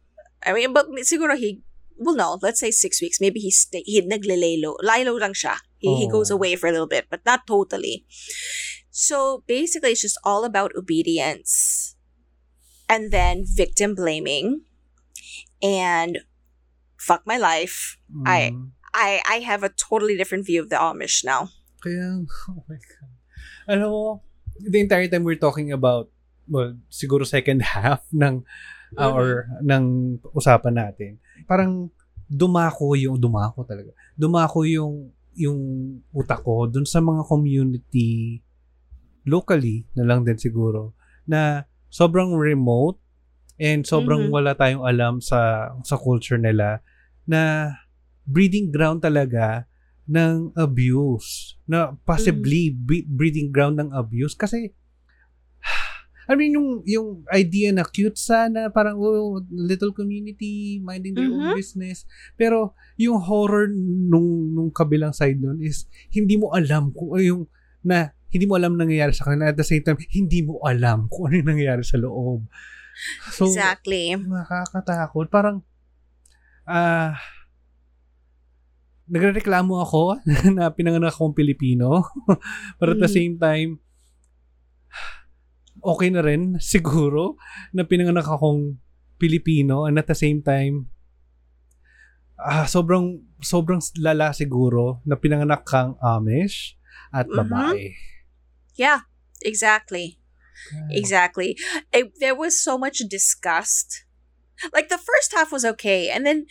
[0.47, 1.61] I mean, but siguro he,
[2.01, 3.20] well, no, let's say six weeks.
[3.20, 4.77] Maybe he stay, he naglelaylo.
[4.81, 5.57] Laylo lang siya.
[5.77, 6.37] He, he goes Oh.
[6.37, 8.05] away for a little bit, but not totally.
[8.91, 11.97] So basically, it's just all about obedience
[12.89, 14.65] and then victim blaming
[15.62, 16.19] and
[16.99, 17.97] fuck my life.
[18.27, 18.73] I- Hmm.
[18.91, 21.55] I I have a totally different view of the Amish now.
[21.78, 23.12] Kaya, oh my God.
[23.70, 24.23] Alam mo,
[24.59, 26.11] the entire time we're talking about,
[26.51, 28.43] well, siguro second half ng,
[28.99, 31.11] uh, or ng usapan natin,
[31.47, 31.89] parang
[32.27, 35.59] dumako yung, dumako talaga, dumako yung, yung
[36.11, 38.43] utak ko dun sa mga community,
[39.25, 40.93] locally na lang din siguro,
[41.25, 42.99] na sobrang remote
[43.61, 44.33] and sobrang Mhm.
[44.33, 46.81] wala tayong alam sa sa culture nila
[47.29, 47.75] na
[48.25, 49.69] breeding ground talaga
[50.09, 51.55] ng abuse.
[51.69, 54.35] Na possibly be- breeding ground ng abuse.
[54.35, 54.75] Kasi
[56.31, 61.51] I mean yung yung idea na cute sana parang oh, little community minding their own
[61.51, 61.59] Mhm.
[61.59, 62.07] business
[62.39, 67.43] pero yung horror nung nung kabilang side nun is hindi mo alam kung ano yung
[67.82, 71.27] na hindi mo alam nangyayari sa kanila at the same time hindi mo alam kung
[71.27, 72.47] ano yung nangyayari sa loob
[73.35, 74.15] so exactly.
[74.15, 75.66] nakakatakot parang
[76.62, 77.19] ah
[79.11, 80.23] nagrereklamo ako
[80.57, 82.07] na pinanganak akong Pilipino
[82.78, 83.16] but at the Mm.
[83.19, 83.70] same time
[85.85, 87.36] okay na rin siguro
[87.73, 88.78] na pinanganak akong
[89.20, 90.89] Pilipino and at the same time
[92.40, 96.81] ah sobrang sobrang lala siguro na pinanganak kang Amish
[97.12, 97.36] at Mhm.
[97.36, 97.93] babae.
[98.81, 99.05] Yeah,
[99.44, 100.16] exactly.
[100.93, 101.57] Exactly.
[101.93, 104.05] It, there was so much disgust.
[104.77, 106.44] Like the first half was okay, and then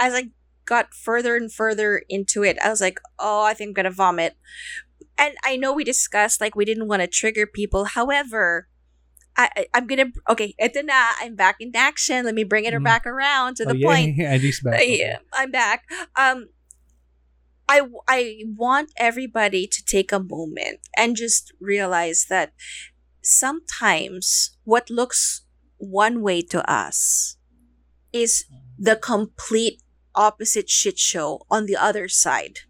[0.00, 0.32] as I
[0.64, 4.36] got further and further into it, I was like, "Oh, I think I'm gonna vomit."
[5.20, 7.84] And I know we discussed like we didn't want to trigger people.
[7.92, 8.68] However,
[9.36, 10.56] I, I'm gonna okay.
[10.58, 12.24] Ito na, I'm back in action.
[12.24, 12.82] Let me bring it Mhm.
[12.84, 14.16] back around to Oh, the yeah, point.
[14.18, 14.80] Alice back.
[14.80, 15.84] Uh, yeah, I'm back.
[16.16, 16.48] Um,
[17.68, 22.52] I I want everybody to take a moment and just realize that
[23.22, 25.44] sometimes what looks
[25.78, 27.36] one way to us
[28.12, 28.44] is
[28.76, 29.80] the complete
[30.14, 32.66] opposite shit show on the other side.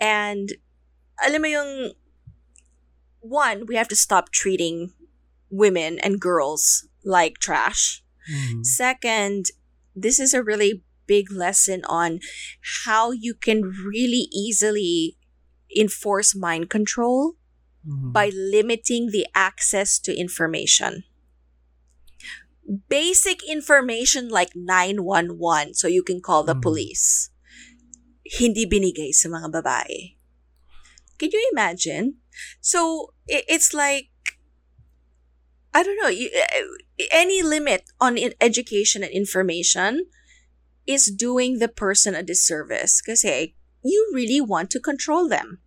[0.00, 0.54] And
[1.22, 1.72] alam mo yung
[3.20, 4.92] one, we have to stop treating
[5.50, 8.02] women and girls like trash.
[8.28, 8.64] Mhm.
[8.64, 9.52] Second,
[9.94, 12.20] this is a really big lesson on
[12.84, 15.16] how you can really easily
[15.76, 17.36] enforce mind control
[17.84, 18.12] Mhm.
[18.12, 21.04] by limiting the access to information.
[22.88, 26.64] Basic information like 911 so you can call the Mhm.
[26.64, 27.28] police.
[28.24, 30.13] Hindi binigay sa mga babae.
[31.18, 32.18] Can you imagine?
[32.60, 34.10] So it's like
[35.74, 40.06] I don't know, eh, any limit on education and information
[40.86, 45.58] is doing the person a disservice kasi you really want to control them.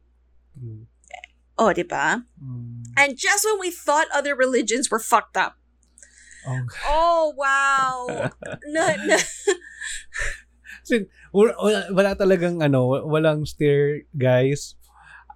[0.55, 0.87] Mm.
[1.59, 2.23] Oh, di ba?
[2.39, 2.95] Mm.
[2.95, 5.59] And just when we thought other religions were fucked up.
[6.47, 8.31] Oh, Oh, wow.
[8.71, 9.17] no, no.
[10.87, 14.76] Kasi wala, talagang ano, walang stare, guys.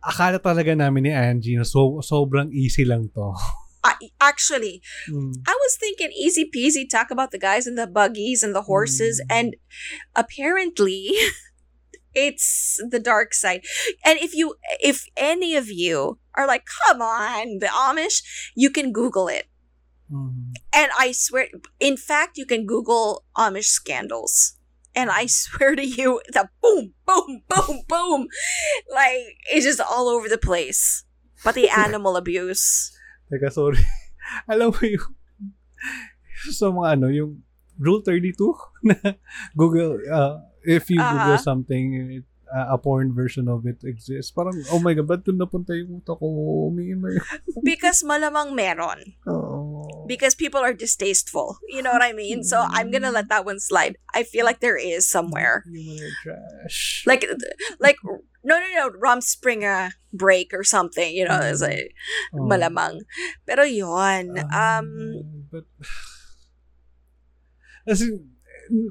[0.02, 3.34] Akala talaga namin ni Angie na so, sobrang easy lang to.
[3.84, 5.34] I, actually, Mm.
[5.48, 9.18] I was thinking easy peasy talk about the guys in the buggies and the horses,
[9.26, 9.34] Mm.
[9.34, 9.48] and
[10.15, 11.10] apparently
[12.14, 13.61] it's the dark side.
[14.06, 18.22] And if you, if any of you are like, come on, the Amish,
[18.56, 19.45] you can Google it.
[20.11, 20.53] Mm.
[20.73, 21.48] And I swear,
[21.80, 24.57] in fact, you can Google Amish scandals.
[24.95, 28.27] And I swear to you, the boom, boom, boom, boom.
[28.91, 31.03] Like, it's just all over the place.
[31.43, 32.91] But the animal abuse.
[33.31, 33.80] Teka, sorry.
[34.51, 35.07] Alam mo yung
[36.51, 37.43] sa mga ano, yung
[37.81, 38.35] Rule 32
[38.85, 38.95] na
[39.57, 41.41] Google, uh, if you Google Uh-huh.
[41.41, 44.32] something, it, uh, a porn version of it exists.
[44.32, 46.69] Parang, oh my God, ba't doon napunta yung utak ko?
[47.64, 49.15] Because malamang meron.
[49.28, 50.06] Oo.
[50.07, 51.57] Because people are distasteful.
[51.72, 52.44] You know what I mean?
[52.44, 53.98] So I'm gonna let that one slide.
[54.14, 55.64] I feel like there is somewhere.
[55.72, 57.03] Mga trash.
[57.07, 57.26] Like,
[57.80, 57.98] like,
[58.44, 61.15] no, no, no, Rumspringa break or something.
[61.15, 61.95] You know, it's like,
[62.34, 62.48] Oh.
[62.48, 63.02] malamang.
[63.48, 64.88] Pero yon um,
[65.52, 65.64] but
[67.88, 68.19] kasi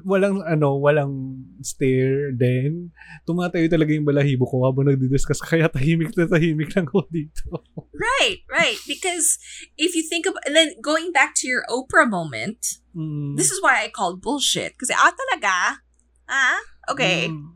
[0.05, 2.93] walang ano, walang stare din.
[3.25, 7.65] Tumatayo talaga yung balahibo ko habang nagdi-discuss kaya tahimik na tahimik lang ako dito.
[7.97, 8.77] right, right.
[8.85, 9.41] Because
[9.77, 13.39] if you think of, and then going back to your Oprah moment, Mm.
[13.39, 14.75] this is why I called bullshit.
[14.75, 15.79] Kasi, ah, talaga?
[16.27, 16.59] Ah?
[16.91, 17.31] Okay.
[17.31, 17.55] Mm.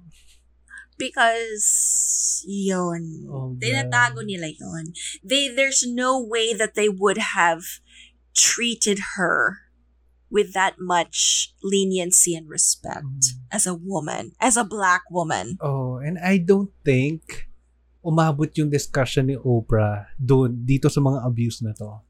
[0.96, 3.28] Because, yon.
[3.28, 4.96] Oh, Tinatago nila yon.
[5.20, 7.84] They, there's no way that they would have
[8.32, 9.65] treated her
[10.36, 13.56] with that much leniency and respect Mm.
[13.56, 15.56] as a woman, as a black woman.
[15.64, 17.48] Oh, and I don't think
[18.04, 22.04] umabot yung discussion ni Oprah doon dito sa mga abuse na to.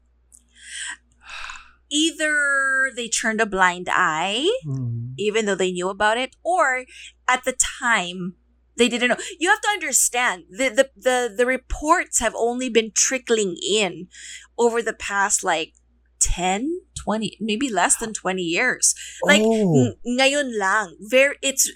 [1.86, 5.14] Either they turned a blind eye, Mm.
[5.16, 6.82] even though they knew about it, or
[7.30, 8.34] at the time
[8.76, 9.22] they didn't know.
[9.38, 14.10] You have to understand the the the, the reports have only been trickling in
[14.58, 15.72] over the past like
[16.20, 18.94] 10, 20, maybe less than 20 years.
[19.22, 20.96] Like oh, ng- ngayon lang.
[21.00, 21.70] Very it's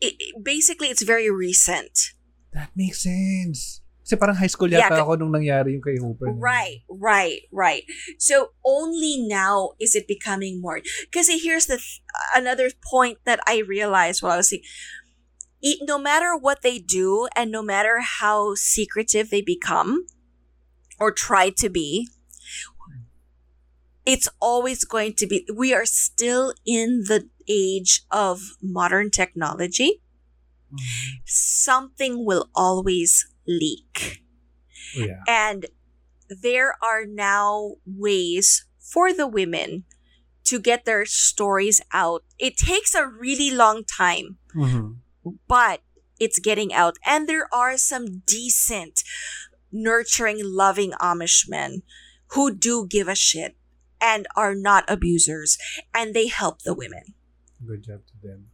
[0.00, 2.14] it, basically it's very recent.
[2.52, 3.80] that makes sense.
[4.02, 6.34] Kasi parang high school yata ka- ako nung nangyari yung kay Oprah.
[6.34, 7.86] Right, right, right.
[8.18, 10.82] So only now is it becoming more.
[11.06, 12.02] Because here's the th-
[12.34, 14.66] another point that I realized while I was saying,
[15.62, 20.06] e- no matter what they do, and no matter how secretive they become
[20.98, 22.10] or try to be,
[24.06, 25.46] it's always going to be.
[25.54, 30.02] We are still in the age of modern technology.
[31.24, 34.22] Something will always leak.
[34.96, 35.22] Oh, yeah.
[35.26, 35.66] And
[36.28, 39.84] there are now ways for the women
[40.44, 42.24] to get their stories out.
[42.38, 44.98] It takes a really long time, Mhm.
[45.46, 45.82] but
[46.18, 46.96] it's getting out.
[47.04, 49.02] And there are some decent,
[49.72, 51.82] nurturing, loving Amish men
[52.32, 53.56] who do give a shit
[54.00, 55.58] and are not abusers
[55.94, 57.14] and they help the women.
[57.64, 58.48] Good job to them.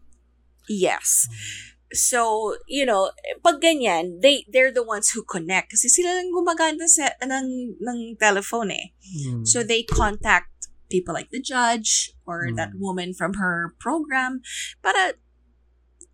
[0.68, 1.28] Yes.
[1.94, 3.12] So, you know,
[3.44, 5.70] pag ganyan, they, they're the ones who connect.
[5.70, 8.90] Kasi sila lang gumaganda sa, ng, ng telephone eh.
[9.26, 9.46] Mm.
[9.46, 10.50] So they contact
[10.90, 12.56] people like the judge or Mm.
[12.58, 14.42] that woman from her program
[14.82, 15.14] para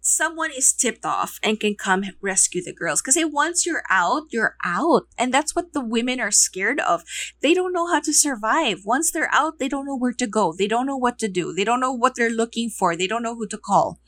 [0.03, 3.01] someone is tipped off and can come rescue the girls.
[3.01, 5.07] Because once you're out, you're out.
[5.17, 7.07] And that's what the women are scared of.
[7.41, 8.83] They don't know how to survive.
[8.85, 10.53] Once they're out, they don't know where to go.
[10.53, 11.55] They don't know what to do.
[11.55, 12.99] They don't know what they're looking for.
[12.99, 14.03] They don't know who to call.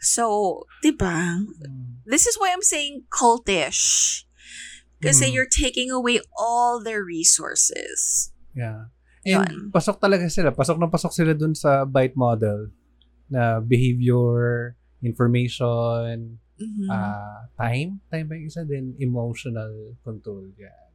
[0.00, 1.42] So, diba?
[1.42, 2.06] Mm.
[2.06, 4.22] This is why I'm saying cultish.
[5.02, 5.32] Kasi Mhm.
[5.34, 8.30] you're taking away all their resources.
[8.54, 8.94] Yeah.
[9.26, 9.74] And Yun.
[9.74, 10.54] pasok talaga sila.
[10.54, 12.70] Pasok na pasok sila dun sa BITE model
[13.30, 16.88] na behavior, information, Mhm.
[16.88, 18.00] ah time.
[18.08, 18.96] Time ba yung isa din?
[18.96, 20.48] Emotional control.
[20.56, 20.88] Yan.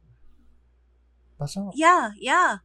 [1.38, 1.72] Pasok.
[1.74, 2.62] yeah, yeah.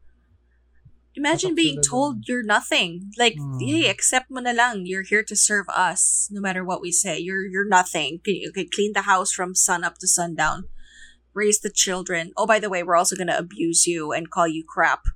[1.17, 3.09] Imagine Pasok being told you're nothing.
[3.17, 3.57] Like, Mm.
[3.57, 4.85] hey, accept mo na lang.
[4.85, 7.17] You're here to serve us, no matter what we say.
[7.17, 8.21] You're you're nothing.
[8.21, 10.69] Can you can clean the house from sun up to sundown,
[11.33, 12.33] raise the children.
[12.37, 15.09] Oh, by the way, we're also gonna abuse you and call you crap,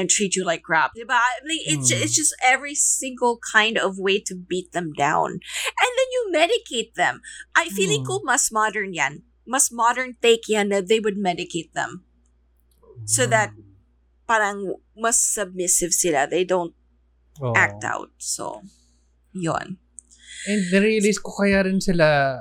[0.00, 0.96] and treat you like crap.
[0.96, 1.20] Diba?
[1.44, 2.00] Like, It's Mm.
[2.00, 5.36] it's just every single kind of way to beat them down,
[5.76, 7.20] and then you medicate them.
[7.52, 8.08] I feeling Mm.
[8.08, 9.28] ko mas modern yan.
[9.44, 12.08] Mas modern take yan na they would medicate them.
[13.04, 13.52] So that-
[14.30, 16.22] Parang mas submissive sila.
[16.30, 16.70] They don't
[17.42, 17.50] Oo.
[17.58, 18.14] act out.
[18.22, 18.62] So,
[19.34, 19.82] yon.
[20.46, 22.38] And na-realize ko kaya rin sila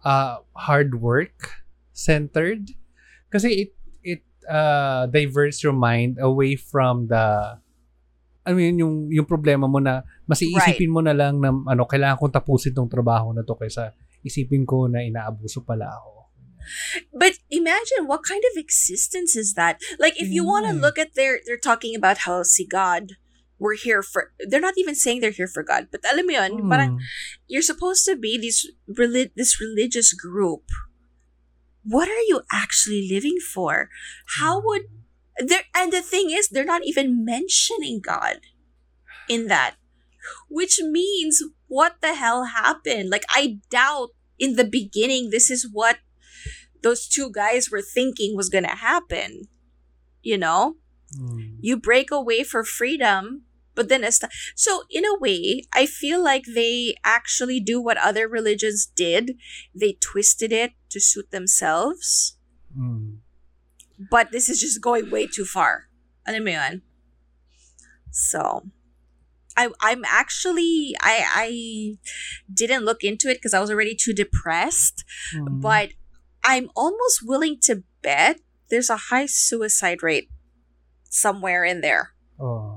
[0.00, 1.60] uh, hard work
[1.92, 2.72] centered
[3.28, 3.75] kasi it it
[4.48, 7.58] uh, diverts your mind away from the
[8.46, 12.18] I mean yung yung problema mo na mas iisipin mo na lang na ano kailangan
[12.22, 13.90] kong tapusin tong trabaho na to kaysa
[14.22, 16.16] isipin ko na inaabuso pala ako.
[17.14, 19.78] But imagine what kind of existence is that?
[20.02, 23.14] Like, if you want to look at their, they're talking about how si God,
[23.58, 24.34] we're here for.
[24.42, 26.68] They're not even saying they're here for God, but alam mo yun, Hmm.
[26.68, 26.90] parang
[27.46, 28.66] you're supposed to be this
[29.38, 30.66] this religious group.
[31.88, 33.88] What are you actually living for?
[34.38, 34.82] How would
[35.38, 35.64] there?
[35.74, 38.40] And the thing is, they're not even mentioning God
[39.28, 39.76] in that.
[40.48, 43.10] which means what the hell happened?
[43.10, 45.98] Like, I doubt in the beginning this is what
[46.82, 49.48] those two guys were thinking was gonna happen.
[50.22, 50.76] You know?
[51.18, 51.58] Mm.
[51.60, 53.45] You break away for freedom,
[53.76, 54.18] but then as
[54.56, 59.36] so in a way, I feel like they actually do what other religions did.
[59.74, 62.38] They twisted it to suit themselves.
[62.76, 63.18] Mm.
[64.10, 65.88] But this is just going way too far.
[66.26, 66.82] Alam mo yun?
[68.10, 68.72] So,
[69.56, 71.48] I I'm actually I I
[72.52, 75.04] didn't look into it because I was already too depressed.
[75.36, 75.60] Mm.
[75.60, 75.92] But
[76.42, 78.40] I'm almost willing to bet
[78.70, 80.28] there's a high suicide rate
[81.08, 82.12] somewhere in there.
[82.40, 82.75] Oh.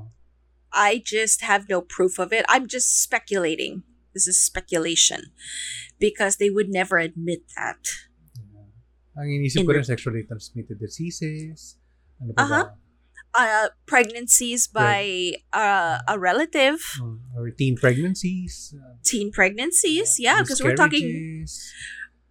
[0.80, 2.48] I just have no proof of it.
[2.48, 3.84] I'm just speculating.
[4.16, 5.36] This is speculation
[6.00, 7.84] because they would never admit that.
[8.40, 9.20] Yeah.
[9.20, 11.76] Ang inisip ko In- rin sexually transmitted diseases.
[12.24, 12.64] Ano pa Uh-huh.
[12.72, 12.80] ba?
[13.30, 17.22] Uh, pregnancies by uh, a relative, Mm.
[17.38, 18.74] Or teen pregnancies.
[19.06, 20.18] teen pregnancies.
[20.18, 21.46] Yeah, because we're talking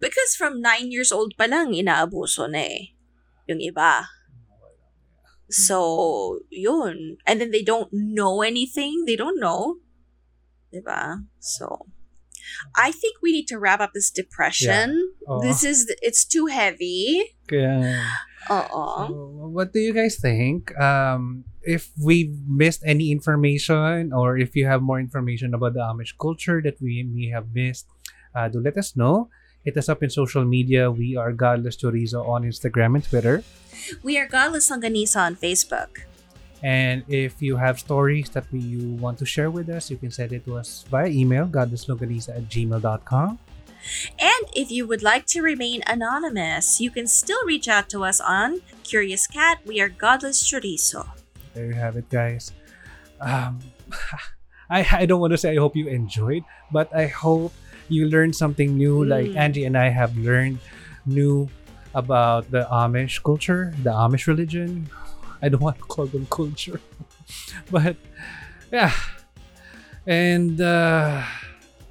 [0.03, 2.99] because from nine years old pa lang inaabuso na eh.
[3.47, 4.11] Yung iba.
[5.49, 7.17] So, yun.
[7.25, 9.03] And then they don't know anything.
[9.05, 9.77] They don't know.
[10.73, 11.25] Diba?
[11.39, 11.87] So,
[12.75, 15.13] I think we need to wrap up this depression.
[15.29, 15.41] Oo.
[15.41, 17.33] This is, it's too heavy.
[17.49, 18.05] Kaya,
[18.49, 19.07] Uh-uh.
[19.07, 20.77] so, what do you guys think?
[20.79, 26.13] Um, if we've missed any information or if you have more information about the Amish
[26.19, 27.87] culture that we may have missed,
[28.35, 29.29] uh, do let us know.
[29.65, 30.89] Hit us up in social media.
[30.89, 33.43] We are Godless Chorizo on Instagram and Twitter.
[34.03, 36.07] We are Godless Longganisa on Facebook.
[36.63, 40.11] And if you have stories that we, you want to share with us, you can
[40.11, 43.39] send it to us via email, godlesslongganisa at gmail.com.
[44.19, 48.19] And if you would like to remain anonymous, you can still reach out to us
[48.19, 49.59] on Curious Cat.
[49.65, 51.07] We are Godless Chorizo.
[51.53, 52.51] There you have it, guys.
[53.21, 53.59] Um,
[54.69, 57.53] I, I don't want to say I hope you enjoyed, but I hope
[57.89, 59.37] you learn something new, like Mm.
[59.37, 60.59] Angie and I have learned
[61.05, 61.49] new
[61.93, 64.87] about the Amish culture, the Amish religion.
[65.41, 66.79] I don't want to call them culture,
[67.71, 67.95] but
[68.71, 68.93] yeah.
[70.05, 71.21] And uh,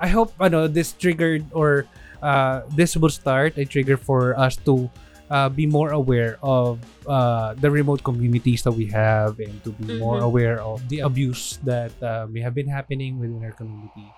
[0.01, 1.87] I hope I know this triggered or
[2.23, 4.91] uh, this will start a trigger for us to
[5.31, 9.85] uh, be more aware of uh, the remote communities that we have and to be
[9.99, 10.25] more Mhm.
[10.25, 14.12] aware of the abuse that uh, may have been happening within our community.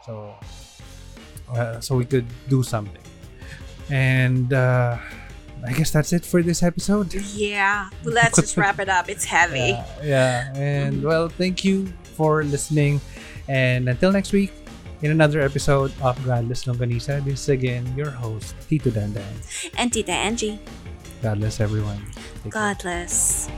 [0.00, 0.38] So,
[1.50, 3.02] uh, so we could do something.
[3.90, 4.98] And uh,
[5.66, 7.14] I guess that's it for this episode.
[7.14, 9.08] Yeah, let's just wrap it up.
[9.08, 9.78] It's heavy.
[10.02, 10.52] Yeah, yeah.
[10.56, 11.86] And well, thank you
[12.16, 13.00] for listening.
[13.48, 14.52] And until next week,
[15.02, 19.70] in another episode of Godless Longganisa, this is again your host, Tito Dandan.
[19.76, 20.58] And Tita Angie,
[21.22, 22.02] God bless everyone.
[22.42, 22.74] Take care.
[22.74, 23.48] Godless.